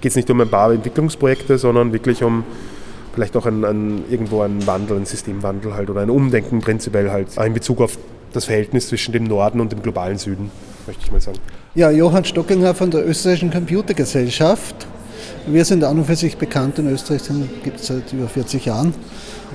Geht 0.00 0.10
es 0.10 0.16
nicht 0.16 0.30
um 0.30 0.40
ein 0.40 0.48
paar 0.48 0.72
Entwicklungsprojekte, 0.72 1.58
sondern 1.58 1.92
wirklich 1.92 2.22
um 2.22 2.44
vielleicht 3.14 3.36
auch 3.36 3.46
ein, 3.46 3.64
ein, 3.64 4.04
irgendwo 4.10 4.42
einen 4.42 4.66
Wandel, 4.66 4.96
einen 4.96 5.06
Systemwandel 5.06 5.74
halt 5.74 5.88
oder 5.88 6.02
ein 6.02 6.10
Umdenken 6.10 6.60
prinzipiell 6.60 7.10
halt 7.10 7.28
in 7.38 7.54
Bezug 7.54 7.80
auf 7.80 7.98
das 8.32 8.44
Verhältnis 8.44 8.88
zwischen 8.88 9.12
dem 9.12 9.24
Norden 9.24 9.60
und 9.60 9.72
dem 9.72 9.80
globalen 9.80 10.18
Süden, 10.18 10.50
möchte 10.86 11.02
ich 11.04 11.10
mal 11.10 11.20
sagen. 11.20 11.38
Ja, 11.76 11.90
Johann 11.90 12.24
Stockinger 12.24 12.74
von 12.74 12.90
der 12.90 13.06
Österreichischen 13.06 13.50
Computergesellschaft. 13.50 14.86
Wir 15.46 15.62
sind 15.62 15.84
an 15.84 15.98
und 15.98 16.06
für 16.06 16.16
sich 16.16 16.38
bekannt 16.38 16.78
in 16.78 16.90
Österreich, 16.90 17.20
gibt 17.62 17.80
es 17.80 17.88
seit 17.88 18.10
über 18.14 18.28
40 18.28 18.64
Jahren. 18.64 18.94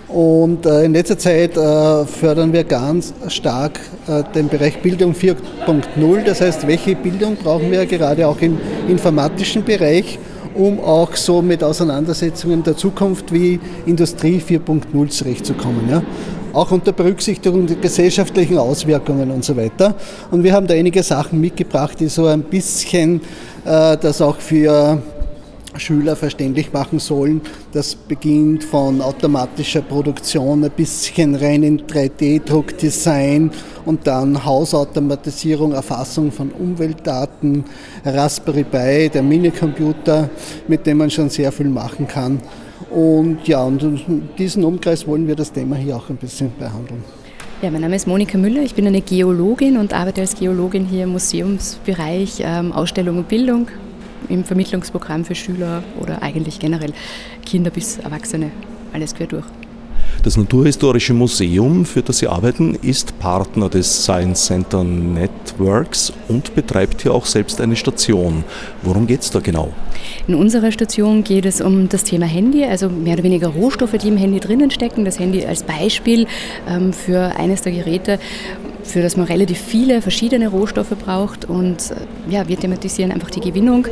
Und 0.08 0.68
äh, 0.68 0.84
in 0.84 0.94
letzter 0.94 1.18
Zeit 1.18 1.58
äh, 1.58 2.06
fördern 2.06 2.54
wir 2.54 2.64
ganz 2.64 3.16
stark 3.28 3.80
äh, 4.08 4.22
den 4.36 4.50
Bereich 4.50 4.84
Bildung 4.84 5.16
4.0. 5.16 6.24
Das 6.24 6.42
heißt, 6.42 6.68
welche 6.68 6.96
Bildung 6.96 7.38
brauchen 7.38 7.72
wir 7.72 7.88
gerade 7.88 8.28
auch 8.28 8.40
im 8.40 8.60
informatischen 8.88 9.66
Bereich, 9.66 10.20
um 10.56 10.80
auch 10.80 11.16
so 11.16 11.42
mit 11.42 11.64
Auseinandersetzungen 11.64 12.64
der 12.64 12.76
Zukunft 12.78 13.34
wie 13.34 13.60
Industrie 13.86 14.42
4.0 14.46 15.10
zurechtzukommen. 15.10 15.90
Ja? 15.90 16.04
Auch 16.54 16.72
unter 16.72 16.92
Berücksichtigung 16.92 17.68
der 17.68 17.78
gesellschaftlichen 17.78 18.58
Auswirkungen 18.58 19.32
und 19.32 19.46
so 19.46 19.56
weiter. 19.56 19.96
Und 20.32 20.44
wir 20.44 20.54
haben 20.54 20.68
da 20.68 20.74
einige 20.74 21.02
Sachen 21.04 21.40
mitgebracht, 21.40 22.00
die 22.00 22.08
so 22.08 22.26
ein 22.26 22.44
bisschen 22.44 23.22
das 23.64 24.22
auch 24.22 24.38
für 24.38 25.02
Schüler 25.78 26.16
verständlich 26.16 26.74
machen 26.74 27.00
sollen. 27.00 27.42
Das 27.72 27.96
beginnt 27.96 28.64
von 28.64 29.02
automatischer 29.02 29.82
Produktion, 29.82 30.64
ein 30.64 30.72
bisschen 30.72 31.36
rein 31.36 31.64
in 31.64 31.82
3D-Druckdesign 31.82 33.52
und 33.86 34.06
dann 34.06 34.44
Hausautomatisierung, 34.44 35.72
Erfassung 35.72 36.32
von 36.32 36.52
Umweltdaten, 36.52 37.64
Raspberry 38.06 38.64
Pi, 38.64 39.10
der 39.10 39.24
Minicomputer, 39.24 40.30
mit 40.68 40.86
dem 40.86 40.98
man 40.98 41.10
schon 41.10 41.30
sehr 41.30 41.52
viel 41.52 41.70
machen 41.70 42.08
kann. 42.08 42.40
Und 42.90 43.48
ja, 43.48 43.64
und 43.64 43.82
in 43.84 44.30
diesem 44.38 44.66
Umkreis 44.66 45.08
wollen 45.08 45.28
wir 45.28 45.36
das 45.36 45.52
Thema 45.52 45.76
hier 45.76 45.96
auch 45.96 46.10
ein 46.10 46.18
bisschen 46.18 46.52
behandeln. 46.60 47.04
Ja, 47.62 47.70
mein 47.70 47.82
Name 47.82 47.96
ist 47.96 48.08
Monika 48.08 48.40
Müller, 48.40 48.64
ich 48.64 48.74
bin 48.74 48.88
eine 48.88 49.02
Geologin 49.02 49.78
und 49.78 49.94
arbeite 49.94 50.22
als 50.22 50.36
Geologin 50.36 50.86
hier 50.86 51.04
im 51.04 51.12
Museumsbereich 51.12 52.42
ähm, 52.44 52.72
Ausstellung 52.72 53.20
und 53.20 53.28
Bildung 53.28 53.68
im 54.30 54.44
Vermittlungsprogramm 54.44 55.26
für 55.26 55.36
Schüler 55.36 55.84
oder 56.00 56.22
eigentlich 56.22 56.60
generell 56.60 56.94
Kinder 57.46 57.72
bis 57.72 57.98
Erwachsene, 57.98 58.52
alles 58.94 59.16
quer 59.16 59.28
durch. 59.28 59.46
Das 60.24 60.38
Naturhistorische 60.38 61.16
Museum, 61.16 61.84
für 61.84 62.04
das 62.04 62.20
Sie 62.20 62.28
arbeiten, 62.28 62.78
ist 62.84 63.18
Partner 63.18 63.70
des 63.70 64.04
Science 64.04 64.46
Center 64.46 64.84
Networks 64.84 66.14
und 66.28 66.54
betreibt 66.54 67.02
hier 67.02 67.12
auch 67.12 67.26
selbst 67.26 67.60
eine 67.60 67.76
Station. 67.76 68.44
Worum 68.84 69.08
geht 69.08 69.22
es 69.22 69.32
da 69.32 69.40
genau? 69.40 69.74
In 70.28 70.36
unserer 70.36 70.72
Station 70.72 71.24
geht 71.24 71.48
es 71.48 71.60
um 71.60 71.90
das 71.90 72.04
Thema 72.04 72.28
Handy, 72.28 72.64
also 72.66 72.88
mehr 72.88 73.16
oder 73.16 73.24
weniger 73.24 73.48
Rohstoffe, 73.48 73.94
die 73.94 74.10
im 74.10 74.18
Handy 74.18 74.40
drinnen 74.40 74.70
stecken. 74.70 75.06
Das 75.06 75.18
Handy 75.18 75.44
als 75.44 75.64
Beispiel 75.64 76.28
ähm, 76.70 76.94
für 76.94 77.36
eines 77.36 77.64
der 77.64 77.72
Geräte 77.72 78.20
für 78.84 79.02
das 79.02 79.18
man 79.18 79.26
relativ 79.26 79.60
viele 79.60 80.02
verschiedene 80.02 80.48
Rohstoffe 80.48 80.96
braucht. 81.06 81.46
Und 81.46 81.92
äh, 81.92 82.34
ja, 82.34 82.48
wir 82.48 82.58
thematisieren 82.58 83.12
einfach 83.12 83.30
die 83.30 83.40
Gewinnung. 83.40 83.88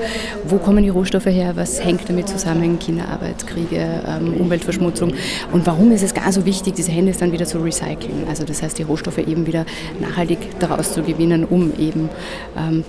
Wo 0.46 0.58
kommen 0.58 0.84
die 0.84 0.90
Rohstoffe 0.90 1.26
her? 1.26 1.56
Was 1.56 1.84
hängt 1.84 2.08
damit 2.10 2.30
zusammen? 2.30 2.80
Kinderarbeit, 2.80 3.46
Kriege, 3.48 4.02
ähm, 4.08 4.36
Umweltverschmutzung. 4.40 5.14
Und 5.52 5.66
warum 5.66 5.92
ist 5.92 6.04
es 6.04 6.14
gar 6.14 6.32
so 6.32 6.46
wichtig, 6.46 6.76
diese 6.76 6.92
Handys 6.92 7.18
dann 7.18 7.32
wieder 7.32 7.46
zu 7.46 7.60
recyceln? 7.60 8.26
Also 8.28 8.44
das 8.44 8.62
heißt, 8.62 8.78
die 8.78 8.84
Rohstoffe 8.84 9.20
eben 9.20 9.46
wieder 9.48 9.66
nachhaltig 10.00 10.40
daraus 10.60 10.94
zu 10.94 11.04
gewinnen, 11.04 11.46
um 11.46 11.72
eben 11.80 12.10
ähm, 12.58 12.84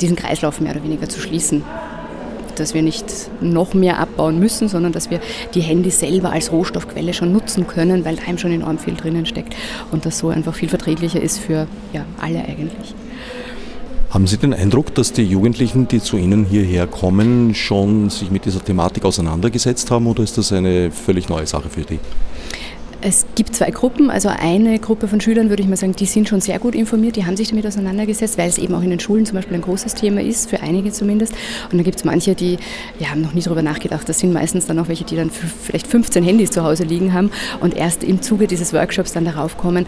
diesen 0.00 0.16
Kreislauf 0.16 0.60
mehr 0.60 0.72
oder 0.72 0.82
weniger 0.82 1.08
zu 1.08 1.20
schließen 1.20 1.62
dass 2.60 2.74
wir 2.74 2.82
nicht 2.82 3.06
noch 3.40 3.74
mehr 3.74 3.98
abbauen 3.98 4.38
müssen, 4.38 4.68
sondern 4.68 4.92
dass 4.92 5.10
wir 5.10 5.20
die 5.54 5.60
Handys 5.60 6.00
selber 6.00 6.32
als 6.32 6.52
Rohstoffquelle 6.52 7.14
schon 7.14 7.32
nutzen 7.32 7.66
können, 7.66 8.04
weil 8.04 8.16
da 8.16 8.22
eben 8.28 8.38
schon 8.38 8.52
enorm 8.52 8.78
viel 8.78 8.94
drinnen 8.94 9.26
steckt 9.26 9.54
und 9.90 10.06
das 10.06 10.18
so 10.18 10.28
einfach 10.28 10.54
viel 10.54 10.68
verträglicher 10.68 11.20
ist 11.20 11.38
für 11.38 11.66
ja, 11.92 12.04
alle 12.20 12.38
eigentlich. 12.40 12.94
Haben 14.10 14.28
Sie 14.28 14.36
den 14.36 14.54
Eindruck, 14.54 14.94
dass 14.94 15.12
die 15.12 15.24
Jugendlichen, 15.24 15.88
die 15.88 16.00
zu 16.00 16.16
Ihnen 16.16 16.44
hierher 16.44 16.86
kommen, 16.86 17.52
schon 17.52 18.10
sich 18.10 18.30
mit 18.30 18.44
dieser 18.44 18.64
Thematik 18.64 19.04
auseinandergesetzt 19.04 19.90
haben 19.90 20.06
oder 20.06 20.22
ist 20.22 20.38
das 20.38 20.52
eine 20.52 20.92
völlig 20.92 21.28
neue 21.28 21.48
Sache 21.48 21.68
für 21.68 21.82
die? 21.82 21.98
Es 23.06 23.26
gibt 23.34 23.54
zwei 23.54 23.70
Gruppen. 23.70 24.08
Also 24.08 24.30
eine 24.30 24.78
Gruppe 24.78 25.08
von 25.08 25.20
Schülern, 25.20 25.50
würde 25.50 25.62
ich 25.62 25.68
mal 25.68 25.76
sagen, 25.76 25.94
die 25.94 26.06
sind 26.06 26.26
schon 26.26 26.40
sehr 26.40 26.58
gut 26.58 26.74
informiert, 26.74 27.16
die 27.16 27.26
haben 27.26 27.36
sich 27.36 27.50
damit 27.50 27.66
auseinandergesetzt, 27.66 28.38
weil 28.38 28.48
es 28.48 28.56
eben 28.56 28.74
auch 28.74 28.80
in 28.80 28.88
den 28.88 28.98
Schulen 28.98 29.26
zum 29.26 29.34
Beispiel 29.34 29.56
ein 29.56 29.60
großes 29.60 29.94
Thema 29.94 30.22
ist, 30.22 30.48
für 30.48 30.62
einige 30.62 30.90
zumindest. 30.90 31.34
Und 31.64 31.74
dann 31.74 31.84
gibt 31.84 31.98
es 31.98 32.04
manche, 32.04 32.34
die 32.34 32.56
ja, 32.98 33.10
haben 33.10 33.20
noch 33.20 33.34
nie 33.34 33.42
darüber 33.42 33.60
nachgedacht. 33.60 34.08
Das 34.08 34.20
sind 34.20 34.32
meistens 34.32 34.64
dann 34.64 34.78
auch 34.78 34.88
welche, 34.88 35.04
die 35.04 35.16
dann 35.16 35.30
vielleicht 35.30 35.86
15 35.86 36.24
Handys 36.24 36.50
zu 36.50 36.64
Hause 36.64 36.84
liegen 36.84 37.12
haben 37.12 37.30
und 37.60 37.76
erst 37.76 38.04
im 38.04 38.22
Zuge 38.22 38.46
dieses 38.46 38.72
Workshops 38.72 39.12
dann 39.12 39.26
darauf 39.26 39.58
kommen, 39.58 39.84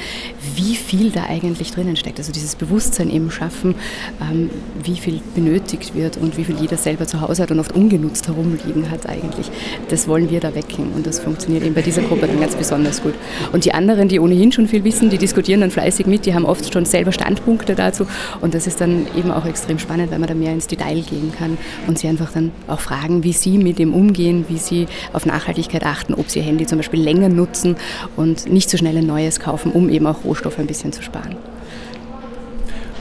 wie 0.55 0.77
viel 0.77 1.11
da 1.11 1.25
eigentlich 1.25 1.71
drinnen 1.73 1.97
steckt. 1.97 2.19
Also 2.19 2.33
dieses 2.33 2.55
Bewusstsein 2.55 3.09
eben 3.09 3.31
schaffen, 3.31 3.77
ähm, 4.21 4.51
wie 4.85 4.97
viel 4.97 5.23
benötigt 5.35 5.95
wird 5.95 6.19
und 6.19 6.37
wie 6.37 6.45
viel 6.45 6.57
jeder 6.61 6.77
selber 6.77 7.07
zu 7.07 7.23
Hause 7.23 7.45
hat 7.45 7.51
und 7.51 7.61
oft 7.61 7.73
ungenutzt 7.73 8.29
herumliegen 8.29 8.91
hat 8.91 9.09
eigentlich. 9.09 9.51
Das 9.89 10.07
wollen 10.07 10.29
wir 10.29 10.41
da 10.41 10.55
wecken 10.55 10.93
und 10.95 11.07
das 11.07 11.21
funktioniert 11.21 11.65
eben 11.65 11.75
bei 11.75 11.81
dieser 11.81 12.03
Gruppe 12.03 12.27
dann 12.27 12.39
ganz 12.41 12.55
besonders 12.55 13.01
gut 13.01 13.06
gut. 13.07 13.15
Und 13.53 13.65
die 13.65 13.73
anderen, 13.73 14.09
die 14.09 14.21
ohnehin 14.21 14.53
schon 14.53 14.67
viel 14.69 14.85
wissen, 14.85 15.11
die 15.11 15.19
diskutieren 15.19 15.61
dann 15.61 15.71
fleißig 15.71 16.07
mit, 16.07 16.27
die 16.27 16.35
haben 16.35 16.45
oft 16.45 16.73
schon 16.73 16.85
selber 16.85 17.13
Standpunkte 17.13 17.75
dazu. 17.75 18.07
Und 18.41 18.55
das 18.55 18.67
ist 18.67 18.81
dann 18.81 19.07
eben 19.17 19.31
auch 19.31 19.47
extrem 19.47 19.79
spannend, 19.79 20.11
weil 20.11 20.19
man 20.19 20.29
da 20.29 20.35
mehr 20.35 20.53
ins 20.53 20.67
Detail 20.67 21.01
gehen 21.01 21.33
kann 21.37 21.57
und 21.87 21.99
sie 21.99 22.09
einfach 22.09 22.33
dann 22.33 22.53
auch 22.67 22.81
fragen, 22.81 23.23
wie 23.23 23.33
sie 23.33 23.59
mit 23.59 23.79
dem 23.79 23.95
umgehen, 23.95 24.45
wie 24.49 24.59
sie 24.59 24.87
auf 25.13 25.27
Nachhaltigkeit 25.27 25.85
achten, 25.85 26.15
ob 26.15 26.29
sie 26.29 26.41
ihr 26.41 26.45
Handy 26.45 26.67
zum 26.67 26.79
Beispiel 26.79 27.01
länger 27.01 27.29
nutzen 27.29 27.77
und 28.17 28.51
nicht 28.53 28.71
so 28.71 28.77
schnell 28.77 28.97
ein 28.97 29.07
neues 29.07 29.41
kaufen, 29.41 29.73
um 29.73 29.89
eben 29.89 30.07
auch 30.07 30.25
Rohstoffe 30.25 30.59
ein 30.59 30.67
bisschen 30.67 30.93
zu 30.93 31.03
sparen. 31.03 31.37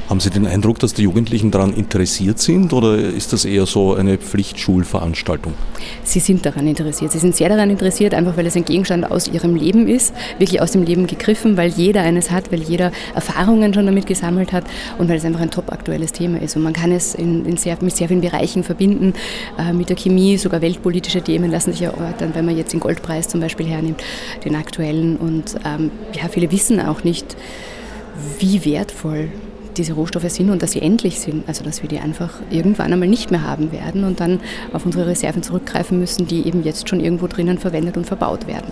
Haben 0.07 0.19
Sie 0.19 0.29
den 0.29 0.45
Eindruck, 0.45 0.77
dass 0.77 0.93
die 0.93 1.01
Jugendlichen 1.01 1.49
daran 1.49 1.73
interessiert 1.73 2.37
sind 2.37 2.73
oder 2.73 2.95
ist 2.95 3.33
das 3.33 3.43
eher 3.43 3.65
so 3.65 3.95
eine 3.95 4.19
Pflichtschulveranstaltung? 4.19 5.55
Sie 6.03 6.19
sind 6.19 6.45
daran 6.45 6.67
interessiert. 6.67 7.11
Sie 7.11 7.17
sind 7.17 7.35
sehr 7.35 7.49
daran 7.49 7.71
interessiert, 7.71 8.13
einfach 8.13 8.37
weil 8.37 8.45
es 8.45 8.55
ein 8.55 8.65
Gegenstand 8.65 9.09
aus 9.09 9.27
ihrem 9.27 9.55
Leben 9.55 9.87
ist, 9.87 10.13
wirklich 10.37 10.61
aus 10.61 10.73
dem 10.73 10.83
Leben 10.83 11.07
gegriffen, 11.07 11.57
weil 11.57 11.71
jeder 11.71 12.01
eines 12.01 12.29
hat, 12.29 12.51
weil 12.51 12.61
jeder 12.61 12.91
Erfahrungen 13.15 13.73
schon 13.73 13.87
damit 13.87 14.05
gesammelt 14.05 14.53
hat 14.53 14.65
und 14.99 15.09
weil 15.09 15.17
es 15.17 15.25
einfach 15.25 15.41
ein 15.41 15.49
top 15.49 15.71
aktuelles 15.71 16.11
Thema 16.11 16.39
ist. 16.39 16.55
Und 16.55 16.61
man 16.61 16.73
kann 16.73 16.91
es 16.91 17.15
in, 17.15 17.43
in 17.43 17.57
sehr, 17.57 17.75
mit 17.81 17.95
sehr 17.95 18.07
vielen 18.07 18.21
Bereichen 18.21 18.63
verbinden, 18.63 19.15
äh, 19.57 19.73
mit 19.73 19.89
der 19.89 19.95
Chemie, 19.95 20.37
sogar 20.37 20.61
weltpolitische 20.61 21.23
Themen 21.23 21.49
lassen 21.49 21.71
sich 21.71 21.81
erörtern, 21.81 22.29
wenn 22.35 22.45
man 22.45 22.55
jetzt 22.55 22.73
den 22.73 22.79
Goldpreis 22.79 23.27
zum 23.27 23.41
Beispiel 23.41 23.65
hernimmt, 23.65 24.03
den 24.45 24.55
aktuellen. 24.55 25.17
Und 25.17 25.55
ähm, 25.65 25.89
ja, 26.13 26.27
viele 26.29 26.51
wissen 26.51 26.79
auch 26.79 27.03
nicht, 27.03 27.35
wie 28.39 28.63
wertvoll 28.65 29.29
diese 29.77 29.93
Rohstoffe 29.93 30.29
sind 30.29 30.49
und 30.49 30.61
dass 30.61 30.71
sie 30.71 30.81
endlich 30.81 31.19
sind. 31.19 31.47
Also 31.47 31.63
dass 31.63 31.81
wir 31.81 31.89
die 31.89 31.99
einfach 31.99 32.41
irgendwann 32.49 32.91
einmal 32.91 33.07
nicht 33.07 33.31
mehr 33.31 33.43
haben 33.43 33.71
werden 33.71 34.03
und 34.03 34.19
dann 34.19 34.39
auf 34.73 34.85
unsere 34.85 35.07
Reserven 35.07 35.43
zurückgreifen 35.43 35.99
müssen, 35.99 36.27
die 36.27 36.47
eben 36.47 36.63
jetzt 36.63 36.89
schon 36.89 36.99
irgendwo 36.99 37.27
drinnen 37.27 37.57
verwendet 37.57 37.97
und 37.97 38.05
verbaut 38.05 38.47
werden. 38.47 38.71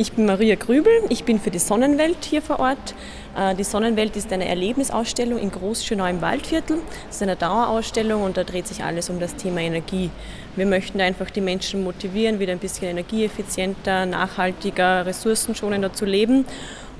Ich 0.00 0.12
bin 0.12 0.24
Maria 0.24 0.54
Grübel, 0.54 0.92
ich 1.10 1.24
bin 1.24 1.38
für 1.38 1.50
die 1.50 1.58
Sonnenwelt 1.58 2.24
hier 2.24 2.40
vor 2.40 2.58
Ort. 2.58 2.94
Äh, 3.36 3.54
die 3.54 3.64
Sonnenwelt 3.64 4.16
ist 4.16 4.32
eine 4.32 4.48
Erlebnisausstellung 4.48 5.38
in 5.38 5.50
Großschönau 5.50 6.06
im 6.06 6.22
Waldviertel. 6.22 6.78
Das 7.06 7.16
ist 7.16 7.22
eine 7.22 7.36
Dauerausstellung 7.36 8.22
und 8.22 8.38
da 8.38 8.44
dreht 8.44 8.66
sich 8.66 8.82
alles 8.82 9.10
um 9.10 9.20
das 9.20 9.36
Thema 9.36 9.60
Energie. 9.60 10.08
Wir 10.56 10.64
möchten 10.64 11.02
einfach 11.02 11.28
die 11.28 11.42
Menschen 11.42 11.84
motivieren, 11.84 12.38
wieder 12.38 12.52
ein 12.52 12.58
bisschen 12.58 12.88
energieeffizienter, 12.88 14.06
nachhaltiger, 14.06 15.04
ressourcenschonender 15.04 15.92
zu 15.92 16.06
leben. 16.06 16.46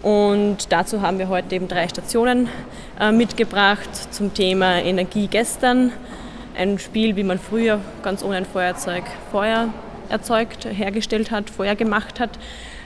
Und 0.03 0.73
dazu 0.73 1.03
haben 1.03 1.19
wir 1.19 1.29
heute 1.29 1.55
eben 1.55 1.69
drei 1.69 1.87
Stationen 1.89 2.49
äh, 2.99 3.13
mitgebracht 3.13 4.13
zum 4.13 4.33
Thema 4.33 4.81
Energie 4.83 5.27
gestern. 5.27 5.93
Ein 6.57 6.79
Spiel, 6.79 7.17
wie 7.17 7.23
man 7.23 7.39
früher 7.39 7.81
ganz 8.03 8.25
ohne 8.25 8.37
ein 8.37 8.47
Feuerzeug 8.47 9.05
Feuer 9.31 9.69
erzeugt, 10.09 10.65
hergestellt 10.65 11.31
hat, 11.31 11.51
Feuer 11.51 11.75
gemacht 11.75 12.19
hat. 12.19 12.31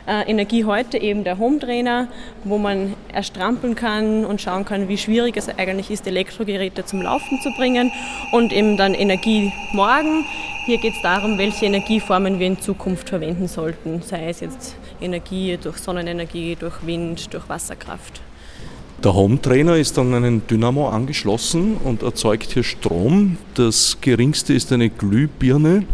Äh, 0.06 0.28
Energie 0.28 0.64
heute 0.64 0.98
eben 0.98 1.22
der 1.22 1.38
Home 1.38 1.60
Trainer, 1.60 2.08
wo 2.42 2.58
man 2.58 2.94
erstrampeln 3.12 3.76
kann 3.76 4.24
und 4.24 4.40
schauen 4.40 4.64
kann, 4.64 4.88
wie 4.88 4.98
schwierig 4.98 5.36
es 5.36 5.48
eigentlich 5.48 5.90
ist, 5.90 6.06
Elektrogeräte 6.06 6.84
zum 6.84 7.00
Laufen 7.00 7.40
zu 7.40 7.50
bringen. 7.56 7.92
Und 8.32 8.52
eben 8.52 8.76
dann 8.76 8.92
Energie 8.92 9.52
morgen. 9.72 10.26
Hier 10.66 10.78
geht 10.78 10.94
es 10.94 11.02
darum, 11.02 11.38
welche 11.38 11.66
Energieformen 11.66 12.38
wir 12.38 12.46
in 12.48 12.60
Zukunft 12.60 13.08
verwenden 13.08 13.48
sollten, 13.48 14.02
sei 14.02 14.28
es 14.28 14.40
jetzt 14.40 14.76
Energie 15.04 15.58
durch 15.62 15.78
Sonnenenergie, 15.78 16.56
durch 16.56 16.84
Wind, 16.86 17.32
durch 17.32 17.48
Wasserkraft. 17.48 18.20
Der 19.02 19.14
Home 19.14 19.40
Trainer 19.40 19.76
ist 19.76 19.98
an 19.98 20.14
einen 20.14 20.46
Dynamo 20.46 20.88
angeschlossen 20.88 21.76
und 21.76 22.02
erzeugt 22.02 22.52
hier 22.52 22.62
Strom. 22.62 23.36
Das 23.54 23.98
geringste 24.00 24.54
ist 24.54 24.72
eine 24.72 24.88
Glühbirne 24.88 25.84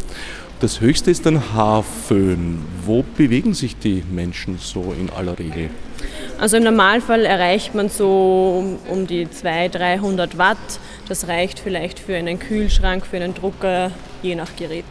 Das 0.61 0.81
höchste 0.81 1.11
ist 1.11 1.27
ein 1.27 1.55
Haarföhn. 1.55 2.63
Wo 2.85 3.03
bewegen 3.17 3.55
sich 3.55 3.77
die 3.79 4.05
Menschen 4.13 4.59
so 4.59 4.95
in 4.97 5.11
aller 5.11 5.39
Regel? 5.39 5.71
Also 6.39 6.59
im 6.59 6.65
Normalfall 6.65 7.25
erreicht 7.25 7.75
man 7.75 7.89
so 7.89 8.79
um 8.89 9.07
die 9.07 9.29
200, 9.29 9.75
300 9.75 10.39
Watt. 10.39 10.59
Das 11.09 11.27
reicht 11.27 11.59
vielleicht 11.59 11.99
für 11.99 12.15
einen 12.15 12.39
Kühlschrank, 12.39 13.05
für 13.07 13.17
einen 13.17 13.35
Drucker, 13.35 13.91
je 14.23 14.35
nach 14.35 14.55
Gerät. 14.55 14.85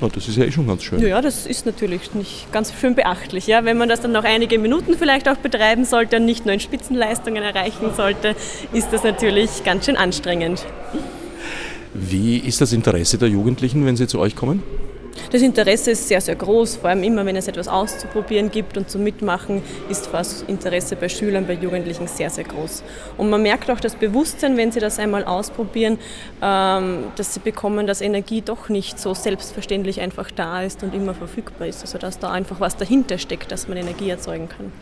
Ja, 0.00 0.08
das 0.08 0.28
ist 0.28 0.36
ja 0.36 0.44
eh 0.44 0.52
schon 0.52 0.66
ganz 0.66 0.82
schön. 0.84 1.00
Ja, 1.00 1.20
das 1.20 1.46
ist 1.46 1.66
natürlich 1.66 2.14
nicht 2.14 2.52
ganz 2.52 2.72
schön 2.80 2.94
beachtlich. 2.94 3.46
Ja? 3.46 3.64
Wenn 3.64 3.78
man 3.78 3.88
das 3.88 4.00
dann 4.00 4.12
noch 4.12 4.24
einige 4.24 4.58
Minuten 4.58 4.96
vielleicht 4.96 5.28
auch 5.28 5.36
betreiben 5.36 5.84
sollte 5.84 6.16
und 6.16 6.24
nicht 6.24 6.44
nur 6.44 6.54
in 6.54 6.60
Spitzenleistungen 6.60 7.42
erreichen 7.42 7.90
sollte, 7.96 8.36
ist 8.72 8.92
das 8.92 9.02
natürlich 9.02 9.64
ganz 9.64 9.86
schön 9.86 9.96
anstrengend. 9.96 10.64
Wie 11.94 12.38
ist 12.38 12.60
das 12.60 12.72
Interesse 12.72 13.18
der 13.18 13.28
Jugendlichen, 13.28 13.84
wenn 13.86 13.96
sie 13.96 14.06
zu 14.06 14.20
euch 14.20 14.36
kommen? 14.36 14.62
Das 15.30 15.42
Interesse 15.42 15.90
ist 15.92 16.08
sehr, 16.08 16.20
sehr 16.20 16.36
groß, 16.36 16.76
vor 16.76 16.90
allem 16.90 17.02
immer, 17.02 17.24
wenn 17.26 17.36
es 17.36 17.48
etwas 17.48 17.68
auszuprobieren 17.68 18.50
gibt 18.50 18.76
und 18.76 18.88
zum 18.88 19.02
Mitmachen, 19.02 19.62
ist 19.88 20.08
das 20.12 20.42
Interesse 20.42 20.96
bei 20.96 21.08
Schülern, 21.08 21.46
bei 21.46 21.54
Jugendlichen 21.54 22.06
sehr, 22.06 22.30
sehr 22.30 22.44
groß. 22.44 22.82
Und 23.16 23.30
man 23.30 23.42
merkt 23.42 23.70
auch 23.70 23.80
das 23.80 23.94
Bewusstsein, 23.94 24.56
wenn 24.56 24.72
sie 24.72 24.80
das 24.80 24.98
einmal 24.98 25.24
ausprobieren, 25.24 25.98
ähm, 26.42 27.04
dass 27.16 27.34
sie 27.34 27.40
bekommen, 27.40 27.86
dass 27.86 28.00
Energie 28.00 28.40
doch 28.42 28.68
nicht 28.68 28.98
so 28.98 29.14
selbstverständlich 29.14 30.00
einfach 30.00 30.30
da 30.30 30.62
ist 30.62 30.82
und 30.82 30.94
immer 30.94 31.14
verfügbar 31.14 31.68
ist. 31.68 31.82
Also 31.82 31.98
dass 31.98 32.18
da 32.18 32.30
einfach 32.30 32.60
was 32.60 32.76
dahinter 32.76 33.18
steckt, 33.18 33.52
dass 33.52 33.68
man 33.68 33.76
Energie 33.76 34.10
erzeugen 34.10 34.48
kann. 34.48 34.72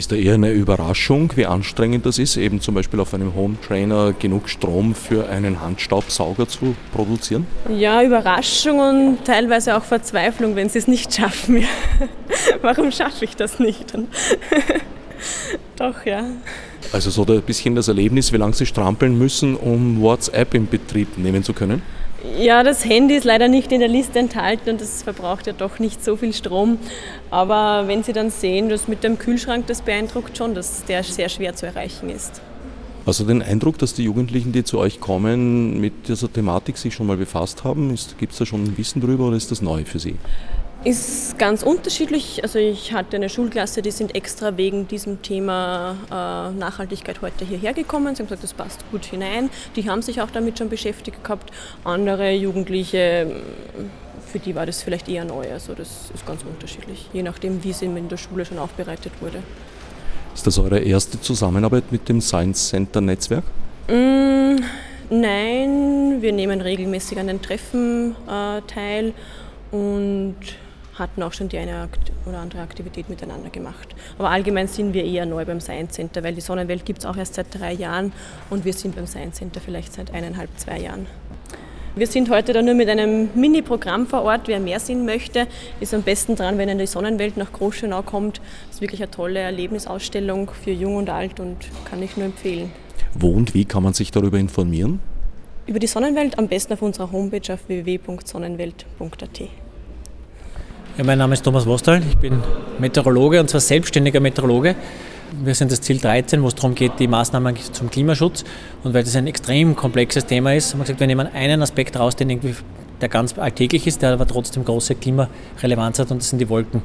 Ist 0.00 0.10
da 0.10 0.16
eher 0.16 0.32
eine 0.32 0.50
Überraschung, 0.50 1.30
wie 1.36 1.44
anstrengend 1.44 2.06
das 2.06 2.18
ist, 2.18 2.38
eben 2.38 2.62
zum 2.62 2.74
Beispiel 2.74 3.00
auf 3.00 3.12
einem 3.12 3.34
Home 3.34 3.58
Trainer 3.60 4.14
genug 4.18 4.48
Strom 4.48 4.94
für 4.94 5.28
einen 5.28 5.60
Handstaubsauger 5.60 6.48
zu 6.48 6.74
produzieren? 6.94 7.46
Ja, 7.68 8.02
Überraschung 8.02 8.78
und 8.78 9.24
teilweise 9.26 9.76
auch 9.76 9.84
Verzweiflung, 9.84 10.56
wenn 10.56 10.70
sie 10.70 10.78
es 10.78 10.88
nicht 10.88 11.14
schaffen. 11.14 11.64
Warum 12.62 12.90
schaffe 12.92 13.26
ich 13.26 13.36
das 13.36 13.58
nicht? 13.58 13.92
Doch, 15.76 16.06
ja. 16.06 16.24
Also 16.92 17.10
so 17.10 17.24
ein 17.24 17.42
bisschen 17.42 17.74
das 17.74 17.88
Erlebnis, 17.88 18.32
wie 18.32 18.36
lange 18.36 18.54
Sie 18.54 18.66
strampeln 18.66 19.16
müssen, 19.16 19.56
um 19.56 20.00
WhatsApp 20.00 20.54
in 20.54 20.66
Betrieb 20.66 21.18
nehmen 21.18 21.44
zu 21.44 21.52
können? 21.52 21.82
Ja, 22.38 22.62
das 22.62 22.84
Handy 22.84 23.14
ist 23.14 23.24
leider 23.24 23.48
nicht 23.48 23.72
in 23.72 23.80
der 23.80 23.88
Liste 23.88 24.18
enthalten 24.18 24.70
und 24.70 24.80
das 24.80 25.02
verbraucht 25.02 25.46
ja 25.46 25.54
doch 25.54 25.78
nicht 25.78 26.04
so 26.04 26.16
viel 26.16 26.34
Strom. 26.34 26.78
Aber 27.30 27.88
wenn 27.88 28.02
Sie 28.02 28.12
dann 28.12 28.30
sehen, 28.30 28.68
dass 28.68 28.88
mit 28.88 29.04
dem 29.04 29.18
Kühlschrank, 29.18 29.66
das 29.68 29.80
beeindruckt 29.80 30.36
schon, 30.36 30.54
dass 30.54 30.84
der 30.84 31.02
sehr 31.02 31.30
schwer 31.30 31.54
zu 31.54 31.66
erreichen 31.66 32.10
ist. 32.10 32.42
Also 33.06 33.24
den 33.24 33.42
Eindruck, 33.42 33.78
dass 33.78 33.94
die 33.94 34.04
Jugendlichen, 34.04 34.52
die 34.52 34.64
zu 34.64 34.78
euch 34.78 35.00
kommen, 35.00 35.80
mit 35.80 36.08
dieser 36.08 36.30
Thematik 36.30 36.76
sich 36.76 36.94
schon 36.94 37.06
mal 37.06 37.16
befasst 37.16 37.64
haben? 37.64 37.96
Gibt 38.18 38.32
es 38.32 38.38
da 38.38 38.44
schon 38.44 38.76
Wissen 38.76 39.00
drüber 39.00 39.28
oder 39.28 39.36
ist 39.36 39.50
das 39.50 39.62
neu 39.62 39.84
für 39.84 39.98
Sie? 39.98 40.16
Ist 40.82 41.38
ganz 41.38 41.62
unterschiedlich. 41.62 42.42
Also 42.42 42.58
ich 42.58 42.94
hatte 42.94 43.16
eine 43.16 43.28
Schulklasse, 43.28 43.82
die 43.82 43.90
sind 43.90 44.14
extra 44.14 44.56
wegen 44.56 44.88
diesem 44.88 45.20
Thema 45.20 45.94
äh, 46.08 46.58
Nachhaltigkeit 46.58 47.20
heute 47.20 47.44
hierher 47.44 47.74
gekommen. 47.74 48.14
Sie 48.14 48.22
haben 48.22 48.28
gesagt, 48.28 48.42
das 48.42 48.54
passt 48.54 48.90
gut 48.90 49.04
hinein. 49.04 49.50
Die 49.76 49.90
haben 49.90 50.00
sich 50.00 50.22
auch 50.22 50.30
damit 50.30 50.56
schon 50.56 50.70
beschäftigt 50.70 51.22
gehabt. 51.22 51.50
Andere 51.84 52.32
Jugendliche, 52.32 53.42
für 54.26 54.38
die 54.38 54.54
war 54.54 54.64
das 54.64 54.82
vielleicht 54.82 55.10
eher 55.10 55.26
neu. 55.26 55.52
Also 55.52 55.74
das 55.74 56.10
ist 56.14 56.24
ganz 56.24 56.42
unterschiedlich, 56.44 57.10
je 57.12 57.22
nachdem, 57.22 57.62
wie 57.62 57.70
es 57.70 57.82
in 57.82 58.08
der 58.08 58.16
Schule 58.16 58.46
schon 58.46 58.58
aufbereitet 58.58 59.12
wurde. 59.20 59.42
Ist 60.34 60.46
das 60.46 60.58
eure 60.58 60.78
erste 60.78 61.20
Zusammenarbeit 61.20 61.92
mit 61.92 62.08
dem 62.08 62.22
Science 62.22 62.70
Center 62.70 63.02
Netzwerk? 63.02 63.44
Mm, 63.86 64.56
nein, 65.10 66.22
wir 66.22 66.32
nehmen 66.32 66.62
regelmäßig 66.62 67.18
an 67.18 67.26
den 67.26 67.42
Treffen 67.42 68.16
äh, 68.26 68.62
teil 68.62 69.12
und 69.72 70.36
hatten 71.00 71.22
auch 71.24 71.32
schon 71.32 71.48
die 71.48 71.58
eine 71.58 71.88
oder 72.26 72.38
andere 72.38 72.62
Aktivität 72.62 73.08
miteinander 73.08 73.50
gemacht. 73.50 73.88
Aber 74.18 74.30
allgemein 74.30 74.68
sind 74.68 74.94
wir 74.94 75.04
eher 75.04 75.26
neu 75.26 75.44
beim 75.44 75.60
Science 75.60 75.94
Center, 75.94 76.22
weil 76.22 76.34
die 76.34 76.40
Sonnenwelt 76.40 76.84
gibt 76.84 77.00
es 77.00 77.06
auch 77.06 77.16
erst 77.16 77.34
seit 77.34 77.46
drei 77.52 77.72
Jahren 77.72 78.12
und 78.50 78.64
wir 78.64 78.72
sind 78.72 78.94
beim 78.94 79.08
Science 79.08 79.38
Center 79.38 79.60
vielleicht 79.60 79.92
seit 79.92 80.14
eineinhalb, 80.14 80.50
zwei 80.56 80.78
Jahren. 80.78 81.06
Wir 81.96 82.06
sind 82.06 82.30
heute 82.30 82.52
da 82.52 82.62
nur 82.62 82.74
mit 82.74 82.88
einem 82.88 83.30
Mini-Programm 83.34 84.06
vor 84.06 84.22
Ort. 84.22 84.46
Wer 84.46 84.60
mehr 84.60 84.78
sehen 84.78 85.04
möchte, 85.04 85.48
ist 85.80 85.92
am 85.92 86.02
besten 86.02 86.36
dran, 86.36 86.56
wenn 86.56 86.68
er 86.68 86.74
in 86.74 86.78
die 86.78 86.86
Sonnenwelt 86.86 87.36
nach 87.36 87.52
Großschönau 87.52 88.02
kommt. 88.02 88.40
Das 88.68 88.76
ist 88.76 88.80
wirklich 88.80 89.02
eine 89.02 89.10
tolle 89.10 89.40
Erlebnisausstellung 89.40 90.52
für 90.62 90.70
Jung 90.70 90.94
und 90.96 91.10
Alt 91.10 91.40
und 91.40 91.56
kann 91.86 92.00
ich 92.00 92.16
nur 92.16 92.26
empfehlen. 92.26 92.70
Wo 93.12 93.30
und 93.32 93.54
wie 93.54 93.64
kann 93.64 93.82
man 93.82 93.92
sich 93.92 94.12
darüber 94.12 94.38
informieren? 94.38 95.00
Über 95.66 95.80
die 95.80 95.88
Sonnenwelt 95.88 96.38
am 96.38 96.46
besten 96.46 96.74
auf 96.74 96.82
unserer 96.82 97.10
Homepage 97.10 97.52
auf 97.52 97.68
www.sonnenwelt.at. 97.68 99.40
Ja, 100.98 101.04
mein 101.04 101.18
Name 101.18 101.34
ist 101.34 101.44
Thomas 101.44 101.66
Vostal, 101.66 102.02
ich 102.06 102.18
bin 102.18 102.42
Meteorologe 102.80 103.40
und 103.40 103.48
zwar 103.48 103.60
selbstständiger 103.60 104.18
Meteorologe. 104.18 104.74
Wir 105.42 105.54
sind 105.54 105.70
das 105.70 105.80
Ziel 105.80 105.98
13, 105.98 106.42
wo 106.42 106.48
es 106.48 106.56
darum 106.56 106.74
geht, 106.74 106.92
die 106.98 107.06
Maßnahmen 107.06 107.56
zum 107.72 107.90
Klimaschutz. 107.90 108.44
Und 108.82 108.92
weil 108.92 109.04
das 109.04 109.14
ein 109.14 109.28
extrem 109.28 109.76
komplexes 109.76 110.26
Thema 110.26 110.52
ist, 110.52 110.72
haben 110.72 110.80
wir 110.80 110.84
gesagt, 110.84 110.98
wir 110.98 111.06
nehmen 111.06 111.28
einen 111.28 111.62
Aspekt 111.62 111.96
raus, 111.96 112.16
den 112.16 112.28
irgendwie 112.28 112.56
der 113.00 113.08
ganz 113.08 113.38
alltäglich 113.38 113.86
ist, 113.86 114.02
der 114.02 114.12
aber 114.12 114.26
trotzdem 114.26 114.64
große 114.64 114.96
Klimarelevanz 114.96 116.00
hat 116.00 116.10
und 116.10 116.18
das 116.18 116.30
sind 116.30 116.40
die 116.40 116.48
Wolken. 116.48 116.82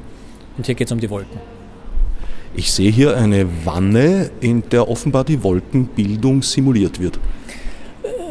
Und 0.56 0.66
hier 0.66 0.76
geht 0.76 0.86
es 0.86 0.92
um 0.92 1.00
die 1.00 1.10
Wolken. 1.10 1.40
Ich 2.54 2.72
sehe 2.72 2.90
hier 2.90 3.16
eine 3.16 3.46
Wanne, 3.64 4.30
in 4.40 4.62
der 4.70 4.88
offenbar 4.88 5.24
die 5.24 5.42
Wolkenbildung 5.42 6.42
simuliert 6.42 7.00
wird. 7.00 7.18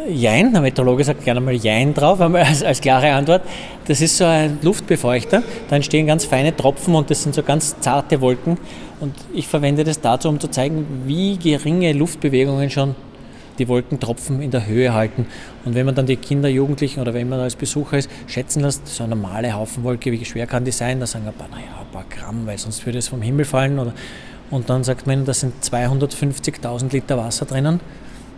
Jein, 0.07 0.53
der 0.53 0.61
Meteorologe 0.61 1.03
sagt 1.03 1.23
gerne 1.23 1.41
mal 1.41 1.55
Jein 1.55 1.93
drauf, 1.93 2.21
als, 2.21 2.63
als 2.63 2.79
klare 2.79 3.11
Antwort. 3.11 3.41
Das 3.87 4.01
ist 4.01 4.17
so 4.17 4.25
ein 4.25 4.59
Luftbefeuchter, 4.61 5.41
da 5.69 5.75
entstehen 5.75 6.05
ganz 6.07 6.25
feine 6.25 6.55
Tropfen 6.55 6.95
und 6.95 7.09
das 7.09 7.23
sind 7.23 7.33
so 7.33 7.41
ganz 7.41 7.79
zarte 7.79 8.21
Wolken. 8.21 8.57
Und 8.99 9.13
ich 9.33 9.47
verwende 9.47 9.83
das 9.83 9.99
dazu, 9.99 10.29
um 10.29 10.39
zu 10.39 10.47
zeigen, 10.47 10.85
wie 11.05 11.37
geringe 11.37 11.91
Luftbewegungen 11.93 12.69
schon 12.69 12.95
die 13.57 13.67
Wolkentropfen 13.67 14.41
in 14.41 14.51
der 14.51 14.65
Höhe 14.67 14.93
halten. 14.93 15.27
Und 15.63 15.75
wenn 15.75 15.85
man 15.85 15.95
dann 15.95 16.05
die 16.05 16.17
Kinder, 16.17 16.49
Jugendlichen 16.49 16.99
oder 16.99 17.13
wenn 17.13 17.27
man 17.27 17.39
als 17.39 17.55
Besucher 17.55 17.97
ist, 17.97 18.09
schätzen 18.27 18.61
lässt, 18.61 18.87
so 18.87 19.03
eine 19.03 19.15
normale 19.15 19.53
Haufenwolke, 19.53 20.11
wie 20.11 20.23
schwer 20.25 20.45
kann 20.45 20.65
die 20.65 20.71
sein? 20.71 20.99
Da 20.99 21.07
sagen 21.07 21.27
ein 21.27 21.33
paar, 21.33 21.47
naja, 21.49 21.63
ein 21.79 21.91
paar 21.91 22.05
Gramm, 22.09 22.45
weil 22.45 22.57
sonst 22.57 22.85
würde 22.85 22.99
es 22.99 23.07
vom 23.07 23.21
Himmel 23.21 23.45
fallen. 23.45 23.79
Und 24.51 24.69
dann 24.69 24.83
sagt 24.83 25.07
man, 25.07 25.25
da 25.25 25.33
sind 25.33 25.63
250.000 25.63 26.91
Liter 26.91 27.17
Wasser 27.17 27.45
drinnen. 27.45 27.79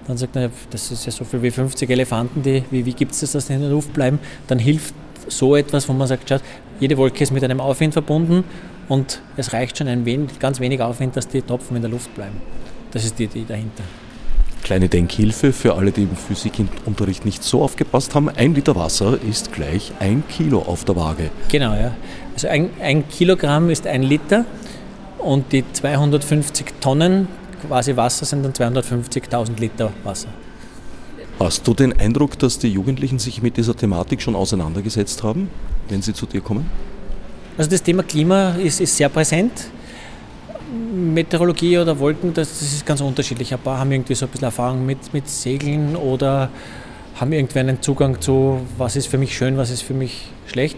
Dann 0.07 0.17
sagt 0.17 0.35
man, 0.35 0.49
das 0.69 0.91
ist 0.91 1.05
ja 1.05 1.11
so 1.11 1.25
viel 1.25 1.41
wie 1.41 1.51
50 1.51 1.89
Elefanten, 1.89 2.41
die, 2.41 2.63
wie, 2.71 2.85
wie 2.85 2.93
gibt 2.93 3.11
es 3.11 3.19
das, 3.19 3.33
dass 3.33 3.47
die 3.47 3.53
in 3.53 3.61
der 3.61 3.69
Luft 3.69 3.93
bleiben? 3.93 4.19
Dann 4.47 4.59
hilft 4.59 4.93
so 5.27 5.55
etwas, 5.55 5.89
wo 5.89 5.93
man 5.93 6.07
sagt, 6.07 6.29
schaut, 6.29 6.41
jede 6.79 6.97
Wolke 6.97 7.23
ist 7.23 7.31
mit 7.31 7.43
einem 7.43 7.59
Aufwind 7.59 7.93
verbunden 7.93 8.43
und 8.87 9.21
es 9.35 9.51
reicht 9.51 9.77
schon 9.77 9.87
ein 9.87 10.05
wenig, 10.05 10.39
ganz 10.39 10.59
wenig 10.59 10.81
Aufwind, 10.81 11.17
dass 11.17 11.27
die 11.27 11.41
Tropfen 11.41 11.75
in 11.75 11.81
der 11.81 11.91
Luft 11.91 12.13
bleiben. 12.15 12.39
Das 12.91 13.03
ist 13.03 13.19
die 13.19 13.25
Idee 13.25 13.43
dahinter. 13.47 13.83
Kleine 14.63 14.89
Denkhilfe 14.89 15.53
für 15.53 15.75
alle, 15.75 15.91
die 15.91 16.03
im 16.03 16.15
Physikunterricht 16.15 17.25
nicht 17.25 17.43
so 17.43 17.61
aufgepasst 17.61 18.15
haben. 18.15 18.29
Ein 18.29 18.53
Liter 18.53 18.75
Wasser 18.75 19.17
ist 19.29 19.53
gleich 19.53 19.91
ein 19.99 20.23
Kilo 20.27 20.59
auf 20.59 20.83
der 20.83 20.95
Waage. 20.95 21.29
Genau, 21.49 21.73
ja. 21.73 21.95
Also 22.33 22.47
ein, 22.47 22.69
ein 22.81 23.07
Kilogramm 23.07 23.69
ist 23.69 23.87
ein 23.87 24.03
Liter 24.03 24.45
und 25.19 25.51
die 25.51 25.63
250 25.71 26.65
Tonnen 26.81 27.27
quasi 27.65 27.95
Wasser 27.95 28.25
sind 28.25 28.43
dann 28.43 28.53
250.000 28.53 29.59
Liter 29.59 29.91
Wasser. 30.03 30.29
Hast 31.39 31.67
du 31.67 31.73
den 31.73 31.97
Eindruck, 31.99 32.39
dass 32.39 32.57
die 32.57 32.69
Jugendlichen 32.69 33.19
sich 33.19 33.41
mit 33.41 33.57
dieser 33.57 33.75
Thematik 33.75 34.21
schon 34.21 34.35
auseinandergesetzt 34.35 35.21
haben, 35.23 35.49
wenn 35.87 36.01
sie 36.01 36.13
zu 36.13 36.25
dir 36.25 36.41
kommen? 36.41 36.69
Also 37.57 37.69
das 37.69 37.83
Thema 37.83 38.03
Klima 38.03 38.55
ist, 38.55 38.81
ist 38.81 38.97
sehr 38.97 39.09
präsent. 39.09 39.51
Meteorologie 40.93 41.77
oder 41.77 41.97
Wolken, 41.97 42.33
das, 42.33 42.49
das, 42.59 42.73
ist 42.73 42.85
ganz 42.85 43.01
unterschiedlich. 43.01 43.53
Ein 43.53 43.59
paar 43.59 43.79
haben 43.79 43.91
irgendwie 43.91 44.15
so 44.15 44.25
ein 44.25 44.31
bisschen 44.31 44.45
Erfahrung 44.45 44.85
mit, 44.85 45.13
mit 45.13 45.29
Segeln 45.29 45.95
oder 45.95 46.49
haben 47.15 47.31
irgendwie 47.31 47.59
einen 47.59 47.81
Zugang 47.81 48.19
zu, 48.19 48.61
was 48.77 48.95
ist 48.95 49.07
für 49.07 49.17
mich 49.17 49.35
schön, 49.35 49.57
was 49.57 49.69
ist 49.69 49.81
für 49.81 49.93
mich 49.93 50.27
schlecht. 50.47 50.77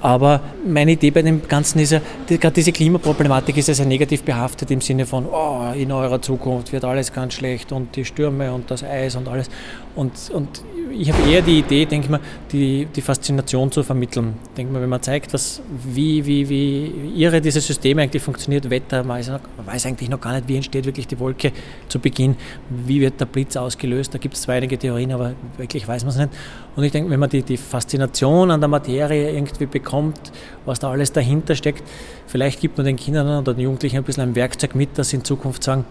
Aber 0.00 0.40
meine 0.66 0.92
Idee 0.92 1.10
bei 1.10 1.22
dem 1.22 1.46
Ganzen 1.46 1.78
ist 1.78 1.92
ja, 1.92 2.00
gerade 2.26 2.54
diese 2.54 2.72
Klimaproblematik 2.72 3.56
ist 3.56 3.68
ja 3.68 3.74
sehr 3.74 3.86
negativ 3.86 4.22
behaftet 4.22 4.70
im 4.70 4.80
Sinne 4.80 5.04
von, 5.04 5.26
oh, 5.26 5.72
in 5.74 5.92
eurer 5.92 6.22
Zukunft 6.22 6.72
wird 6.72 6.84
alles 6.84 7.12
ganz 7.12 7.34
schlecht 7.34 7.70
und 7.72 7.94
die 7.96 8.04
Stürme 8.04 8.52
und 8.52 8.70
das 8.70 8.82
Eis 8.82 9.16
und 9.16 9.28
alles. 9.28 9.50
Und, 9.94 10.12
und 10.32 10.62
ich 10.92 11.12
habe 11.12 11.30
eher 11.30 11.42
die 11.42 11.60
Idee, 11.60 11.86
denke 11.86 12.06
ich 12.06 12.10
mal, 12.10 12.20
die, 12.52 12.86
die 12.86 13.00
Faszination 13.00 13.70
zu 13.70 13.82
vermitteln. 13.82 14.34
Denke 14.56 14.72
mal, 14.72 14.82
wenn 14.82 14.88
man 14.88 15.02
zeigt, 15.02 15.32
was, 15.32 15.62
wie, 15.84 16.24
wie, 16.24 16.48
wie 16.48 17.22
irre 17.22 17.40
dieses 17.40 17.66
System 17.66 17.98
eigentlich 17.98 18.22
funktioniert, 18.22 18.68
Wetter, 18.70 19.04
man 19.04 19.18
weiß, 19.18 19.86
eigentlich 19.86 20.08
noch 20.08 20.20
gar 20.20 20.34
nicht, 20.34 20.48
wie 20.48 20.56
entsteht 20.56 20.84
wirklich 20.84 21.06
die 21.06 21.18
Wolke 21.18 21.52
zu 21.88 21.98
Beginn, 21.98 22.36
wie 22.68 23.00
wird 23.00 23.20
der 23.20 23.26
Blitz 23.26 23.56
ausgelöst, 23.56 24.14
da 24.14 24.18
gibt 24.18 24.34
es 24.34 24.42
zwar 24.42 24.56
einige 24.56 24.78
Theorien, 24.78 25.12
aber 25.12 25.34
wirklich 25.56 25.86
weiß 25.86 26.04
man 26.04 26.10
es 26.10 26.18
nicht. 26.18 26.30
Und 26.76 26.84
ich 26.84 26.92
denke, 26.92 27.10
wenn 27.10 27.20
man 27.20 27.30
die, 27.30 27.42
die 27.42 27.56
Faszination 27.56 28.50
an 28.50 28.60
der 28.60 28.68
Materie 28.68 29.32
irgendwie 29.32 29.66
bekommt, 29.66 30.32
was 30.64 30.78
da 30.78 30.90
alles 30.90 31.12
dahinter 31.12 31.54
steckt, 31.54 31.82
vielleicht 32.26 32.60
gibt 32.60 32.76
man 32.76 32.86
den 32.86 32.96
Kindern 32.96 33.40
oder 33.40 33.54
den 33.54 33.62
Jugendlichen 33.62 33.96
ein 33.96 34.04
bisschen 34.04 34.22
ein 34.22 34.34
Werkzeug 34.34 34.74
mit, 34.74 34.98
dass 34.98 35.10
sie 35.10 35.16
in 35.16 35.24
Zukunft 35.24 35.62
sagen, 35.62 35.84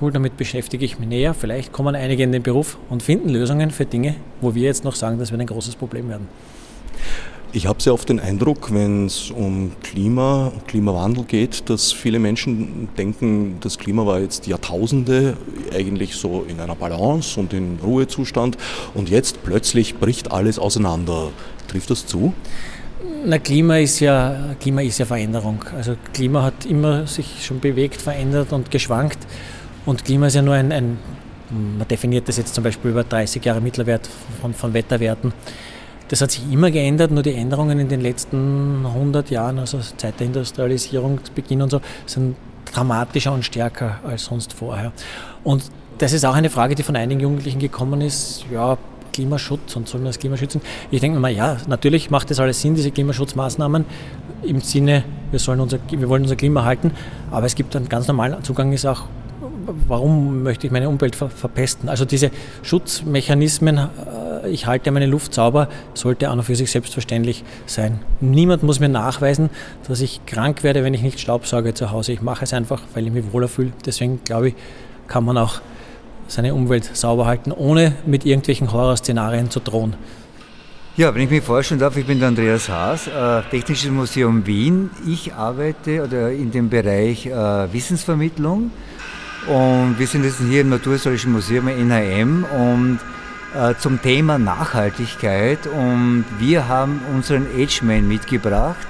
cool, 0.00 0.12
damit 0.12 0.36
beschäftige 0.36 0.84
ich 0.84 0.98
mich 0.98 1.08
näher. 1.08 1.34
Vielleicht 1.34 1.72
kommen 1.72 1.94
einige 1.94 2.22
in 2.22 2.32
den 2.32 2.42
Beruf 2.42 2.78
und 2.88 3.02
finden 3.02 3.28
Lösungen 3.28 3.70
für 3.70 3.86
Dinge, 3.86 4.16
wo 4.40 4.54
wir 4.54 4.62
jetzt 4.62 4.84
noch 4.84 4.94
sagen, 4.94 5.18
das 5.18 5.30
wird 5.30 5.40
ein 5.40 5.46
großes 5.46 5.76
Problem 5.76 6.08
werden. 6.08 6.28
Ich 7.50 7.66
habe 7.66 7.80
sehr 7.82 7.94
oft 7.94 8.06
den 8.10 8.20
Eindruck, 8.20 8.74
wenn 8.74 9.06
es 9.06 9.30
um 9.30 9.72
Klima 9.82 10.48
und 10.48 10.68
Klimawandel 10.68 11.24
geht, 11.24 11.70
dass 11.70 11.92
viele 11.92 12.18
Menschen 12.18 12.90
denken, 12.98 13.56
das 13.60 13.78
Klima 13.78 14.04
war 14.04 14.20
jetzt 14.20 14.46
Jahrtausende 14.46 15.34
eigentlich 15.72 16.16
so 16.16 16.44
in 16.46 16.60
einer 16.60 16.74
Balance 16.74 17.40
und 17.40 17.54
in 17.54 17.78
Ruhezustand 17.82 18.58
und 18.92 19.08
jetzt 19.08 19.42
plötzlich 19.44 19.96
bricht 19.96 20.30
alles 20.30 20.58
auseinander. 20.58 21.30
Trifft 21.68 21.88
das 21.88 22.04
zu? 22.04 22.34
Na, 23.24 23.38
Klima 23.38 23.78
ist 23.78 24.00
ja, 24.00 24.54
Klima 24.60 24.82
ist 24.82 24.98
ja 24.98 25.06
Veränderung. 25.06 25.64
Also 25.74 25.94
Klima 26.12 26.42
hat 26.42 26.66
immer 26.66 27.06
sich 27.06 27.46
schon 27.46 27.60
bewegt, 27.60 28.02
verändert 28.02 28.52
und 28.52 28.70
geschwankt. 28.70 29.18
Und 29.88 30.04
Klima 30.04 30.26
ist 30.26 30.34
ja 30.34 30.42
nur 30.42 30.52
ein, 30.52 30.70
ein 30.70 30.98
man 31.48 31.88
definiert 31.88 32.28
das 32.28 32.36
jetzt 32.36 32.54
zum 32.54 32.62
Beispiel 32.62 32.90
über 32.90 33.04
30 33.04 33.42
Jahre 33.42 33.62
Mittelwert 33.62 34.06
von, 34.42 34.52
von 34.52 34.74
Wetterwerten. 34.74 35.32
Das 36.08 36.20
hat 36.20 36.30
sich 36.30 36.42
immer 36.52 36.70
geändert, 36.70 37.10
nur 37.10 37.22
die 37.22 37.32
Änderungen 37.32 37.78
in 37.78 37.88
den 37.88 38.02
letzten 38.02 38.84
100 38.84 39.30
Jahren, 39.30 39.58
also 39.58 39.80
seit 39.96 40.20
der 40.20 40.26
Industrialisierungsbeginn 40.26 41.62
und 41.62 41.70
so, 41.70 41.80
sind 42.04 42.36
dramatischer 42.70 43.32
und 43.32 43.46
stärker 43.46 43.98
als 44.06 44.26
sonst 44.26 44.52
vorher. 44.52 44.92
Und 45.42 45.64
das 45.96 46.12
ist 46.12 46.26
auch 46.26 46.34
eine 46.34 46.50
Frage, 46.50 46.74
die 46.74 46.82
von 46.82 46.94
einigen 46.94 47.20
Jugendlichen 47.20 47.58
gekommen 47.58 48.02
ist, 48.02 48.44
ja, 48.52 48.76
Klimaschutz 49.14 49.74
und 49.74 49.88
soll 49.88 50.02
man 50.02 50.08
das 50.08 50.18
Klima 50.18 50.36
schützen? 50.36 50.60
Ich 50.90 51.00
denke 51.00 51.18
mir 51.18 51.30
ja, 51.30 51.56
natürlich 51.66 52.10
macht 52.10 52.30
das 52.30 52.40
alles 52.40 52.60
Sinn, 52.60 52.74
diese 52.74 52.90
Klimaschutzmaßnahmen 52.90 53.86
im 54.42 54.60
Sinne, 54.60 55.04
wir, 55.30 55.38
sollen 55.38 55.60
unser, 55.60 55.78
wir 55.90 56.10
wollen 56.10 56.24
unser 56.24 56.36
Klima 56.36 56.64
halten, 56.64 56.92
aber 57.30 57.46
es 57.46 57.54
gibt 57.54 57.74
einen 57.74 57.88
ganz 57.88 58.06
normalen 58.06 58.44
Zugang, 58.44 58.70
ist 58.74 58.84
auch 58.84 59.04
warum 59.86 60.42
möchte 60.42 60.66
ich 60.66 60.72
meine 60.72 60.88
Umwelt 60.88 61.16
ver 61.16 61.30
verpesten? 61.30 61.88
Also 61.88 62.04
diese 62.04 62.30
Schutzmechanismen, 62.62 63.78
äh, 63.78 64.48
ich 64.50 64.66
halte 64.66 64.90
meine 64.90 65.06
Luft 65.06 65.34
sauber, 65.34 65.68
sollte 65.94 66.28
an 66.28 66.38
und 66.38 66.44
für 66.44 66.56
sich 66.56 66.70
selbstverständlich 66.70 67.44
sein. 67.66 68.00
Niemand 68.20 68.62
muss 68.62 68.80
mir 68.80 68.88
nachweisen, 68.88 69.50
dass 69.86 70.00
ich 70.00 70.24
krank 70.26 70.62
werde, 70.62 70.84
wenn 70.84 70.94
ich 70.94 71.02
nicht 71.02 71.20
Staubsauge 71.20 71.74
zu 71.74 71.90
Hause. 71.90 72.12
Ich 72.12 72.22
mache 72.22 72.44
es 72.44 72.52
einfach, 72.52 72.82
weil 72.94 73.06
ich 73.06 73.12
mich 73.12 73.32
wohler 73.32 73.48
fühle. 73.48 73.72
Deswegen 73.84 74.20
glaube 74.24 74.48
ich, 74.48 74.54
kann 75.06 75.24
man 75.24 75.38
auch 75.38 75.60
seine 76.26 76.54
Umwelt 76.54 76.84
sauber 76.96 77.26
halten, 77.26 77.52
ohne 77.52 77.94
mit 78.06 78.26
irgendwelchen 78.26 78.72
Horrorszenarien 78.72 79.50
zu 79.50 79.60
drohen. 79.60 79.94
Ja, 80.98 81.14
wenn 81.14 81.22
ich 81.22 81.30
mich 81.30 81.44
vorstellen 81.44 81.78
darf, 81.78 81.96
ich 81.96 82.06
bin 82.06 82.18
der 82.18 82.26
Andreas 82.26 82.68
Haas, 82.68 83.06
äh, 83.06 83.42
Technisches 83.50 83.88
Museum 83.88 84.44
Wien. 84.46 84.90
Ich 85.06 85.32
arbeite 85.32 86.02
oder 86.02 86.32
in 86.32 86.50
dem 86.50 86.68
Bereich 86.68 87.26
äh, 87.26 87.72
Wissensvermittlung 87.72 88.72
und 89.48 89.98
wir 89.98 90.06
sind 90.06 90.24
jetzt 90.24 90.40
hier 90.40 90.60
im 90.60 90.68
Naturhistorischen 90.68 91.32
Museum 91.32 91.68
NHM 91.68 92.44
und 92.44 92.98
äh, 93.54 93.74
zum 93.76 94.00
Thema 94.00 94.38
Nachhaltigkeit 94.38 95.66
und 95.66 96.24
wir 96.38 96.68
haben 96.68 97.00
unseren 97.14 97.46
Ageman 97.56 98.06
mitgebracht. 98.06 98.86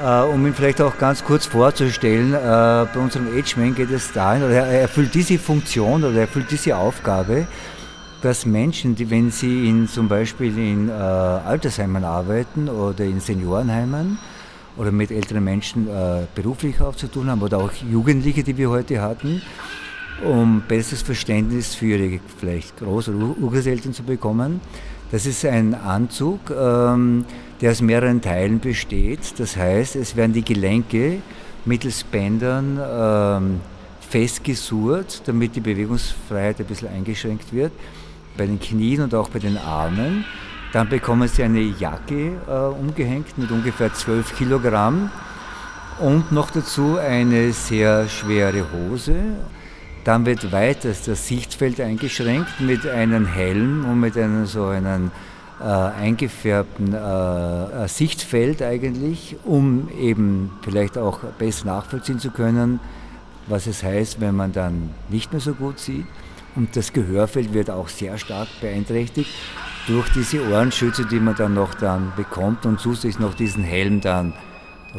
Uh, 0.00 0.32
um 0.32 0.46
ihn 0.46 0.54
vielleicht 0.54 0.80
auch 0.80 0.96
ganz 0.96 1.24
kurz 1.24 1.46
vorzustellen, 1.46 2.32
uh, 2.32 2.86
bei 2.86 3.00
unserem 3.00 3.26
Ageman 3.36 3.74
geht 3.74 3.90
es 3.90 4.12
dahin, 4.12 4.44
oder 4.44 4.54
er 4.54 4.82
erfüllt 4.82 5.12
diese 5.12 5.40
Funktion 5.40 6.04
oder 6.04 6.14
er 6.14 6.20
erfüllt 6.20 6.52
diese 6.52 6.76
Aufgabe, 6.76 7.48
dass 8.22 8.46
Menschen, 8.46 8.94
die, 8.94 9.10
wenn 9.10 9.32
sie 9.32 9.68
in, 9.68 9.88
zum 9.88 10.06
Beispiel 10.06 10.56
in 10.56 10.88
uh, 10.88 10.92
Altersheimen 10.92 12.04
arbeiten 12.04 12.68
oder 12.68 13.04
in 13.04 13.18
Seniorenheimen 13.18 14.18
oder 14.78 14.92
mit 14.92 15.10
älteren 15.10 15.44
Menschen 15.44 15.88
beruflich 16.34 16.80
auch 16.80 16.94
zu 16.94 17.08
tun 17.08 17.28
haben 17.28 17.42
oder 17.42 17.58
auch 17.58 17.72
Jugendliche, 17.90 18.42
die 18.42 18.56
wir 18.56 18.70
heute 18.70 19.02
hatten, 19.02 19.42
um 20.24 20.62
besseres 20.66 21.02
Verständnis 21.02 21.74
für 21.74 21.96
ihre 21.96 22.20
vielleicht 22.38 22.80
Groß- 22.80 23.14
oder 23.14 23.36
Urgroßeltern 23.38 23.92
zu 23.92 24.02
bekommen. 24.02 24.60
Das 25.10 25.24
ist 25.24 25.44
ein 25.46 25.74
Anzug, 25.74 26.50
ähm, 26.50 27.24
der 27.60 27.70
aus 27.70 27.80
mehreren 27.80 28.20
Teilen 28.20 28.60
besteht. 28.60 29.38
Das 29.38 29.56
heißt, 29.56 29.96
es 29.96 30.16
werden 30.16 30.34
die 30.34 30.44
Gelenke 30.44 31.22
mittels 31.64 32.04
Bändern 32.04 32.78
ähm, 32.78 33.60
festgesurrt, 34.00 35.22
damit 35.26 35.56
die 35.56 35.60
Bewegungsfreiheit 35.60 36.60
ein 36.60 36.66
bisschen 36.66 36.88
eingeschränkt 36.88 37.52
wird, 37.52 37.72
bei 38.36 38.46
den 38.46 38.60
Knien 38.60 39.02
und 39.02 39.14
auch 39.14 39.30
bei 39.30 39.38
den 39.38 39.56
Armen. 39.56 40.24
Dann 40.72 40.88
bekommen 40.88 41.28
sie 41.28 41.42
eine 41.42 41.60
Jacke 41.60 42.32
äh, 42.46 42.50
umgehängt 42.52 43.38
mit 43.38 43.50
ungefähr 43.50 43.92
12 43.92 44.36
Kilogramm 44.36 45.10
und 45.98 46.30
noch 46.30 46.50
dazu 46.50 46.98
eine 46.98 47.52
sehr 47.52 48.08
schwere 48.08 48.64
Hose 48.72 49.36
dann 50.08 50.24
wird 50.24 50.52
weiter 50.52 50.88
das 50.88 51.28
Sichtfeld 51.28 51.82
eingeschränkt 51.82 52.60
mit 52.60 52.86
einem 52.86 53.26
Helm 53.26 53.84
und 53.84 54.00
mit 54.00 54.16
einem 54.16 54.46
so 54.46 54.64
einem 54.64 55.10
äh, 55.60 55.64
eingefärbten 55.64 56.94
äh, 56.94 57.84
äh, 57.84 57.88
Sichtfeld 57.88 58.62
eigentlich, 58.62 59.36
um 59.44 59.90
eben 60.00 60.50
vielleicht 60.62 60.96
auch 60.96 61.18
besser 61.38 61.66
nachvollziehen 61.66 62.20
zu 62.20 62.30
können, 62.30 62.80
was 63.48 63.66
es 63.66 63.82
heißt, 63.82 64.18
wenn 64.18 64.34
man 64.34 64.52
dann 64.52 64.94
nicht 65.10 65.32
mehr 65.32 65.42
so 65.42 65.52
gut 65.52 65.78
sieht. 65.78 66.06
Und 66.56 66.74
das 66.74 66.94
Gehörfeld 66.94 67.52
wird 67.52 67.68
auch 67.68 67.90
sehr 67.90 68.16
stark 68.16 68.48
beeinträchtigt 68.62 69.30
durch 69.88 70.08
diese 70.10 70.46
Ohrenschütze, 70.48 71.06
die 71.06 71.18
man 71.18 71.34
dann 71.34 71.54
noch 71.54 71.74
dann 71.74 72.12
bekommt 72.14 72.66
und 72.66 72.78
zusätzlich 72.78 73.18
noch 73.18 73.34
diesen 73.34 73.64
Helm 73.64 74.00
dann 74.00 74.34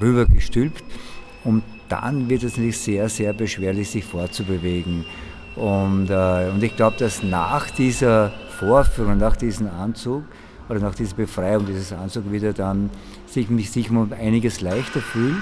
rübergestülpt. 0.02 0.84
Und 1.44 1.64
dann 1.88 2.30
wird 2.30 2.44
es 2.44 2.58
natürlich 2.58 2.80
sehr, 2.80 3.08
sehr 3.08 3.34
beschwerlich, 3.34 3.90
sich 3.90 4.04
fortzubewegen. 4.04 5.06
Und, 5.56 6.10
äh, 6.10 6.50
und 6.54 6.64
ich 6.64 6.76
glaube, 6.76 6.98
dass 6.98 7.24
nach 7.24 7.70
dieser 7.70 8.32
Vorführung, 8.60 9.18
nach 9.18 9.36
diesem 9.36 9.70
Anzug 9.70 10.24
oder 10.68 10.80
nach 10.80 10.96
dieser 10.96 11.16
Befreiung 11.16 11.66
dieses 11.66 11.94
Anzugs 11.94 12.32
wieder 12.32 12.54
dann 12.54 12.90
sich, 13.28 13.48
sich 13.72 13.90
um 13.90 14.12
einiges 14.14 14.62
leichter 14.62 15.02
fühlt 15.02 15.42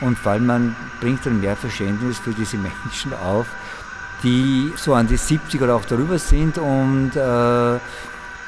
und 0.00 0.16
vor 0.18 0.32
allem 0.32 0.46
man 0.46 0.76
bringt 1.00 1.24
dann 1.26 1.40
mehr 1.40 1.56
Verständnis 1.56 2.18
für 2.18 2.32
diese 2.32 2.56
Menschen 2.84 3.12
auf, 3.24 3.46
die 4.22 4.72
so 4.76 4.94
an 4.94 5.06
die 5.06 5.16
70 5.16 5.60
oder 5.62 5.76
auch 5.76 5.84
darüber 5.84 6.18
sind 6.18 6.58
und 6.58 7.12
äh, 7.16 7.78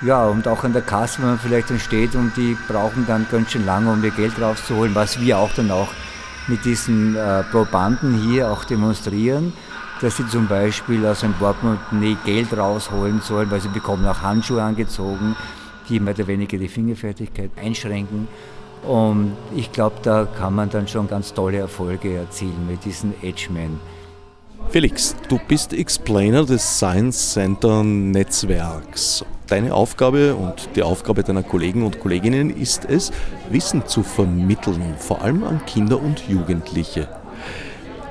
ja, 0.03 0.26
und 0.26 0.48
auch 0.48 0.64
an 0.64 0.72
der 0.72 0.82
Kasse, 0.82 1.20
wenn 1.20 1.30
man 1.30 1.38
vielleicht 1.38 1.70
dann 1.70 1.78
steht 1.78 2.14
und 2.14 2.36
die 2.36 2.57
brauchen 2.68 3.07
dann 3.07 3.26
ganz 3.30 3.53
schön 3.53 3.66
lange, 3.66 3.90
um 3.90 4.03
ihr 4.03 4.11
Geld 4.11 4.40
rauszuholen, 4.40 4.94
was 4.94 5.20
wir 5.20 5.38
auch 5.38 5.53
dann 5.55 5.70
auch 5.70 5.88
mit 6.48 6.64
diesen 6.64 7.16
äh, 7.16 7.42
Probanden 7.44 8.14
hier 8.14 8.51
auch 8.51 8.64
demonstrieren, 8.64 9.53
dass 10.01 10.16
sie 10.16 10.26
zum 10.26 10.48
Beispiel 10.48 11.05
aus 11.07 11.22
einem 11.22 11.34
Portemonnaie 11.34 12.16
Geld 12.24 12.57
rausholen 12.57 13.20
sollen, 13.20 13.51
weil 13.51 13.61
sie 13.61 13.68
bekommen 13.68 14.07
auch 14.07 14.22
Handschuhe 14.22 14.62
angezogen, 14.62 15.36
die 15.88 16.01
mehr 16.01 16.14
oder 16.14 16.26
weniger 16.26 16.57
die 16.57 16.68
Fingerfertigkeit 16.68 17.51
einschränken. 17.62 18.26
Und 18.86 19.36
ich 19.55 19.70
glaube, 19.72 19.96
da 20.03 20.24
kann 20.24 20.55
man 20.55 20.70
dann 20.70 20.88
schon 20.88 21.07
ganz 21.07 21.34
tolle 21.34 21.59
Erfolge 21.59 22.16
erzielen 22.16 22.66
mit 22.66 22.84
diesen 22.84 23.12
Edgemen. 23.22 23.78
Felix, 24.70 25.14
du 25.28 25.38
bist 25.48 25.72
Explainer 25.74 26.44
des 26.44 26.78
Science 26.78 27.32
Center 27.32 27.82
Netzwerks. 27.82 29.24
Deine 29.51 29.74
Aufgabe 29.74 30.36
und 30.36 30.76
die 30.76 30.82
Aufgabe 30.84 31.24
deiner 31.24 31.42
Kollegen 31.42 31.84
und 31.84 31.98
Kolleginnen 31.98 32.57
ist 32.57 32.84
es, 32.84 33.11
Wissen 33.51 33.84
zu 33.84 34.05
vermitteln, 34.05 34.94
vor 34.96 35.22
allem 35.22 35.42
an 35.42 35.61
Kinder 35.66 36.01
und 36.01 36.22
Jugendliche. 36.28 37.09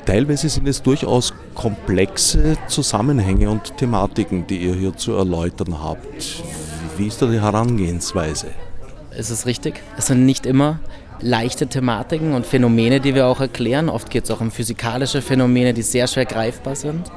Teilweise 0.05 0.49
sind 0.49 0.67
es 0.67 0.81
durchaus 0.83 1.33
komplexe 1.55 2.57
Zusammenhänge 2.67 3.49
und 3.49 3.77
Thematiken, 3.77 4.47
die 4.47 4.57
ihr 4.57 4.75
hier 4.75 4.97
zu 4.97 5.13
erläutern 5.13 5.81
habt. 5.81 6.43
Wie 6.97 7.07
ist 7.07 7.21
da 7.21 7.27
die 7.27 7.39
Herangehensweise? 7.39 8.47
Es 9.11 9.31
ist 9.31 9.45
richtig. 9.45 9.81
Es 9.97 10.07
sind 10.07 10.25
nicht 10.25 10.45
immer 10.45 10.79
leichte 11.21 11.67
Thematiken 11.67 12.33
und 12.33 12.45
Phänomene, 12.45 12.99
die 12.99 13.15
wir 13.15 13.27
auch 13.27 13.39
erklären. 13.39 13.87
Oft 13.87 14.09
geht 14.09 14.25
es 14.25 14.31
auch 14.31 14.41
um 14.41 14.51
physikalische 14.51 15.21
Phänomene, 15.21 15.73
die 15.73 15.83
sehr 15.83 16.07
schwer 16.07 16.25
greifbar 16.25 16.75
sind. 16.75 17.09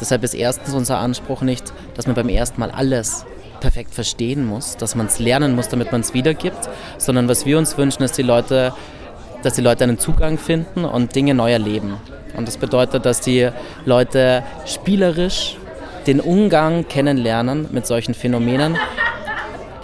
Deshalb 0.00 0.22
ist 0.22 0.34
erstens 0.34 0.74
unser 0.74 0.98
Anspruch 0.98 1.42
nicht, 1.42 1.72
dass 1.94 2.06
man 2.06 2.14
beim 2.14 2.28
ersten 2.28 2.60
Mal 2.60 2.70
alles 2.70 3.26
perfekt 3.64 3.94
verstehen 3.94 4.44
muss, 4.44 4.76
dass 4.76 4.94
man 4.94 5.06
es 5.06 5.18
lernen 5.18 5.56
muss, 5.56 5.70
damit 5.70 5.90
man 5.90 6.02
es 6.02 6.12
wiedergibt, 6.12 6.68
sondern 6.98 7.30
was 7.30 7.46
wir 7.46 7.56
uns 7.56 7.78
wünschen, 7.78 8.02
ist 8.02 8.18
die 8.18 8.22
Leute, 8.22 8.74
dass 9.42 9.54
die 9.54 9.62
Leute 9.62 9.84
einen 9.84 9.98
Zugang 9.98 10.36
finden 10.36 10.84
und 10.84 11.16
Dinge 11.16 11.32
neu 11.32 11.50
erleben. 11.50 11.96
Und 12.36 12.46
das 12.46 12.58
bedeutet, 12.58 13.06
dass 13.06 13.22
die 13.22 13.48
Leute 13.86 14.42
spielerisch 14.66 15.56
den 16.06 16.20
Umgang 16.20 16.86
kennenlernen 16.88 17.68
mit 17.72 17.86
solchen 17.86 18.12
Phänomenen 18.12 18.76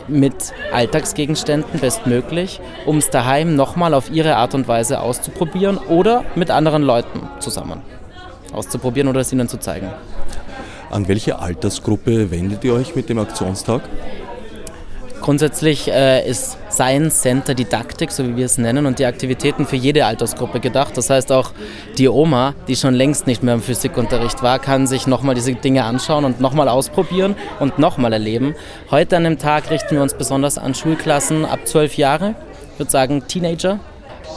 mit 0.09 0.53
Alltagsgegenständen 0.75 1.81
bestmöglich, 1.81 2.61
um 2.85 2.99
es 2.99 3.09
daheim 3.09 3.57
nochmal 3.57 3.95
auf 3.95 4.11
ihre 4.11 4.37
Art 4.37 4.55
und 4.55 4.69
Weise 4.69 5.01
auszuprobieren 5.01 5.79
oder 5.79 6.25
mit 6.35 6.51
anderen 6.51 6.83
Leuten 6.83 7.23
zusammen 7.39 7.81
auszuprobieren 8.53 9.09
oder 9.09 9.21
es 9.21 9.33
ihnen 9.33 9.49
zu 9.49 9.59
zeigen. 9.59 9.91
An 10.91 11.07
welche 11.07 11.39
Altersgruppe 11.39 12.33
wendet 12.33 12.65
ihr 12.65 12.75
euch 12.75 12.97
mit 12.97 13.09
dem 13.09 13.19
Aktionstag? 13.21 13.83
Grundsätzlich 15.21 15.87
äh, 15.87 16.29
ist 16.29 16.57
Science 16.69 17.21
Center 17.21 17.55
Didaktik, 17.55 18.11
so 18.11 18.27
wie 18.27 18.37
wir 18.37 18.47
es 18.47 18.59
nennen, 18.59 18.87
und 18.87 18.99
die 18.99 19.05
Aktivitäten 19.05 19.67
für 19.67 19.77
jede 19.77 20.07
Altersgruppe 20.07 20.59
gedacht. 20.59 20.97
Das 20.97 21.09
heißt 21.09 21.31
auch 21.31 21.53
die 21.97 22.09
Oma, 22.09 22.55
die 22.67 22.75
schon 22.75 22.95
längst 22.95 23.29
nicht 23.29 23.43
mehr 23.43 23.55
im 23.55 23.63
Physikunterricht 23.63 24.43
war, 24.43 24.59
kann 24.59 24.89
sich 24.89 25.07
nochmal 25.07 25.37
diese 25.37 25.53
Dinge 25.53 25.85
anschauen 25.85 26.25
und 26.25 26.41
nochmal 26.41 26.69
ausprobieren 26.69 27.37
und 27.61 27.79
nochmal 27.79 28.13
erleben. 28.13 28.57
Heute 28.91 29.17
an 29.17 29.25
dem 29.25 29.39
Tag 29.39 29.71
richten 29.71 29.95
wir 29.95 30.03
uns 30.03 30.15
besonders 30.15 30.59
an 30.59 30.75
Schulklassen 30.75 31.45
ab 31.45 31.61
zwölf 31.67 31.97
Jahre, 31.99 32.35
ich 32.73 32.81
würde 32.81 32.91
sagen 32.91 33.23
Teenager. 33.29 33.79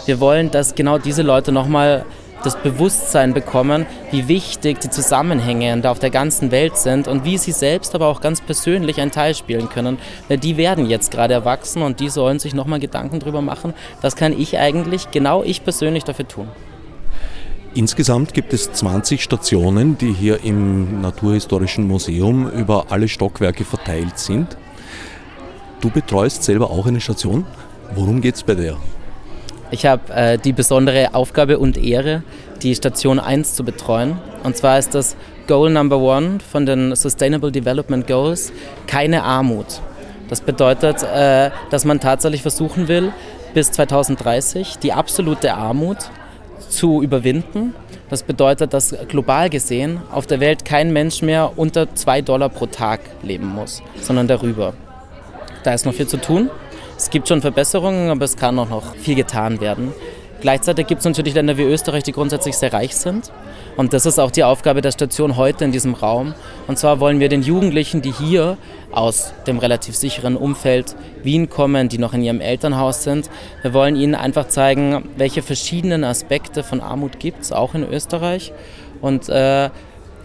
Wir 0.05 0.19
wollen, 0.19 0.51
dass 0.51 0.75
genau 0.75 0.97
diese 0.97 1.21
Leute 1.21 1.51
nochmal 1.51 2.05
das 2.43 2.55
Bewusstsein 2.55 3.33
bekommen, 3.33 3.85
wie 4.11 4.27
wichtig 4.27 4.79
die 4.79 4.89
Zusammenhänge 4.89 5.79
da 5.81 5.91
auf 5.91 5.99
der 5.99 6.09
ganzen 6.09 6.51
Welt 6.51 6.77
sind 6.77 7.07
und 7.07 7.25
wie 7.25 7.37
sie 7.37 7.51
selbst 7.51 7.95
aber 7.95 8.07
auch 8.07 8.21
ganz 8.21 8.41
persönlich 8.41 9.01
einen 9.01 9.11
Teil 9.11 9.33
spielen 9.35 9.69
können. 9.69 9.97
Weil 10.27 10.37
die 10.37 10.57
werden 10.57 10.85
jetzt 10.85 11.11
gerade 11.11 11.33
erwachsen 11.33 11.81
und 11.81 11.99
die 11.99 12.09
sollen 12.09 12.39
sich 12.39 12.53
nochmal 12.53 12.79
Gedanken 12.79 13.19
darüber 13.19 13.41
machen, 13.41 13.73
was 14.01 14.15
kann 14.15 14.37
ich 14.37 14.57
eigentlich, 14.57 15.11
genau 15.11 15.43
ich 15.43 15.63
persönlich 15.63 16.03
dafür 16.03 16.27
tun. 16.27 16.47
Insgesamt 17.75 18.35
gibt 18.35 18.53
es 18.53 18.71
20 18.71 19.23
Stationen, 19.23 19.97
die 19.97 20.13
hier 20.13 20.43
im 20.43 21.01
Naturhistorischen 21.01 21.87
Museum 21.87 22.47
über 22.51 22.91
alle 22.91 23.07
Stockwerke 23.07 23.65
verteilt 23.65 24.19
sind. 24.19 24.57
Du 25.81 25.89
betreust 25.89 26.43
selber 26.43 26.69
auch 26.69 26.85
eine 26.85 27.01
Station. 27.01 27.45
Worum 27.95 28.21
geht 28.21 28.35
es 28.35 28.43
bei 28.43 28.53
der? 28.53 28.77
Ich 29.73 29.87
habe 29.87 30.13
äh, 30.13 30.37
die 30.37 30.53
besondere 30.53 31.15
Aufgabe 31.15 31.57
und 31.57 31.83
Ehre, 31.83 32.21
die 32.61 32.75
Station 32.75 33.19
1 33.19 33.55
zu 33.55 33.63
betreuen. 33.65 34.19
Und 34.43 34.55
zwar 34.55 34.77
ist 34.77 34.93
das 34.93 35.15
Goal 35.47 35.71
Number 35.71 35.97
One 35.97 36.37
von 36.51 36.67
den 36.67 36.95
Sustainable 36.95 37.51
Development 37.51 38.05
Goals 38.05 38.53
keine 38.85 39.23
Armut. 39.23 39.81
Das 40.29 40.41
bedeutet, 40.41 41.01
äh, 41.01 41.49
dass 41.71 41.85
man 41.85 41.99
tatsächlich 41.99 42.43
versuchen 42.43 42.87
will, 42.87 43.11
bis 43.55 43.71
2030 43.71 44.77
die 44.77 44.93
absolute 44.93 45.55
Armut 45.55 45.97
zu 46.69 47.01
überwinden. 47.01 47.73
Das 48.11 48.21
bedeutet, 48.21 48.75
dass 48.75 48.95
global 49.07 49.49
gesehen 49.49 50.03
auf 50.11 50.27
der 50.27 50.39
Welt 50.39 50.65
kein 50.65 50.93
Mensch 50.93 51.23
mehr 51.23 51.53
unter 51.55 51.95
2 51.95 52.21
Dollar 52.21 52.49
pro 52.49 52.67
Tag 52.67 52.99
leben 53.23 53.47
muss, 53.47 53.81
sondern 53.99 54.27
darüber. 54.27 54.75
Da 55.63 55.73
ist 55.73 55.87
noch 55.87 55.95
viel 55.95 56.07
zu 56.07 56.17
tun. 56.17 56.51
Es 57.03 57.09
gibt 57.09 57.27
schon 57.27 57.41
Verbesserungen, 57.41 58.09
aber 58.09 58.23
es 58.23 58.37
kann 58.37 58.57
auch 58.57 58.69
noch 58.69 58.95
viel 58.95 59.15
getan 59.15 59.59
werden. 59.59 59.91
Gleichzeitig 60.39 60.87
gibt 60.87 60.99
es 60.99 61.05
natürlich 61.05 61.33
Länder 61.33 61.57
wie 61.57 61.63
Österreich, 61.63 62.03
die 62.03 62.13
grundsätzlich 62.13 62.55
sehr 62.55 62.71
reich 62.71 62.95
sind. 62.95 63.29
Und 63.75 63.91
das 63.91 64.05
ist 64.05 64.19
auch 64.19 64.31
die 64.31 64.45
Aufgabe 64.45 64.79
der 64.79 64.91
Station 64.91 65.35
heute 65.35 65.65
in 65.65 65.73
diesem 65.73 65.95
Raum. 65.95 66.33
Und 66.65 66.79
zwar 66.79 67.01
wollen 67.01 67.19
wir 67.19 67.27
den 67.27 67.41
Jugendlichen, 67.41 68.01
die 68.01 68.13
hier 68.13 68.55
aus 68.93 69.33
dem 69.47 69.59
relativ 69.59 69.97
sicheren 69.97 70.37
Umfeld 70.37 70.95
Wien 71.23 71.49
kommen, 71.49 71.89
die 71.89 71.97
noch 71.97 72.13
in 72.13 72.21
ihrem 72.21 72.39
Elternhaus 72.39 73.03
sind, 73.03 73.29
wir 73.63 73.73
wollen 73.73 73.97
ihnen 73.97 74.15
einfach 74.15 74.47
zeigen, 74.47 75.09
welche 75.17 75.41
verschiedenen 75.41 76.05
Aspekte 76.05 76.63
von 76.63 76.79
Armut 76.79 77.19
gibt 77.19 77.41
es, 77.41 77.51
auch 77.51 77.75
in 77.75 77.83
Österreich. 77.83 78.53
Und 79.01 79.27
äh, 79.27 79.69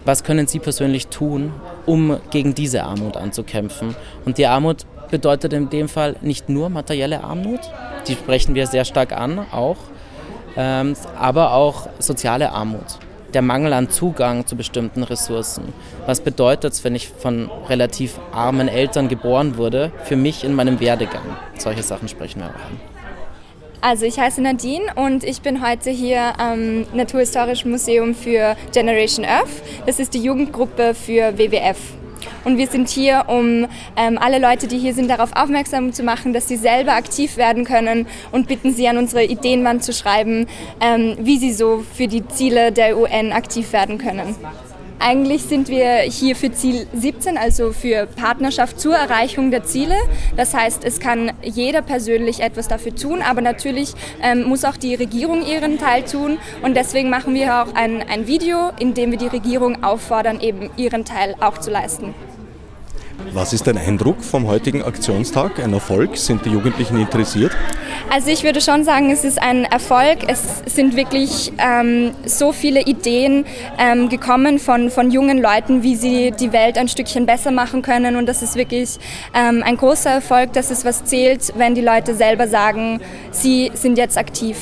was 0.05 0.23
können 0.23 0.47
Sie 0.47 0.59
persönlich 0.59 1.07
tun, 1.07 1.51
um 1.85 2.17
gegen 2.31 2.55
diese 2.55 2.83
Armut 2.83 3.17
anzukämpfen? 3.17 3.95
Und 4.25 4.37
die 4.37 4.47
Armut 4.47 4.85
bedeutet 5.09 5.53
in 5.53 5.69
dem 5.69 5.89
Fall 5.89 6.15
nicht 6.21 6.49
nur 6.49 6.69
materielle 6.69 7.23
Armut, 7.23 7.61
die 8.07 8.13
sprechen 8.13 8.55
wir 8.55 8.67
sehr 8.67 8.85
stark 8.85 9.11
an 9.11 9.39
auch, 9.51 9.77
ähm, 10.57 10.93
aber 11.17 11.53
auch 11.53 11.89
soziale 11.99 12.51
Armut. 12.51 12.99
Der 13.33 13.43
Mangel 13.43 13.73
an 13.73 13.89
Zugang 13.89 14.47
zu 14.47 14.55
bestimmten 14.55 15.03
Ressourcen. 15.03 15.71
Was 16.07 16.19
bedeutet 16.21 16.73
es, 16.73 16.83
wenn 16.83 16.95
ich 16.95 17.09
von 17.09 17.51
relativ 17.67 18.19
armen 18.31 18.67
Eltern 18.67 19.07
geboren 19.07 19.57
wurde, 19.57 19.91
für 20.05 20.15
mich 20.15 20.43
in 20.43 20.55
meinem 20.55 20.79
Werdegang? 20.79 21.21
Solche 21.55 21.83
Sachen 21.83 22.07
sprechen 22.07 22.39
wir 22.39 22.47
auch 22.47 22.55
an. 22.55 22.79
Also 23.81 24.05
ich 24.05 24.19
heiße 24.19 24.41
Nadine 24.41 24.93
und 24.95 25.23
ich 25.23 25.41
bin 25.41 25.65
heute 25.65 25.89
hier 25.89 26.37
am 26.37 26.81
Naturhistorischen 26.93 27.71
Museum 27.71 28.13
für 28.13 28.57
Generation 28.73 29.23
Earth. 29.23 29.61
Das 29.85 29.99
ist 29.99 30.13
die 30.13 30.21
Jugendgruppe 30.21 30.93
für 30.93 31.37
WWF. 31.37 31.77
Und 32.45 32.57
wir 32.57 32.67
sind 32.67 32.89
hier, 32.89 33.25
um 33.27 33.67
ähm, 33.95 34.17
alle 34.17 34.39
Leute, 34.39 34.67
die 34.67 34.77
hier 34.77 34.93
sind, 34.93 35.09
darauf 35.09 35.31
aufmerksam 35.35 35.93
zu 35.93 36.03
machen, 36.03 36.33
dass 36.33 36.47
sie 36.47 36.57
selber 36.57 36.93
aktiv 36.93 37.37
werden 37.37 37.65
können 37.65 38.07
und 38.31 38.47
bitten 38.47 38.73
sie 38.73 38.87
an 38.87 38.97
unsere 38.97 39.23
Ideenwand 39.23 39.83
zu 39.83 39.93
schreiben, 39.93 40.47
ähm, 40.81 41.17
wie 41.19 41.37
sie 41.37 41.53
so 41.53 41.83
für 41.95 42.07
die 42.07 42.27
Ziele 42.27 42.71
der 42.71 42.97
UN 42.97 43.31
aktiv 43.31 43.73
werden 43.73 43.97
können. 43.97 44.35
Eigentlich 45.01 45.43
sind 45.43 45.69
wir 45.69 45.99
hier 45.99 46.35
für 46.35 46.51
Ziel 46.51 46.85
17, 46.93 47.37
also 47.37 47.71
für 47.71 48.05
Partnerschaft 48.05 48.81
zur 48.81 48.95
Erreichung 48.95 49.49
der 49.49 49.63
Ziele. 49.63 49.95
Das 50.35 50.53
heißt, 50.53 50.83
es 50.83 50.99
kann 50.99 51.31
jeder 51.41 51.81
persönlich 51.81 52.41
etwas 52.41 52.67
dafür 52.67 52.93
tun, 52.93 53.21
aber 53.21 53.39
natürlich 53.39 53.93
ähm, 54.21 54.43
muss 54.43 54.65
auch 54.65 54.75
die 54.75 54.95
Regierung 54.95 55.45
ihren 55.45 55.77
Teil 55.77 56.03
tun. 56.03 56.37
Und 56.63 56.75
deswegen 56.75 57.09
machen 57.09 57.33
wir 57.33 57.61
auch 57.61 57.75
ein, 57.75 58.03
ein 58.09 58.27
Video, 58.27 58.71
in 58.77 58.93
dem 58.93 59.11
wir 59.11 59.17
die 59.17 59.27
Regierung 59.27 59.83
auffordern, 59.85 60.41
eben 60.41 60.69
ihren 60.75 61.05
Teil 61.05 61.33
auch 61.39 61.57
zu 61.59 61.71
leisten. 61.71 62.13
Was 63.33 63.53
ist 63.53 63.67
dein 63.67 63.77
Eindruck 63.77 64.23
vom 64.23 64.47
heutigen 64.47 64.81
Aktionstag? 64.81 65.59
Ein 65.59 65.73
Erfolg? 65.73 66.17
Sind 66.17 66.45
die 66.45 66.49
Jugendlichen 66.49 66.99
interessiert? 66.99 67.55
Also 68.09 68.29
ich 68.29 68.43
würde 68.43 68.59
schon 68.59 68.83
sagen, 68.83 69.11
es 69.11 69.23
ist 69.23 69.41
ein 69.41 69.65
Erfolg. 69.65 70.19
Es 70.27 70.63
sind 70.65 70.95
wirklich 70.95 71.51
ähm, 71.59 72.11
so 72.25 72.51
viele 72.51 72.81
Ideen 72.81 73.45
ähm, 73.77 74.09
gekommen 74.09 74.57
von, 74.57 74.89
von 74.89 75.11
jungen 75.11 75.41
Leuten, 75.41 75.83
wie 75.83 75.95
sie 75.95 76.31
die 76.31 76.51
Welt 76.53 76.77
ein 76.77 76.87
Stückchen 76.87 77.25
besser 77.25 77.51
machen 77.51 77.81
können. 77.81 78.15
Und 78.15 78.25
das 78.25 78.41
ist 78.41 78.55
wirklich 78.55 78.97
ähm, 79.35 79.61
ein 79.63 79.77
großer 79.77 80.09
Erfolg, 80.09 80.53
dass 80.53 80.71
es 80.71 80.83
was 80.85 81.05
zählt, 81.05 81.53
wenn 81.55 81.75
die 81.75 81.81
Leute 81.81 82.15
selber 82.15 82.47
sagen, 82.47 82.99
sie 83.31 83.71
sind 83.75 83.97
jetzt 83.97 84.17
aktiv. 84.17 84.57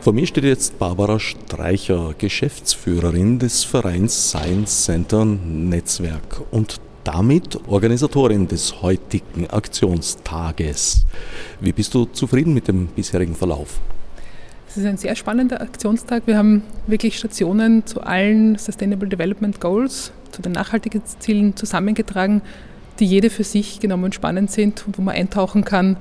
Vor 0.00 0.12
mir 0.12 0.26
steht 0.26 0.44
jetzt 0.44 0.78
Barbara 0.78 1.18
Streicher, 1.18 2.14
Geschäftsführerin 2.16 3.38
des 3.38 3.64
Vereins 3.64 4.30
Science 4.30 4.84
Center 4.84 5.24
Netzwerk 5.24 6.42
und 6.50 6.80
damit 7.04 7.58
Organisatorin 7.68 8.48
des 8.48 8.82
heutigen 8.82 9.48
Aktionstages. 9.50 11.04
Wie 11.60 11.72
bist 11.72 11.94
du 11.94 12.06
zufrieden 12.06 12.54
mit 12.54 12.66
dem 12.68 12.86
bisherigen 12.88 13.34
Verlauf? 13.34 13.80
Es 14.68 14.78
ist 14.78 14.86
ein 14.86 14.96
sehr 14.96 15.14
spannender 15.14 15.60
Aktionstag. 15.60 16.24
Wir 16.26 16.36
haben 16.36 16.62
wirklich 16.88 17.16
Stationen 17.16 17.86
zu 17.86 18.00
allen 18.00 18.56
Sustainable 18.58 19.08
Development 19.08 19.60
Goals, 19.60 20.10
zu 20.32 20.42
den 20.42 20.52
Nachhaltigkeitszielen 20.52 21.54
zusammengetragen, 21.54 22.42
die 22.98 23.04
jede 23.04 23.30
für 23.30 23.44
sich 23.44 23.78
genommen 23.78 24.12
spannend 24.12 24.50
sind 24.50 24.84
und 24.86 24.98
wo 24.98 25.02
man 25.02 25.14
eintauchen 25.14 25.64
kann 25.64 25.96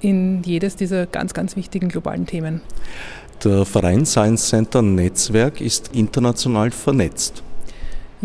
in 0.00 0.42
jedes 0.42 0.76
dieser 0.76 1.06
ganz, 1.06 1.32
ganz 1.32 1.56
wichtigen 1.56 1.88
globalen 1.88 2.26
Themen. 2.26 2.60
Der 3.44 3.64
Verein 3.64 4.04
Science 4.04 4.48
Center 4.48 4.82
Netzwerk 4.82 5.60
ist 5.60 5.94
international 5.94 6.70
vernetzt. 6.70 7.42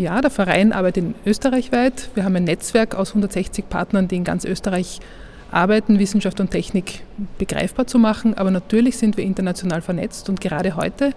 Ja, 0.02 0.20
der 0.20 0.32
Verein 0.32 0.72
arbeitet 0.72 1.04
in 1.04 1.14
Österreich 1.24 1.70
weit. 1.70 2.10
Wir 2.16 2.24
haben 2.24 2.34
ein 2.34 2.42
Netzwerk 2.42 2.96
aus 2.96 3.10
160 3.10 3.68
Partnern, 3.68 4.08
die 4.08 4.16
in 4.16 4.24
ganz 4.24 4.44
Österreich 4.44 4.98
arbeiten, 5.52 6.00
Wissenschaft 6.00 6.40
und 6.40 6.50
Technik 6.50 7.04
begreifbar 7.38 7.86
zu 7.86 8.00
machen. 8.00 8.36
Aber 8.36 8.50
natürlich 8.50 8.96
sind 8.96 9.16
wir 9.16 9.22
international 9.22 9.80
vernetzt 9.80 10.28
und 10.28 10.40
gerade 10.40 10.74
heute, 10.74 11.12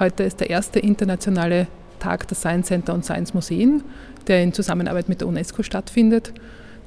heute 0.00 0.24
ist 0.24 0.40
der 0.40 0.50
erste 0.50 0.80
internationale 0.80 1.68
Tag 2.00 2.26
der 2.26 2.36
Science 2.36 2.66
Center 2.66 2.92
und 2.92 3.04
Science 3.04 3.34
Museen, 3.34 3.84
der 4.26 4.42
in 4.42 4.52
Zusammenarbeit 4.52 5.08
mit 5.08 5.20
der 5.20 5.28
UNESCO 5.28 5.62
stattfindet. 5.62 6.32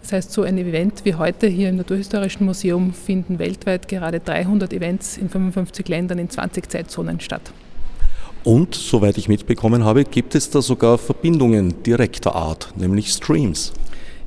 Das 0.01 0.11
heißt, 0.11 0.33
so 0.33 0.43
ein 0.43 0.57
Event 0.57 1.05
wie 1.05 1.15
heute 1.15 1.47
hier 1.47 1.69
im 1.69 1.77
Naturhistorischen 1.77 2.45
Museum 2.45 2.93
finden 2.93 3.39
weltweit 3.39 3.87
gerade 3.87 4.19
300 4.19 4.73
Events 4.73 5.15
in 5.15 5.29
55 5.29 5.87
Ländern 5.87 6.19
in 6.19 6.29
20 6.29 6.69
Zeitzonen 6.69 7.21
statt. 7.21 7.53
Und, 8.47 8.75
soweit 8.75 9.17
ich 9.17 9.27
mitbekommen 9.27 9.83
habe, 9.83 10.05
gibt 10.05 10.33
es 10.33 10.49
da 10.49 10.61
sogar 10.61 10.97
Verbindungen 10.97 11.83
direkter 11.83 12.33
Art, 12.33 12.71
nämlich 12.77 13.11
Streams. 13.11 13.73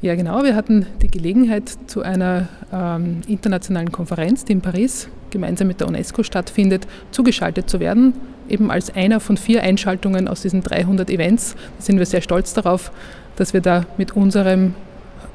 Ja, 0.03 0.15
genau. 0.15 0.45
Wir 0.45 0.55
hatten 0.55 0.85
die 1.01 1.07
Gelegenheit, 1.07 1.73
zu 1.87 2.03
einer 2.03 2.47
ähm, 2.71 3.23
internationalen 3.29 3.91
Konferenz, 3.91 4.45
die 4.45 4.53
in 4.53 4.61
Paris 4.61 5.09
gemeinsam 5.31 5.69
mit 5.69 5.81
der 5.81 5.89
UNESCO 5.89 6.23
stattfindet, 6.23 6.87
zugeschaltet 7.13 7.71
zu 7.71 7.81
werden, 7.81 8.13
eben 8.51 8.71
als 8.71 8.95
einer 8.95 9.21
von 9.21 9.39
vier 9.39 9.63
Einschaltungen 9.63 10.29
aus 10.29 10.43
diesen 10.43 10.63
300 10.63 11.09
Events. 11.09 11.55
Da 11.79 11.83
sind 11.83 11.99
wir 11.99 12.05
sehr 12.05 12.21
stolz 12.21 12.53
darauf, 12.53 12.93
dass 13.37 13.55
wir 13.55 13.63
da 13.63 13.87
mit 13.97 14.17
unserem 14.17 14.75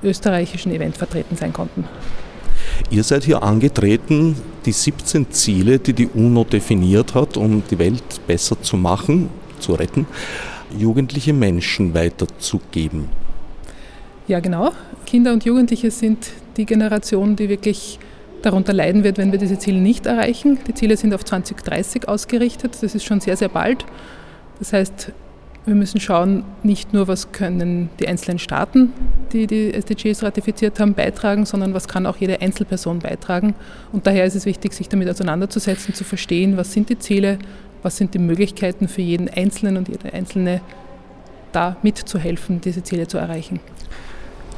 österreichischen 0.03 0.71
Event 0.71 0.95
vertreten 0.95 1.35
sein 1.35 1.53
konnten. 1.53 1.85
Ihr 2.89 3.03
seid 3.03 3.23
hier 3.23 3.43
angetreten, 3.43 4.35
die 4.65 4.71
17 4.71 5.31
Ziele, 5.31 5.79
die 5.79 5.93
die 5.93 6.07
UNO 6.07 6.43
definiert 6.43 7.13
hat, 7.13 7.37
um 7.37 7.63
die 7.69 7.79
Welt 7.79 8.25
besser 8.27 8.61
zu 8.61 8.77
machen, 8.77 9.29
zu 9.59 9.73
retten, 9.73 10.05
jugendliche 10.77 11.33
Menschen 11.33 11.93
weiterzugeben. 11.93 13.09
Ja, 14.27 14.39
genau. 14.39 14.71
Kinder 15.05 15.33
und 15.33 15.45
Jugendliche 15.45 15.91
sind 15.91 16.31
die 16.57 16.65
Generation, 16.65 17.35
die 17.35 17.49
wirklich 17.49 17.99
darunter 18.41 18.73
leiden 18.73 19.03
wird, 19.03 19.17
wenn 19.17 19.31
wir 19.31 19.39
diese 19.39 19.57
Ziele 19.59 19.79
nicht 19.79 20.05
erreichen. 20.05 20.59
Die 20.67 20.73
Ziele 20.73 20.97
sind 20.97 21.13
auf 21.13 21.23
2030 21.23 22.07
ausgerichtet. 22.07 22.77
Das 22.81 22.95
ist 22.95 23.03
schon 23.03 23.19
sehr, 23.19 23.37
sehr 23.37 23.49
bald. 23.49 23.85
Das 24.59 24.73
heißt, 24.73 25.11
Wir 25.65 25.73
müssen 25.73 25.99
schauen, 25.99 26.43
nicht 26.61 26.93
nur, 26.93 27.07
was 27.07 27.31
können 27.31 27.89
die 27.99 28.07
einzelnen 28.07 28.37
Staaten, 28.37 28.93
die 29.33 29.47
die 29.47 29.73
SDGs 29.73 30.21
ratifiziert 30.21 30.79
haben, 30.79 30.93
beitragen, 30.93 31.47
sondern 31.47 31.73
was 31.73 31.87
kann 31.87 32.05
auch 32.05 32.17
jede 32.17 32.39
Einzelperson 32.39 32.99
beitragen. 32.99 33.55
Und 33.91 34.05
daher 34.05 34.25
ist 34.25 34.35
es 34.35 34.45
wichtig, 34.45 34.73
sich 34.73 34.89
damit 34.89 35.09
auseinanderzusetzen, 35.09 35.95
zu 35.95 36.03
verstehen, 36.03 36.55
was 36.55 36.71
sind 36.71 36.89
die 36.89 36.99
Ziele, 36.99 37.39
was 37.81 37.97
sind 37.97 38.13
die 38.13 38.19
Möglichkeiten 38.19 38.87
für 38.87 39.01
jeden 39.01 39.27
Einzelnen 39.27 39.77
und 39.77 39.89
jede 39.89 40.13
Einzelne, 40.13 40.61
da 41.51 41.77
mitzuhelfen, 41.81 42.61
diese 42.61 42.83
Ziele 42.83 43.07
zu 43.07 43.17
erreichen. 43.17 43.59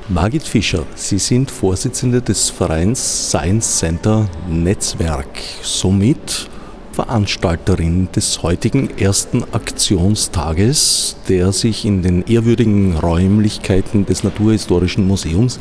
Margit 0.09 0.43
Fischer, 0.43 0.85
Sie 0.95 1.19
sind 1.19 1.51
Vorsitzende 1.51 2.21
des 2.21 2.49
Vereins 2.49 3.29
Science 3.29 3.79
Center 3.79 4.27
Netzwerk. 4.49 5.27
Somit 5.61 6.49
Veranstalterin 6.97 8.09
des 8.15 8.41
heutigen 8.41 8.89
ersten 8.97 9.43
Aktionstages, 9.53 11.15
der 11.29 11.51
sich 11.51 11.85
in 11.85 12.01
den 12.01 12.23
ehrwürdigen 12.23 12.97
Räumlichkeiten 12.97 14.07
des 14.07 14.23
Naturhistorischen 14.23 15.05
Museums 15.05 15.59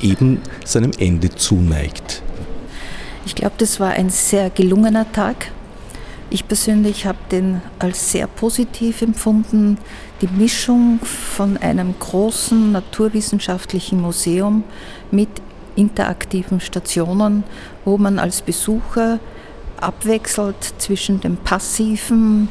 eben 0.00 0.40
seinem 0.64 0.92
Ende 0.98 1.28
zuneigt. 1.28 2.22
Ich 3.26 3.34
glaube, 3.34 3.56
das 3.58 3.78
war 3.80 3.90
ein 3.90 4.08
sehr 4.08 4.48
gelungener 4.48 5.12
Tag. 5.12 5.52
Ich 6.30 6.48
persönlich 6.48 7.04
habe 7.04 7.18
den 7.30 7.60
als 7.78 8.10
sehr 8.10 8.26
positiv 8.26 9.02
empfunden. 9.02 9.76
Die 10.22 10.28
Mischung 10.38 11.00
von 11.02 11.58
einem 11.58 11.96
großen 11.98 12.72
naturwissenschaftlichen 12.72 14.00
Museum 14.00 14.64
mit 15.10 15.28
interaktiven 15.76 16.60
Stationen, 16.60 17.44
wo 17.84 17.98
man 17.98 18.18
als 18.18 18.40
Besucher 18.40 19.20
abwechselt 19.82 20.74
zwischen 20.78 21.20
dem 21.20 21.36
passiven 21.36 22.48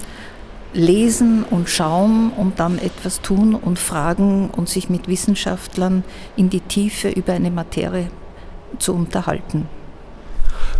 Lesen 0.74 1.44
und 1.44 1.70
Schauen 1.70 2.32
und 2.32 2.60
dann 2.60 2.78
etwas 2.78 3.22
tun 3.22 3.56
und 3.56 3.80
fragen 3.80 4.50
und 4.50 4.70
sich 4.70 4.90
mit 4.90 5.08
Wissenschaftlern 5.08 6.04
in 6.36 6.50
die 6.50 6.60
Tiefe 6.60 7.10
über 7.10 7.34
eine 7.34 7.52
Materie 7.52 8.08
zu 8.80 8.94
unterhalten. 8.94 9.68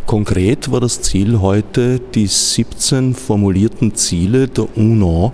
Konkret 0.06 0.72
war 0.72 0.80
das 0.80 1.02
Ziel 1.02 1.40
heute, 1.42 2.00
die 2.00 2.28
17 2.28 3.14
formulierten 3.14 3.96
Ziele 3.96 4.48
der 4.48 4.78
UNO 4.78 5.34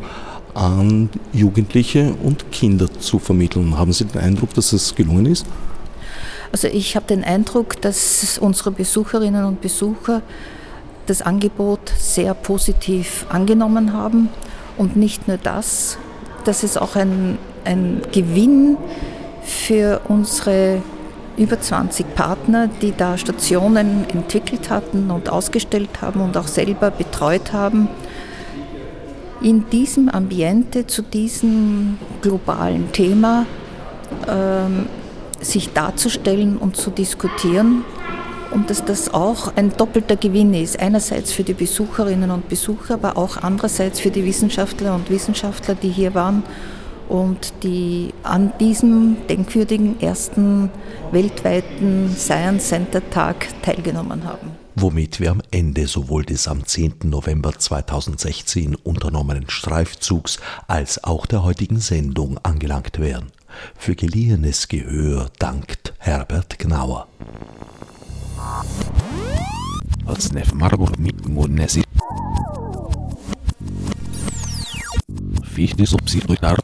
an 0.54 1.10
Jugendliche 1.32 2.14
und 2.24 2.52
Kinder 2.52 2.92
zu 3.00 3.20
vermitteln. 3.20 3.78
Haben 3.78 3.94
Sie 3.94 4.06
den 4.06 4.22
Eindruck, 4.22 4.54
dass 4.54 4.74
es 4.74 4.96
gelungen 4.96 5.26
ist? 5.26 5.46
Also 6.52 6.68
ich 6.68 6.96
habe 6.96 7.08
den 7.08 7.24
Eindruck, 7.24 7.82
dass 7.82 8.38
unsere 8.38 8.72
Besucherinnen 8.72 9.46
und 9.46 9.62
Besucher 9.62 10.22
das 11.06 11.22
Angebot 11.22 11.92
sehr 11.98 12.34
positiv 12.34 13.26
angenommen 13.30 13.94
haben. 13.94 14.30
Und 14.78 14.96
nicht 14.96 15.28
nur 15.28 15.38
das, 15.38 15.98
das 16.46 16.64
ist 16.64 16.82
auch 16.82 16.96
ein, 16.96 17.38
ein 17.66 18.02
Gewinn 18.12 18.78
für 19.44 20.02
unsere 20.08 20.82
über 21.38 21.60
20 21.60 22.16
Partner, 22.16 22.70
die 22.82 22.94
da 22.96 23.18
Stationen 23.18 24.06
entwickelt 24.10 24.70
hatten 24.70 25.10
und 25.10 25.30
ausgestellt 25.30 26.02
haben 26.02 26.22
und 26.22 26.38
auch 26.38 26.48
selber 26.48 26.92
betreut 26.92 27.54
haben, 27.54 27.88
in 29.42 29.70
diesem 29.70 30.10
Ambiente 30.10 30.88
zu 30.88 31.02
diesem 31.02 31.98
globalen 32.22 32.92
Thema 32.92 33.46
ähm, 34.28 34.86
sich 35.42 35.74
darzustellen 35.74 36.58
und 36.58 36.78
zu 36.78 36.92
diskutieren 36.92 37.84
und 38.54 38.70
dass 38.70 38.86
das 38.86 39.14
auch 39.14 39.56
ein 39.56 39.76
doppelter 39.76 40.16
Gewinn 40.16 40.54
ist. 40.54 40.80
Einerseits 40.80 41.32
für 41.32 41.44
die 41.44 41.54
Besucherinnen 41.54 42.32
und 42.32 42.48
Besucher, 42.50 42.96
aber 42.96 43.18
auch 43.18 43.38
andererseits 43.38 44.00
für 44.00 44.12
die 44.12 44.24
Wissenschaftler 44.24 44.96
und 44.96 45.10
Wissenschaftler, 45.10 45.76
die 45.76 45.90
hier 45.90 46.14
waren 46.14 46.44
und 47.10 47.54
die 47.64 48.14
an 48.24 48.54
diesem 48.60 49.18
denkwürdigen 49.28 50.00
ersten 50.02 50.70
weltweiten 51.12 52.16
Science 52.16 52.70
Center 52.70 53.08
Tag 53.10 53.48
teilgenommen 53.62 54.24
haben. 54.24 54.52
Womit 54.76 55.20
wir 55.20 55.32
am 55.32 55.42
Ende 55.52 55.86
sowohl 55.86 56.26
des 56.26 56.48
am 56.48 56.66
10. 56.66 56.96
November 57.04 57.54
2016 57.58 58.76
unternommenen 58.76 59.50
Streifzugs 59.50 60.40
als 60.68 61.04
auch 61.04 61.26
der 61.28 61.44
heutigen 61.44 61.80
Sendung 61.80 62.40
angelangt 62.42 63.00
wären. 63.00 63.32
Für 63.78 63.96
geliehenes 63.96 64.68
Gehör 64.68 65.30
dankt 65.38 65.94
Herbert 66.00 66.58
Gnauer. 66.58 67.08
Atsnef 70.06 70.54
Margot 70.54 70.98
Mitmunesi. 71.00 71.84
Fichte 75.44 75.86
subsidiar 75.86 76.58